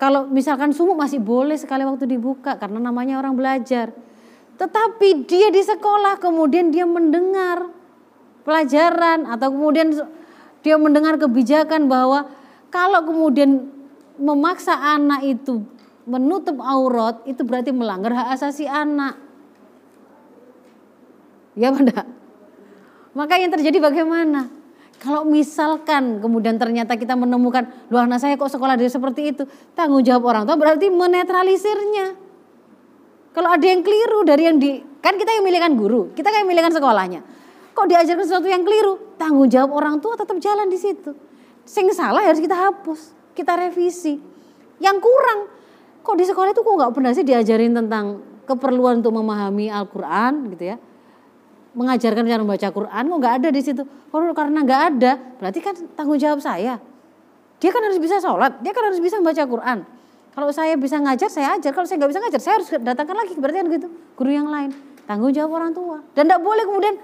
Kalau 0.01 0.31
misalkan 0.31 0.73
sumuk 0.73 0.97
masih 0.97 1.21
boleh 1.21 1.59
sekali 1.61 1.85
waktu 1.85 2.09
dibuka 2.09 2.57
karena 2.57 2.81
namanya 2.81 3.21
orang 3.21 3.37
belajar. 3.37 3.93
Tetapi 4.61 5.25
dia 5.25 5.49
di 5.49 5.65
sekolah 5.65 6.21
kemudian 6.21 6.69
dia 6.69 6.85
mendengar 6.85 7.73
pelajaran 8.45 9.25
atau 9.25 9.49
kemudian 9.49 9.89
dia 10.61 10.77
mendengar 10.77 11.17
kebijakan 11.17 11.89
bahwa 11.89 12.29
kalau 12.69 13.01
kemudian 13.09 13.73
memaksa 14.21 14.77
anak 14.77 15.25
itu 15.25 15.65
menutup 16.05 16.61
aurat 16.61 17.25
itu 17.25 17.41
berarti 17.41 17.73
melanggar 17.73 18.13
hak 18.13 18.37
asasi 18.37 18.69
anak. 18.69 19.17
Ya 21.57 21.73
benda. 21.73 22.05
Maka 23.17 23.41
yang 23.41 23.51
terjadi 23.57 23.81
bagaimana? 23.81 24.53
Kalau 25.01 25.25
misalkan 25.25 26.21
kemudian 26.21 26.61
ternyata 26.61 27.01
kita 27.01 27.17
menemukan, 27.17 27.65
luar 27.89 28.05
anak 28.05 28.21
saya 28.21 28.37
kok 28.37 28.53
sekolah 28.53 28.77
dia 28.77 28.93
seperti 28.93 29.33
itu, 29.33 29.49
tanggung 29.73 30.05
jawab 30.05 30.29
orang 30.29 30.45
tua 30.45 30.61
berarti 30.61 30.93
menetralisirnya. 30.93 32.30
Kalau 33.31 33.49
ada 33.51 33.63
yang 33.63 33.81
keliru 33.87 34.27
dari 34.27 34.43
yang 34.51 34.59
di, 34.59 34.83
kan 34.99 35.15
kita 35.15 35.31
yang 35.39 35.45
milihkan 35.47 35.79
guru, 35.79 36.11
kita 36.15 36.31
yang 36.35 36.51
milihkan 36.51 36.75
sekolahnya. 36.75 37.23
Kok 37.71 37.87
diajarkan 37.87 38.25
sesuatu 38.27 38.51
yang 38.51 38.67
keliru, 38.67 38.99
tanggung 39.15 39.47
jawab 39.47 39.71
orang 39.71 40.03
tua 40.03 40.19
tetap 40.19 40.37
jalan 40.43 40.67
di 40.67 40.79
situ. 40.79 41.15
Sing 41.63 41.87
salah 41.95 42.27
harus 42.27 42.43
kita 42.43 42.59
hapus, 42.59 43.15
kita 43.39 43.55
revisi. 43.55 44.19
Yang 44.83 44.97
kurang 44.99 45.61
kok 46.01 46.17
di 46.17 46.25
sekolah 46.25 46.51
itu 46.51 46.63
kok 46.65 46.75
nggak 46.75 46.93
pernah 46.97 47.13
sih 47.13 47.25
diajarin 47.25 47.77
tentang 47.77 48.25
keperluan 48.49 49.05
untuk 49.05 49.15
memahami 49.15 49.69
Al-Quran 49.69 50.51
gitu 50.57 50.75
ya 50.75 50.77
mengajarkan 51.71 52.27
cara 52.27 52.43
membaca 52.43 52.69
Quran 52.73 53.03
kok 53.07 53.19
nggak 53.23 53.35
ada 53.43 53.49
di 53.55 53.61
situ 53.63 53.83
kalau 54.11 54.35
karena 54.35 54.59
nggak 54.67 54.83
ada 54.91 55.13
berarti 55.39 55.59
kan 55.63 55.75
tanggung 55.95 56.19
jawab 56.19 56.43
saya 56.43 56.83
dia 57.63 57.71
kan 57.71 57.83
harus 57.85 58.01
bisa 58.03 58.19
sholat 58.19 58.59
dia 58.59 58.75
kan 58.75 58.91
harus 58.91 58.99
bisa 58.99 59.23
membaca 59.23 59.45
Quran 59.47 59.79
kalau 60.31 60.55
saya 60.55 60.79
bisa 60.79 60.97
ngajar 61.03 61.27
saya 61.27 61.59
ajar. 61.59 61.75
Kalau 61.75 61.87
saya 61.87 61.99
nggak 61.99 62.11
bisa 62.15 62.21
ngajar 62.23 62.41
saya 62.41 62.55
harus 62.63 62.69
datangkan 62.71 63.17
lagi 63.19 63.35
berarti 63.35 63.59
kan 63.59 63.67
gitu. 63.71 63.89
Guru 64.15 64.31
yang 64.31 64.49
lain. 64.49 64.71
Tanggung 65.05 65.35
jawab 65.35 65.59
orang 65.59 65.73
tua. 65.75 65.99
Dan 66.15 66.31
nggak 66.31 66.43
boleh 66.43 66.65
kemudian 66.67 66.95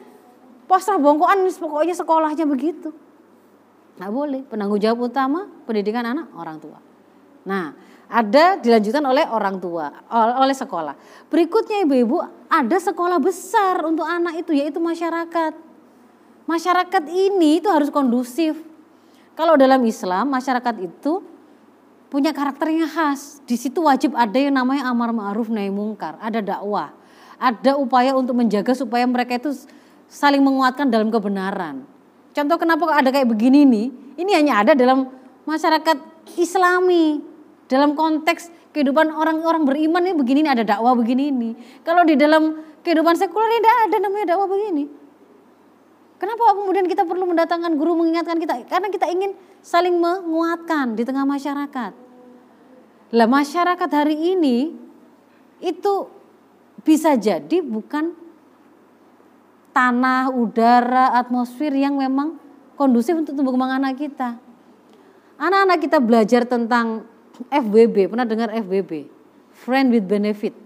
posrah 0.70 0.98
bongkoan 0.98 1.46
pokoknya 1.50 1.94
sekolahnya 1.98 2.44
begitu. 2.46 2.94
Nggak 3.98 4.12
boleh. 4.14 4.40
Penanggung 4.46 4.78
jawab 4.78 5.10
utama 5.10 5.50
pendidikan 5.66 6.06
anak 6.06 6.30
orang 6.38 6.62
tua. 6.62 6.78
Nah 7.50 7.74
ada 8.06 8.54
dilanjutkan 8.62 9.02
oleh 9.02 9.26
orang 9.26 9.58
tua, 9.58 9.90
oleh 10.14 10.54
sekolah. 10.54 10.94
Berikutnya 11.26 11.82
ibu-ibu 11.82 12.22
ada 12.46 12.78
sekolah 12.78 13.18
besar 13.18 13.82
untuk 13.82 14.06
anak 14.06 14.46
itu 14.46 14.54
yaitu 14.54 14.78
masyarakat. 14.78 15.58
Masyarakat 16.46 17.02
ini 17.10 17.58
itu 17.58 17.66
harus 17.66 17.90
kondusif. 17.90 18.54
Kalau 19.34 19.58
dalam 19.58 19.82
Islam 19.82 20.30
masyarakat 20.30 20.86
itu 20.86 21.18
punya 22.08 22.30
karakternya 22.30 22.86
khas. 22.86 23.42
Di 23.44 23.58
situ 23.58 23.82
wajib 23.82 24.14
ada 24.14 24.36
yang 24.36 24.54
namanya 24.54 24.90
amar 24.90 25.10
ma'ruf 25.10 25.50
nahi 25.50 25.70
mungkar, 25.70 26.18
ada 26.22 26.42
dakwah. 26.42 26.94
Ada 27.36 27.76
upaya 27.76 28.16
untuk 28.16 28.38
menjaga 28.38 28.72
supaya 28.72 29.04
mereka 29.04 29.36
itu 29.36 29.52
saling 30.08 30.40
menguatkan 30.40 30.88
dalam 30.88 31.12
kebenaran. 31.12 31.84
Contoh 32.32 32.56
kenapa 32.56 32.88
ada 32.92 33.12
kayak 33.12 33.28
begini 33.28 33.68
nih? 33.68 33.86
Ini 34.16 34.30
hanya 34.40 34.64
ada 34.64 34.72
dalam 34.72 35.12
masyarakat 35.44 36.16
Islami 36.36 37.20
dalam 37.70 37.94
konteks 37.94 38.50
kehidupan 38.74 39.08
orang-orang 39.08 39.64
beriman 39.64 40.02
ini 40.04 40.14
begini 40.14 40.38
ini 40.44 40.50
ada 40.50 40.64
dakwah 40.66 40.92
begini 40.92 41.32
ini. 41.32 41.50
Kalau 41.80 42.04
di 42.04 42.12
dalam 42.18 42.60
kehidupan 42.84 43.16
sekuler 43.16 43.56
tidak 43.56 43.74
ada 43.88 43.96
namanya 44.04 44.26
dakwah 44.36 44.48
begini. 44.50 44.84
Kenapa 46.16 46.56
kemudian 46.56 46.88
kita 46.88 47.04
perlu 47.04 47.28
mendatangkan 47.28 47.76
guru 47.76 47.92
mengingatkan 48.00 48.40
kita? 48.40 48.64
Karena 48.64 48.88
kita 48.88 49.04
ingin 49.12 49.36
saling 49.60 50.00
menguatkan 50.00 50.96
di 50.96 51.04
tengah 51.04 51.28
masyarakat. 51.28 51.92
Lah 53.12 53.28
masyarakat 53.28 53.90
hari 53.92 54.16
ini 54.36 54.72
itu 55.60 55.94
bisa 56.80 57.12
jadi 57.20 57.60
bukan 57.60 58.16
tanah, 59.76 60.32
udara, 60.32 61.12
atmosfer 61.20 61.76
yang 61.76 62.00
memang 62.00 62.40
kondusif 62.80 63.12
untuk 63.12 63.36
tumbuh 63.36 63.52
kembang 63.52 63.76
anak 63.76 64.00
kita. 64.00 64.40
Anak-anak 65.36 65.78
kita 65.84 66.00
belajar 66.00 66.48
tentang 66.48 67.04
FBB, 67.52 68.08
pernah 68.08 68.24
dengar 68.24 68.48
FBB? 68.56 69.12
Friend 69.52 69.92
with 69.92 70.08
benefit. 70.08 70.56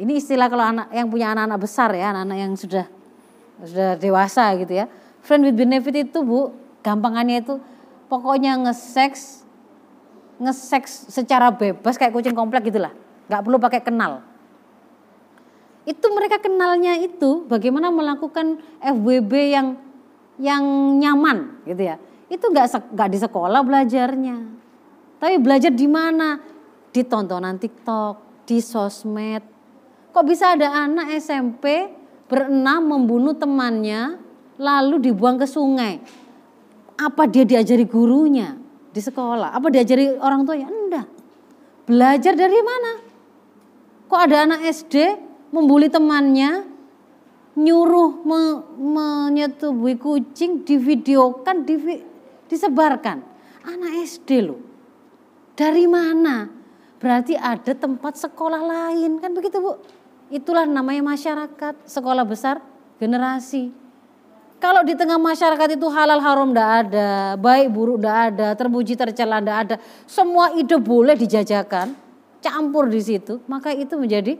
Ini 0.00 0.16
istilah 0.16 0.48
kalau 0.48 0.64
anak 0.64 0.88
yang 0.96 1.12
punya 1.12 1.36
anak-anak 1.36 1.60
besar 1.60 1.92
ya, 1.92 2.16
anak-anak 2.16 2.38
yang 2.40 2.52
sudah 2.56 2.88
sudah 3.64 3.96
dewasa 4.00 4.56
gitu 4.56 4.72
ya. 4.72 4.86
Friend 5.20 5.44
with 5.44 5.56
benefit 5.56 6.08
itu 6.08 6.18
Bu, 6.24 6.54
gampangannya 6.80 7.44
itu 7.44 7.60
pokoknya 8.08 8.56
nge-sex 8.64 9.44
nge-sex 10.40 11.12
secara 11.12 11.52
bebas 11.52 12.00
kayak 12.00 12.16
kucing 12.16 12.32
komplek 12.32 12.72
gitulah. 12.72 12.92
nggak 13.30 13.46
perlu 13.46 13.62
pakai 13.62 13.78
kenal. 13.84 14.26
Itu 15.86 16.10
mereka 16.10 16.42
kenalnya 16.42 16.98
itu 16.98 17.46
bagaimana 17.46 17.94
melakukan 17.94 18.58
FWB 18.82 19.32
yang 19.54 19.78
yang 20.40 20.64
nyaman 20.98 21.62
gitu 21.68 21.94
ya. 21.94 21.96
Itu 22.26 22.50
nggak 22.50 22.90
nggak 22.96 23.08
di 23.12 23.18
sekolah 23.20 23.60
belajarnya. 23.62 24.36
Tapi 25.20 25.36
belajar 25.38 25.70
di 25.70 25.86
mana? 25.86 26.40
Di 26.90 27.06
tontonan 27.06 27.60
TikTok, 27.60 28.42
di 28.48 28.58
sosmed. 28.58 29.44
Kok 30.10 30.24
bisa 30.26 30.58
ada 30.58 30.90
anak 30.90 31.14
SMP 31.22 31.99
berenam 32.30 32.86
membunuh 32.86 33.34
temannya 33.34 34.22
lalu 34.54 35.10
dibuang 35.10 35.34
ke 35.34 35.50
sungai? 35.50 35.98
Apa 36.94 37.26
dia 37.26 37.42
diajari 37.42 37.82
gurunya 37.82 38.54
di 38.94 39.02
sekolah? 39.02 39.50
Apa 39.50 39.66
diajari 39.68 40.14
orang 40.14 40.46
tuanya? 40.46 40.70
Enggak. 40.70 41.06
Belajar 41.90 42.38
dari 42.38 42.60
mana? 42.62 42.92
Kok 44.06 44.20
ada 44.20 44.46
anak 44.46 44.62
SD 44.70 44.94
membuli 45.50 45.90
temannya, 45.90 46.62
nyuruh 47.58 48.22
me, 48.22 48.40
menyetubui 48.78 49.98
kucing, 49.98 50.62
divideokan, 50.62 51.66
divi, 51.66 51.98
disebarkan. 52.46 53.26
Anak 53.66 53.92
SD 54.06 54.30
loh. 54.46 54.60
Dari 55.58 55.84
mana? 55.90 56.46
Berarti 57.00 57.34
ada 57.34 57.72
tempat 57.72 58.20
sekolah 58.20 58.60
lain 58.60 59.18
kan 59.18 59.32
begitu 59.32 59.56
Bu? 59.58 59.99
Itulah 60.30 60.62
namanya 60.62 61.02
masyarakat, 61.02 61.74
sekolah 61.90 62.22
besar 62.22 62.62
generasi. 63.02 63.74
Kalau 64.62 64.86
di 64.86 64.94
tengah 64.94 65.18
masyarakat 65.18 65.74
itu 65.74 65.86
halal 65.90 66.20
haram 66.22 66.52
tidak 66.52 66.70
ada, 66.86 67.34
baik 67.34 67.72
buruk 67.72 67.98
tidak 67.98 68.16
ada, 68.30 68.48
terpuji 68.54 68.94
tercela 68.94 69.40
tidak 69.40 69.58
ada, 69.66 69.76
semua 70.04 70.52
ide 70.52 70.76
boleh 70.76 71.16
dijajakan, 71.16 71.96
campur 72.44 72.86
di 72.86 73.00
situ, 73.00 73.40
maka 73.48 73.72
itu 73.72 73.96
menjadi 73.96 74.36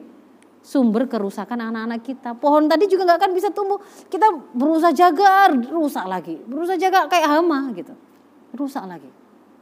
sumber 0.60 1.08
kerusakan 1.08 1.72
anak-anak 1.72 2.04
kita. 2.04 2.36
Pohon 2.36 2.68
tadi 2.68 2.84
juga 2.86 3.08
nggak 3.08 3.18
akan 3.18 3.32
bisa 3.32 3.48
tumbuh. 3.48 3.80
Kita 4.12 4.28
berusaha 4.52 4.92
jaga, 4.92 5.50
rusak 5.72 6.04
lagi. 6.04 6.36
Berusaha 6.36 6.76
jaga 6.76 7.08
kayak 7.08 7.26
hama 7.26 7.72
gitu. 7.72 7.96
Rusak 8.54 8.84
lagi. 8.84 9.08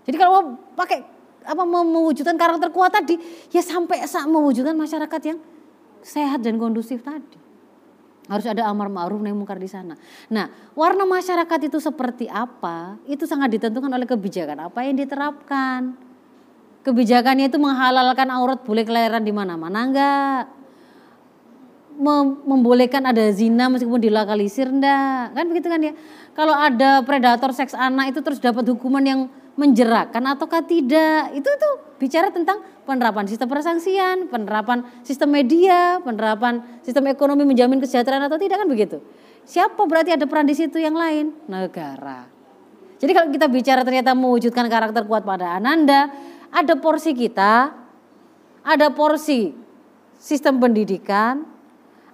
Jadi 0.04 0.16
kalau 0.18 0.30
mau 0.34 0.42
pakai 0.74 1.06
apa 1.48 1.62
mewujudkan 1.64 2.34
karakter 2.34 2.68
kuat 2.74 2.92
tadi, 2.92 3.14
ya 3.54 3.62
sampai 3.62 4.04
saat 4.04 4.26
mewujudkan 4.26 4.74
masyarakat 4.74 5.20
yang 5.22 5.38
sehat 6.08 6.40
dan 6.40 6.56
kondusif 6.56 7.04
tadi. 7.04 7.36
Harus 8.28 8.44
ada 8.44 8.68
amar 8.68 8.92
ma'ruf 8.92 9.20
nahi 9.20 9.32
mungkar 9.32 9.56
di 9.56 9.68
sana. 9.68 9.96
Nah, 10.28 10.52
warna 10.76 11.08
masyarakat 11.08 11.72
itu 11.72 11.80
seperti 11.80 12.28
apa? 12.28 13.00
Itu 13.08 13.24
sangat 13.24 13.56
ditentukan 13.56 13.88
oleh 13.88 14.04
kebijakan 14.04 14.68
apa 14.68 14.84
yang 14.84 15.00
diterapkan. 15.00 15.96
Kebijakannya 16.84 17.48
itu 17.48 17.56
menghalalkan 17.56 18.28
aurat 18.28 18.60
boleh 18.64 18.84
kelahiran 18.84 19.24
di 19.24 19.32
mana-mana 19.32 19.78
enggak? 19.84 20.44
membolehkan 22.46 23.02
ada 23.10 23.26
zina 23.34 23.66
meskipun 23.66 23.98
dilokalisir 23.98 24.70
enggak 24.70 25.34
kan 25.34 25.44
begitu 25.50 25.66
kan 25.66 25.82
ya 25.82 25.92
kalau 26.30 26.54
ada 26.54 27.02
predator 27.02 27.50
seks 27.50 27.74
anak 27.74 28.14
itu 28.14 28.22
terus 28.22 28.38
dapat 28.38 28.62
hukuman 28.70 29.02
yang 29.02 29.20
menjerakkan 29.58 30.22
ataukah 30.22 30.62
tidak? 30.62 31.34
Itu 31.34 31.50
tuh 31.58 31.98
bicara 31.98 32.30
tentang 32.30 32.62
penerapan 32.86 33.26
sistem 33.26 33.50
persangsian 33.50 34.30
penerapan 34.30 34.86
sistem 35.04 35.34
media 35.34 35.98
penerapan 36.00 36.80
sistem 36.80 37.10
ekonomi 37.10 37.44
menjamin 37.44 37.82
kesejahteraan 37.82 38.30
atau 38.30 38.38
tidak 38.38 38.62
kan 38.62 38.68
begitu? 38.70 39.02
Siapa 39.42 39.82
berarti 39.84 40.14
ada 40.14 40.24
peran 40.24 40.46
di 40.46 40.54
situ 40.54 40.78
yang 40.78 40.94
lain? 40.94 41.34
Negara. 41.50 42.30
Jadi 42.98 43.12
kalau 43.12 43.28
kita 43.34 43.46
bicara 43.50 43.82
ternyata 43.82 44.14
mewujudkan 44.14 44.70
karakter 44.70 45.04
kuat 45.04 45.26
pada 45.26 45.58
ananda 45.58 46.08
ada 46.54 46.74
porsi 46.78 47.12
kita 47.12 47.74
ada 48.62 48.86
porsi 48.94 49.52
sistem 50.18 50.62
pendidikan 50.62 51.58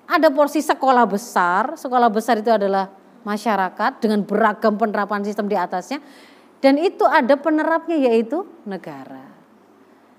ada 0.04 0.28
porsi 0.28 0.60
sekolah 0.60 1.08
besar, 1.08 1.80
sekolah 1.80 2.12
besar 2.12 2.40
itu 2.40 2.52
adalah 2.52 2.92
masyarakat 3.24 4.04
dengan 4.04 4.20
beragam 4.20 4.76
penerapan 4.76 5.24
sistem 5.24 5.48
di 5.48 5.56
atasnya. 5.56 5.98
Dan 6.64 6.80
itu 6.80 7.04
ada 7.04 7.36
penerapnya 7.36 8.08
yaitu 8.08 8.48
negara. 8.64 9.28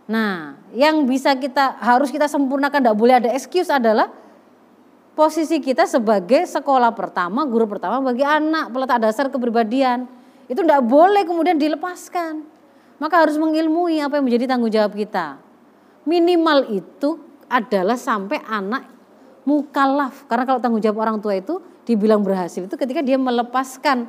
Nah, 0.05 0.61
yang 0.77 1.09
bisa 1.09 1.33
kita 1.33 1.81
harus 1.81 2.13
kita 2.13 2.29
sempurnakan 2.29 2.85
tidak 2.85 2.93
boleh 2.93 3.17
ada 3.17 3.33
excuse 3.33 3.73
adalah 3.73 4.13
posisi 5.17 5.57
kita 5.57 5.89
sebagai 5.89 6.45
sekolah 6.45 6.93
pertama, 6.93 7.41
guru 7.49 7.65
pertama 7.65 7.97
bagi 7.97 8.21
anak, 8.21 8.69
peletak 8.69 9.01
dasar 9.01 9.25
kepribadian. 9.33 10.05
Itu 10.45 10.61
tidak 10.61 10.85
boleh 10.85 11.25
kemudian 11.25 11.57
dilepaskan. 11.57 12.45
Maka 13.01 13.25
harus 13.25 13.41
mengilmui 13.41 13.97
apa 13.97 14.21
yang 14.21 14.29
menjadi 14.29 14.45
tanggung 14.53 14.69
jawab 14.69 14.93
kita. 14.93 15.41
Minimal 16.05 16.69
itu 16.77 17.17
adalah 17.49 17.97
sampai 17.97 18.37
anak 18.45 18.85
mukallaf. 19.49 20.29
Karena 20.29 20.45
kalau 20.45 20.61
tanggung 20.61 20.85
jawab 20.85 21.09
orang 21.09 21.17
tua 21.17 21.33
itu 21.41 21.57
dibilang 21.89 22.21
berhasil 22.21 22.65
itu 22.65 22.75
ketika 22.77 23.01
dia 23.01 23.17
melepaskan 23.17 24.05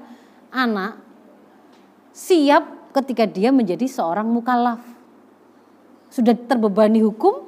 anak 0.53 1.06
siap 2.17 2.97
ketika 2.97 3.29
dia 3.29 3.53
menjadi 3.53 3.85
seorang 3.85 4.25
mukallaf. 4.25 4.81
Sudah 6.09 6.33
terbebani 6.33 7.05
hukum, 7.05 7.45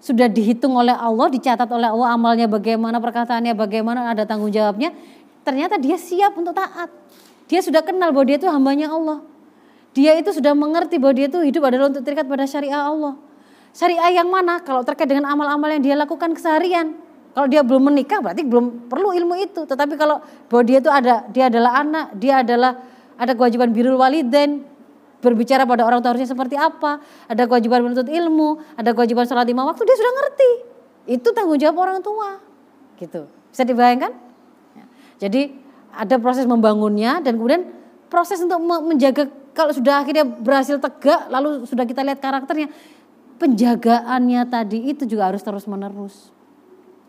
sudah 0.00 0.24
dihitung 0.32 0.72
oleh 0.72 0.96
Allah, 0.96 1.28
dicatat 1.28 1.68
oleh 1.68 1.92
Allah 1.92 2.16
amalnya 2.16 2.48
bagaimana, 2.48 2.96
perkataannya 2.96 3.52
bagaimana, 3.52 4.08
ada 4.08 4.24
tanggung 4.24 4.48
jawabnya. 4.48 4.96
Ternyata 5.44 5.76
dia 5.76 6.00
siap 6.00 6.32
untuk 6.40 6.56
taat. 6.56 6.88
Dia 7.46 7.60
sudah 7.60 7.84
kenal 7.84 8.10
bahwa 8.16 8.24
dia 8.24 8.40
itu 8.40 8.48
hambanya 8.48 8.88
Allah. 8.88 9.20
Dia 9.92 10.16
itu 10.16 10.32
sudah 10.32 10.56
mengerti 10.56 10.96
bahwa 10.96 11.14
dia 11.14 11.28
itu 11.28 11.38
hidup 11.44 11.62
adalah 11.68 11.92
untuk 11.92 12.02
terikat 12.02 12.24
pada 12.24 12.48
syariah 12.48 12.88
Allah. 12.88 13.14
Syariah 13.76 14.24
yang 14.24 14.32
mana? 14.32 14.64
Kalau 14.64 14.80
terkait 14.80 15.06
dengan 15.06 15.28
amal-amal 15.28 15.68
yang 15.76 15.84
dia 15.84 15.94
lakukan 15.94 16.32
keseharian. 16.32 16.96
Kalau 17.36 17.46
dia 17.52 17.60
belum 17.60 17.92
menikah 17.92 18.24
berarti 18.24 18.42
belum 18.48 18.88
perlu 18.88 19.12
ilmu 19.12 19.36
itu. 19.44 19.68
Tetapi 19.68 19.94
kalau 20.00 20.24
bahwa 20.48 20.62
dia 20.64 20.78
itu 20.80 20.88
ada, 20.88 21.28
dia 21.28 21.52
adalah 21.52 21.84
anak, 21.84 22.06
dia 22.16 22.40
adalah 22.40 22.80
ada 23.16 23.32
kewajiban 23.32 23.72
birul 23.72 23.96
waliden, 23.96 24.64
berbicara 25.20 25.64
pada 25.64 25.82
orang 25.84 26.04
tua 26.04 26.14
harusnya 26.14 26.28
seperti 26.28 26.54
apa, 26.56 27.00
ada 27.26 27.42
kewajiban 27.48 27.82
menuntut 27.82 28.08
ilmu, 28.08 28.60
ada 28.76 28.92
kewajiban 28.92 29.24
sholat 29.24 29.48
lima 29.48 29.64
waktu, 29.64 29.82
dia 29.82 29.96
sudah 29.96 30.12
ngerti. 30.12 30.50
Itu 31.18 31.28
tanggung 31.32 31.58
jawab 31.58 31.76
orang 31.82 32.00
tua. 32.04 32.38
Gitu. 33.00 33.26
Bisa 33.50 33.62
dibayangkan? 33.64 34.12
Ya. 34.76 34.84
Jadi 35.26 35.56
ada 35.96 36.20
proses 36.20 36.44
membangunnya 36.44 37.24
dan 37.24 37.40
kemudian 37.40 37.72
proses 38.12 38.38
untuk 38.44 38.60
menjaga 38.62 39.26
kalau 39.56 39.72
sudah 39.72 40.04
akhirnya 40.04 40.28
berhasil 40.28 40.76
tegak 40.76 41.32
lalu 41.32 41.64
sudah 41.64 41.88
kita 41.88 42.04
lihat 42.04 42.20
karakternya 42.20 42.68
penjagaannya 43.40 44.44
tadi 44.52 44.92
itu 44.92 45.08
juga 45.08 45.32
harus 45.32 45.40
terus 45.40 45.64
menerus 45.64 46.36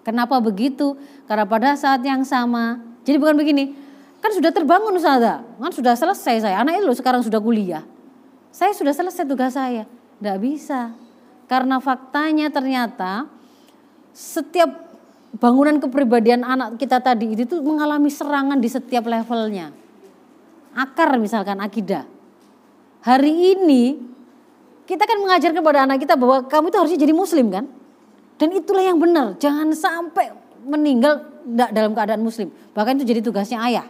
Kenapa 0.07 0.39
begitu? 0.39 0.95
Karena 1.27 1.43
pada 1.43 1.75
saat 1.75 1.99
yang 1.99 2.23
sama, 2.23 2.79
jadi 3.03 3.19
bukan 3.19 3.35
begini, 3.35 3.75
kan 4.18 4.32
sudah 4.34 4.51
terbangun 4.51 4.97
Ustazah, 4.97 5.45
kan 5.45 5.72
sudah 5.74 5.93
selesai 5.93 6.45
saya, 6.47 6.55
anak 6.61 6.82
itu 6.82 6.97
sekarang 6.97 7.22
sudah 7.22 7.38
kuliah. 7.41 7.84
Saya 8.51 8.74
sudah 8.74 8.93
selesai 8.95 9.24
tugas 9.30 9.53
saya. 9.53 9.86
Tidak 10.18 10.38
bisa. 10.41 10.93
Karena 11.45 11.78
faktanya 11.78 12.49
ternyata 12.49 13.30
setiap 14.11 14.89
bangunan 15.38 15.78
kepribadian 15.78 16.41
anak 16.41 16.82
kita 16.82 16.97
tadi 16.97 17.38
itu 17.38 17.61
mengalami 17.61 18.09
serangan 18.09 18.57
di 18.57 18.65
setiap 18.65 19.05
levelnya. 19.05 19.70
Akar 20.74 21.13
misalkan 21.22 21.61
akidah. 21.61 22.09
Hari 23.05 23.55
ini 23.55 23.95
kita 24.89 25.05
kan 25.05 25.22
mengajarkan 25.22 25.61
kepada 25.61 25.80
anak 25.86 26.01
kita 26.01 26.18
bahwa 26.18 26.43
kamu 26.49 26.74
itu 26.74 26.78
harusnya 26.82 26.99
jadi 26.99 27.13
muslim 27.13 27.47
kan? 27.53 27.65
Dan 28.38 28.53
itulah 28.53 28.82
yang 28.82 28.97
benar. 28.97 29.38
Jangan 29.38 29.70
sampai 29.74 30.34
meninggal 30.65 31.26
dalam 31.72 31.93
keadaan 31.93 32.22
muslim. 32.22 32.49
Bahkan 32.74 33.01
itu 33.01 33.05
jadi 33.05 33.22
tugasnya 33.22 33.61
ayah. 33.65 33.88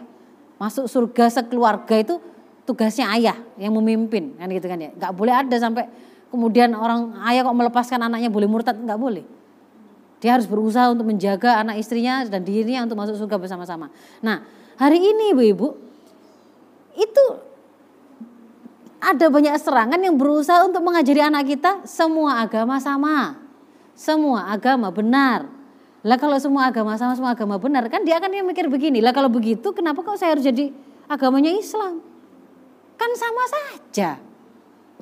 Masuk 0.58 0.90
surga 0.90 1.30
sekeluarga 1.30 1.94
itu 1.98 2.18
tugasnya 2.66 3.08
ayah 3.14 3.38
yang 3.56 3.72
memimpin 3.74 4.34
kan 4.36 4.50
gitu 4.50 4.66
kan 4.66 4.78
ya. 4.78 4.90
Gak 4.94 5.12
boleh 5.14 5.34
ada 5.34 5.56
sampai 5.56 5.86
kemudian 6.28 6.74
orang 6.74 7.16
ayah 7.30 7.46
kok 7.46 7.56
melepaskan 7.56 8.02
anaknya 8.04 8.28
boleh 8.28 8.50
murtad 8.50 8.76
nggak 8.76 9.00
boleh. 9.00 9.24
Dia 10.18 10.34
harus 10.34 10.50
berusaha 10.50 10.90
untuk 10.90 11.06
menjaga 11.06 11.62
anak 11.62 11.78
istrinya 11.78 12.26
dan 12.26 12.42
dirinya 12.42 12.82
untuk 12.82 12.98
masuk 12.98 13.14
surga 13.22 13.38
bersama-sama. 13.38 13.86
Nah, 14.18 14.42
Hari 14.78 14.98
ini 15.02 15.34
ibu-ibu, 15.34 15.74
itu 16.94 17.26
ada 19.02 19.26
banyak 19.26 19.58
serangan 19.58 19.98
yang 19.98 20.14
berusaha 20.14 20.62
untuk 20.62 20.86
mengajari 20.86 21.18
anak 21.18 21.50
kita 21.50 21.82
semua 21.82 22.38
agama 22.46 22.78
sama. 22.78 23.42
Semua 23.98 24.46
agama 24.46 24.94
benar. 24.94 25.50
Lah 26.06 26.14
kalau 26.14 26.38
semua 26.38 26.70
agama 26.70 26.94
sama, 26.94 27.18
semua 27.18 27.34
agama 27.34 27.58
benar, 27.58 27.86
kan 27.90 28.06
dia 28.06 28.18
akan 28.22 28.30
mikir 28.46 28.70
begini. 28.70 29.02
Lah 29.02 29.10
kalau 29.10 29.26
begitu 29.26 29.74
kenapa 29.74 30.02
kok 30.06 30.18
saya 30.18 30.38
harus 30.38 30.46
jadi 30.46 30.70
agamanya 31.10 31.50
Islam? 31.50 31.98
Kan 32.94 33.10
sama 33.18 33.44
saja. 33.50 34.18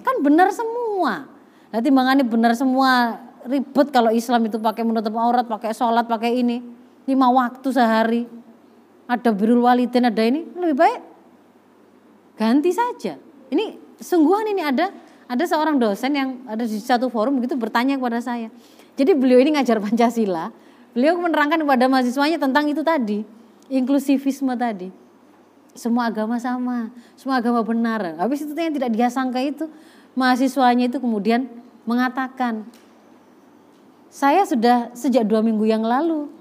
Kan 0.00 0.16
benar 0.24 0.52
semua. 0.52 1.28
Nah 1.72 1.80
timbangannya 1.84 2.24
benar 2.24 2.56
semua 2.56 3.20
ribet 3.44 3.92
kalau 3.92 4.08
Islam 4.12 4.48
itu 4.48 4.56
pakai 4.56 4.84
menutup 4.84 5.12
aurat, 5.16 5.44
pakai 5.44 5.76
sholat, 5.76 6.08
pakai 6.08 6.40
ini. 6.40 6.64
Lima 7.04 7.28
waktu 7.28 7.68
sehari. 7.70 8.22
Ada 9.06 9.30
birul 9.30 9.62
walidin, 9.62 10.08
ada 10.08 10.22
ini. 10.24 10.42
Lebih 10.56 10.76
baik 10.76 11.00
ganti 12.36 12.70
saja. 12.70 13.16
Ini 13.48 13.98
sungguhan 13.98 14.46
ini 14.52 14.62
ada 14.62 14.92
ada 15.26 15.44
seorang 15.48 15.80
dosen 15.80 16.14
yang 16.14 16.28
ada 16.46 16.62
di 16.62 16.78
satu 16.78 17.10
forum 17.10 17.40
begitu 17.40 17.58
bertanya 17.58 17.98
kepada 17.98 18.20
saya. 18.22 18.52
Jadi 18.94 19.12
beliau 19.16 19.40
ini 19.42 19.56
ngajar 19.56 19.80
Pancasila, 19.82 20.52
beliau 20.96 21.20
menerangkan 21.20 21.60
kepada 21.60 21.92
mahasiswanya 21.92 22.40
tentang 22.40 22.72
itu 22.72 22.80
tadi, 22.80 23.20
inklusivisme 23.68 24.56
tadi. 24.56 24.88
Semua 25.76 26.08
agama 26.08 26.40
sama, 26.40 26.88
semua 27.20 27.36
agama 27.36 27.60
benar. 27.60 28.16
Habis 28.16 28.48
itu 28.48 28.56
yang 28.56 28.72
tidak 28.72 28.96
dia 28.96 29.12
sangka 29.12 29.44
itu, 29.44 29.68
mahasiswanya 30.16 30.88
itu 30.88 30.96
kemudian 30.96 31.52
mengatakan, 31.84 32.64
saya 34.08 34.48
sudah 34.48 34.88
sejak 34.96 35.28
dua 35.28 35.44
minggu 35.44 35.68
yang 35.68 35.84
lalu 35.84 36.32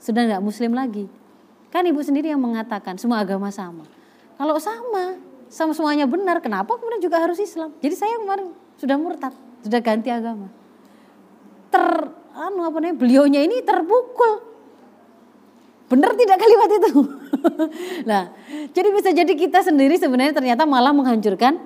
sudah 0.00 0.24
nggak 0.24 0.40
muslim 0.40 0.72
lagi. 0.72 1.04
Kan 1.68 1.84
ibu 1.84 2.00
sendiri 2.00 2.32
yang 2.32 2.40
mengatakan 2.40 2.96
semua 2.96 3.20
agama 3.20 3.52
sama. 3.52 3.84
Kalau 4.40 4.56
sama, 4.56 5.20
sama 5.52 5.76
semuanya 5.76 6.08
benar, 6.08 6.40
kenapa 6.40 6.80
kemudian 6.80 7.04
juga 7.04 7.20
harus 7.20 7.36
Islam? 7.36 7.76
Jadi 7.84 7.92
saya 7.92 8.16
kemarin 8.16 8.56
sudah 8.80 8.96
murtad, 8.96 9.36
sudah 9.60 9.80
ganti 9.84 10.08
agama. 10.08 10.48
Ter, 11.68 12.08
anu 12.38 12.62
apa 12.62 12.78
namanya, 12.78 12.96
beliaunya 12.96 13.40
ini 13.42 13.60
terpukul. 13.66 14.46
Benar 15.88 16.14
tidak 16.14 16.36
kalimat 16.38 16.70
itu? 16.70 16.92
nah, 18.10 18.30
jadi 18.76 18.88
bisa 18.92 19.10
jadi 19.10 19.32
kita 19.32 19.64
sendiri 19.64 19.96
sebenarnya 19.96 20.36
ternyata 20.36 20.68
malah 20.68 20.92
menghancurkan 20.92 21.58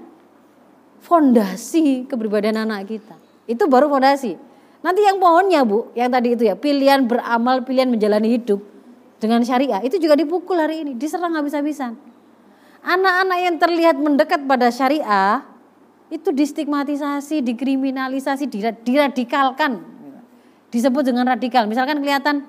fondasi 1.02 2.06
kepribadian 2.06 2.62
anak 2.62 2.86
kita. 2.86 3.18
Itu 3.50 3.66
baru 3.66 3.90
fondasi. 3.90 4.38
Nanti 4.82 5.02
yang 5.02 5.18
pohonnya 5.18 5.66
bu, 5.66 5.90
yang 5.94 6.10
tadi 6.10 6.34
itu 6.34 6.46
ya, 6.46 6.54
pilihan 6.54 7.06
beramal, 7.06 7.66
pilihan 7.66 7.90
menjalani 7.90 8.38
hidup 8.38 8.62
dengan 9.22 9.42
syariah, 9.46 9.78
itu 9.86 9.98
juga 10.02 10.18
dipukul 10.18 10.58
hari 10.58 10.82
ini, 10.82 10.98
diserang 10.98 11.38
habis-habisan 11.38 11.94
Anak-anak 12.82 13.38
yang 13.38 13.56
terlihat 13.62 13.96
mendekat 14.02 14.42
pada 14.42 14.66
syariah 14.74 15.46
itu 16.10 16.34
distigmatisasi, 16.34 17.38
dikriminalisasi, 17.46 18.50
diradikalkan. 18.82 19.86
Disebut 20.72 21.04
dengan 21.04 21.28
radikal. 21.28 21.68
Misalkan 21.68 22.00
kelihatan 22.00 22.48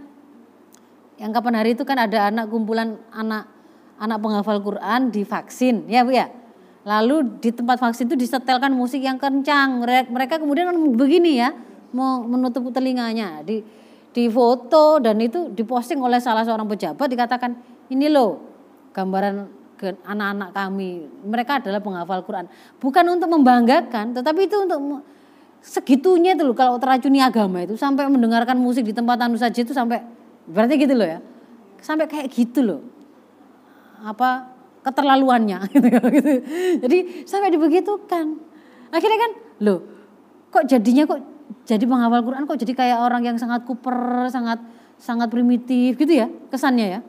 yang 1.20 1.36
kapan 1.36 1.60
hari 1.60 1.76
itu 1.76 1.84
kan 1.84 2.00
ada 2.00 2.32
anak 2.32 2.48
kumpulan 2.48 2.96
anak 3.12 3.52
anak 4.00 4.18
penghafal 4.24 4.64
Quran 4.64 5.12
divaksin, 5.12 5.86
ya 5.92 6.08
Bu 6.08 6.16
ya. 6.16 6.32
Lalu 6.84 7.40
di 7.40 7.52
tempat 7.52 7.80
vaksin 7.80 8.08
itu 8.12 8.16
disetelkan 8.20 8.72
musik 8.72 9.04
yang 9.04 9.20
kencang. 9.20 9.84
Mereka 9.84 10.40
kemudian 10.40 10.72
begini 10.96 11.40
ya, 11.40 11.56
mau 11.96 12.24
menutup 12.24 12.68
telinganya, 12.72 13.44
di 13.44 13.64
di 14.14 14.28
foto 14.28 15.00
dan 15.00 15.20
itu 15.20 15.52
diposting 15.52 16.00
oleh 16.00 16.22
salah 16.22 16.46
seorang 16.46 16.70
pejabat 16.70 17.08
dikatakan 17.10 17.58
ini 17.90 18.08
loh 18.08 18.40
gambaran 18.94 19.64
anak-anak 19.84 20.50
kami. 20.56 21.08
Mereka 21.28 21.60
adalah 21.64 21.84
penghafal 21.84 22.24
Quran. 22.24 22.48
Bukan 22.80 23.04
untuk 23.10 23.28
membanggakan, 23.32 24.16
tetapi 24.16 24.48
itu 24.48 24.64
untuk 24.64 25.04
segitunya 25.64 26.36
itu 26.36 26.44
loh 26.44 26.52
kalau 26.52 26.76
teracuni 26.76 27.24
agama 27.24 27.64
itu 27.64 27.80
sampai 27.80 28.12
mendengarkan 28.12 28.60
musik 28.60 28.84
di 28.84 28.92
tempat 28.92 29.16
anu 29.24 29.40
saja 29.40 29.64
itu 29.64 29.72
sampai 29.72 30.04
berarti 30.44 30.76
gitu 30.76 30.92
loh 30.92 31.08
ya. 31.08 31.20
Sampai 31.80 32.12
kayak 32.12 32.28
gitu 32.36 32.60
loh. 32.60 32.82
Apa 34.04 34.52
keterlaluannya 34.84 35.64
gitu. 35.74 35.88
Jadi 36.84 37.24
sampai 37.24 37.50
dibegitukan. 37.56 38.26
Akhirnya 38.92 39.20
kan 39.24 39.32
loh 39.64 39.80
kok 40.52 40.68
jadinya 40.70 41.08
kok 41.08 41.24
jadi 41.64 41.88
penghafal 41.88 42.22
Quran 42.22 42.44
kok 42.44 42.60
jadi 42.60 42.74
kayak 42.76 42.98
orang 43.00 43.24
yang 43.24 43.38
sangat 43.40 43.64
kuper, 43.64 44.28
sangat 44.28 44.60
sangat 45.00 45.32
primitif 45.32 45.96
gitu 45.96 46.12
ya 46.12 46.28
kesannya 46.52 47.00
ya. 47.00 47.02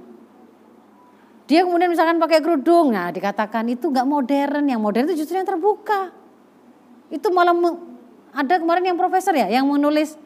Dia 1.45 1.61
kemudian 1.69 1.93
misalkan 1.93 2.17
pakai 2.17 2.41
kerudung, 2.41 2.97
nah 2.97 3.13
dikatakan 3.13 3.69
itu 3.69 3.93
nggak 3.93 4.09
modern, 4.09 4.65
yang 4.65 4.81
modern 4.81 5.13
itu 5.13 5.21
justru 5.21 5.37
yang 5.37 5.45
terbuka. 5.45 6.09
Itu 7.13 7.29
malah 7.29 7.53
ada 8.35 8.55
kemarin 8.59 8.91
yang 8.91 8.99
profesor 8.99 9.33
ya 9.33 9.47
yang 9.47 9.71
menulis 9.71 10.19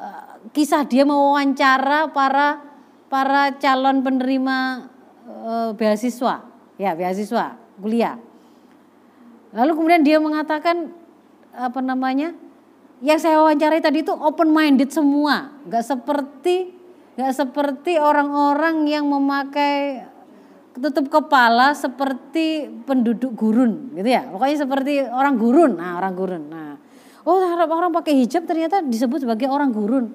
uh, 0.00 0.40
kisah 0.56 0.88
dia 0.88 1.04
mewawancara 1.04 2.10
para 2.10 2.64
para 3.06 3.54
calon 3.60 4.02
penerima 4.02 4.88
uh, 5.28 5.70
beasiswa, 5.76 6.42
ya 6.80 6.90
beasiswa 6.96 7.60
kuliah. 7.78 8.16
Lalu 9.52 9.72
kemudian 9.76 10.02
dia 10.02 10.18
mengatakan 10.18 10.90
apa 11.52 11.80
namanya? 11.84 12.32
Yang 13.04 13.28
saya 13.28 13.44
wawancarai 13.44 13.84
tadi 13.84 14.00
itu 14.00 14.12
open 14.16 14.48
minded 14.48 14.88
semua, 14.88 15.52
nggak 15.68 15.84
seperti 15.84 16.72
nggak 17.16 17.32
seperti 17.32 17.96
orang-orang 17.96 18.88
yang 18.88 19.08
memakai 19.08 20.04
tutup 20.76 21.08
kepala 21.08 21.72
seperti 21.72 22.68
penduduk 22.84 23.32
gurun 23.32 23.96
gitu 23.96 24.04
ya 24.04 24.28
pokoknya 24.28 24.56
seperti 24.60 24.92
orang 25.08 25.40
gurun 25.40 25.80
nah 25.80 25.96
orang 25.96 26.12
gurun 26.12 26.44
nah 26.52 26.76
oh 27.26 27.42
orang 27.42 27.90
pakai 27.90 28.22
hijab 28.22 28.46
ternyata 28.46 28.80
disebut 28.80 29.26
sebagai 29.26 29.50
orang 29.50 29.74
gurun. 29.74 30.14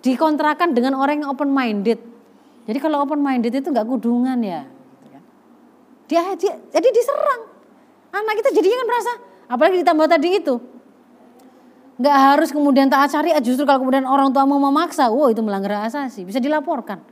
Dikontrakan 0.00 0.72
dengan 0.72 0.96
orang 0.96 1.24
yang 1.24 1.28
open 1.32 1.52
minded 1.52 2.10
jadi 2.70 2.78
kalau 2.78 3.02
open 3.02 3.18
minded 3.18 3.50
itu 3.50 3.66
nggak 3.66 3.82
kudungan 3.82 4.38
ya. 4.38 4.62
Dia, 6.06 6.22
dia 6.38 6.54
jadi 6.74 6.88
diserang. 6.90 7.50
Anak 8.14 8.42
kita 8.42 8.50
jadinya 8.54 8.82
kan 8.82 8.86
merasa 8.86 9.12
apalagi 9.50 9.82
ditambah 9.82 10.06
tadi 10.06 10.28
itu. 10.38 10.54
Nggak 11.98 12.16
harus 12.16 12.50
kemudian 12.54 12.86
taat 12.86 13.10
syariat 13.10 13.42
justru 13.42 13.66
kalau 13.66 13.82
kemudian 13.82 14.06
orang 14.06 14.30
tua 14.30 14.46
mau 14.46 14.58
memaksa 14.58 15.10
wow 15.10 15.30
itu 15.34 15.42
melanggar 15.42 15.86
asasi. 15.86 16.22
Bisa 16.22 16.38
dilaporkan. 16.38 17.02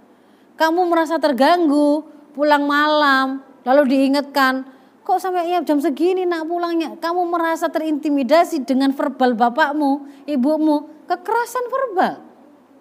Kamu 0.58 0.86
merasa 0.86 1.18
terganggu 1.18 2.06
pulang 2.38 2.62
malam, 2.66 3.42
lalu 3.62 3.82
diingatkan, 3.98 4.62
kok 5.08 5.24
sampai 5.24 5.48
ya 5.48 5.64
jam 5.64 5.80
segini 5.80 6.28
nak 6.28 6.44
pulangnya? 6.44 6.92
Kamu 7.00 7.24
merasa 7.32 7.72
terintimidasi 7.72 8.68
dengan 8.68 8.92
verbal 8.92 9.32
bapakmu, 9.32 10.04
ibumu, 10.28 11.08
kekerasan 11.08 11.64
verbal. 11.72 12.20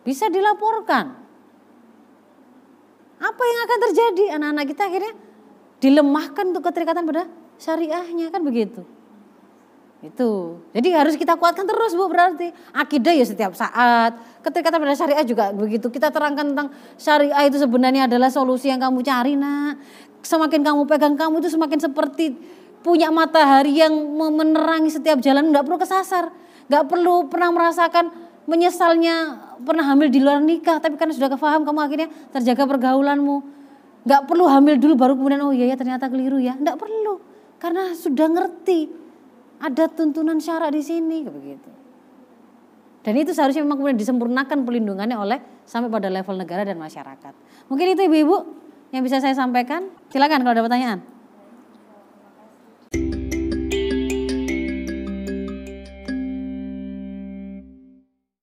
Bisa 0.03 0.27
dilaporkan. 0.27 1.23
Apa 3.17 3.43
yang 3.47 3.59
akan 3.63 3.79
terjadi? 3.89 4.25
Anak-anak 4.35 4.65
kita 4.75 4.83
akhirnya 4.91 5.13
dilemahkan 5.79 6.43
untuk 6.51 6.67
keterikatan 6.67 7.07
pada 7.07 7.31
syariahnya 7.55 8.27
kan 8.27 8.43
begitu. 8.43 8.83
Itu. 9.97 10.61
Jadi 10.77 10.93
harus 10.93 11.17
kita 11.17 11.41
kuatkan 11.41 11.65
terus 11.65 11.97
Bu 11.97 12.05
berarti. 12.05 12.53
Akidah 12.69 13.17
ya 13.17 13.25
setiap 13.25 13.57
saat. 13.57 14.13
Ketika 14.45 14.69
pada 14.69 14.93
syariah 14.93 15.25
juga 15.25 15.49
begitu. 15.49 15.89
Kita 15.89 16.13
terangkan 16.13 16.53
tentang 16.53 16.69
syariah 17.01 17.49
itu 17.49 17.57
sebenarnya 17.57 18.05
adalah 18.05 18.29
solusi 18.29 18.69
yang 18.69 18.77
kamu 18.77 19.01
cari 19.01 19.33
nak. 19.33 19.81
Semakin 20.21 20.61
kamu 20.65 20.89
pegang 20.89 21.15
kamu 21.15 21.39
itu 21.39 21.49
semakin 21.53 21.79
seperti 21.79 22.35
punya 22.81 23.11
matahari 23.11 23.79
yang 23.79 23.93
menerangi 24.17 24.91
setiap 24.91 25.21
jalan. 25.23 25.49
Nggak 25.53 25.63
perlu 25.67 25.77
kesasar. 25.79 26.33
Nggak 26.67 26.83
perlu 26.87 27.31
pernah 27.31 27.49
merasakan 27.53 28.11
menyesalnya 28.47 29.15
pernah 29.63 29.83
hamil 29.87 30.07
di 30.11 30.19
luar 30.19 30.43
nikah. 30.43 30.79
Tapi 30.79 30.99
karena 30.99 31.13
sudah 31.15 31.29
kefaham 31.31 31.63
kamu 31.63 31.79
akhirnya 31.79 32.07
terjaga 32.31 32.63
pergaulanmu. 32.65 33.37
Nggak 34.07 34.21
perlu 34.23 34.45
hamil 34.47 34.75
dulu 34.79 34.93
baru 34.95 35.13
kemudian 35.19 35.41
oh 35.43 35.51
iya 35.51 35.67
ya 35.71 35.75
ternyata 35.75 36.07
keliru 36.07 36.39
ya. 36.39 36.55
Nggak 36.55 36.77
perlu. 36.79 37.19
Karena 37.57 37.91
sudah 37.95 38.27
ngerti 38.29 39.07
ada 39.57 39.89
tuntunan 39.89 40.37
syarat 40.37 40.69
di 40.73 40.83
sini 40.85 41.25
begitu. 41.25 41.77
Dan 43.07 43.15
itu 43.15 43.31
seharusnya 43.31 43.63
memang 43.63 43.79
kemudian 43.79 43.99
disempurnakan 44.03 44.67
pelindungannya 44.67 45.15
oleh 45.15 45.39
sampai 45.63 45.87
pada 45.87 46.11
level 46.11 46.35
negara 46.35 46.67
dan 46.67 46.75
masyarakat. 46.75 47.33
Mungkin 47.71 47.95
itu 47.95 48.01
ibu-ibu 48.03 48.37
yang 48.91 49.03
bisa 49.03 49.19
saya 49.19 49.35
sampaikan. 49.35 49.91
Silakan 50.11 50.43
kalau 50.43 50.53
ada 50.55 50.63
pertanyaan. 50.63 51.16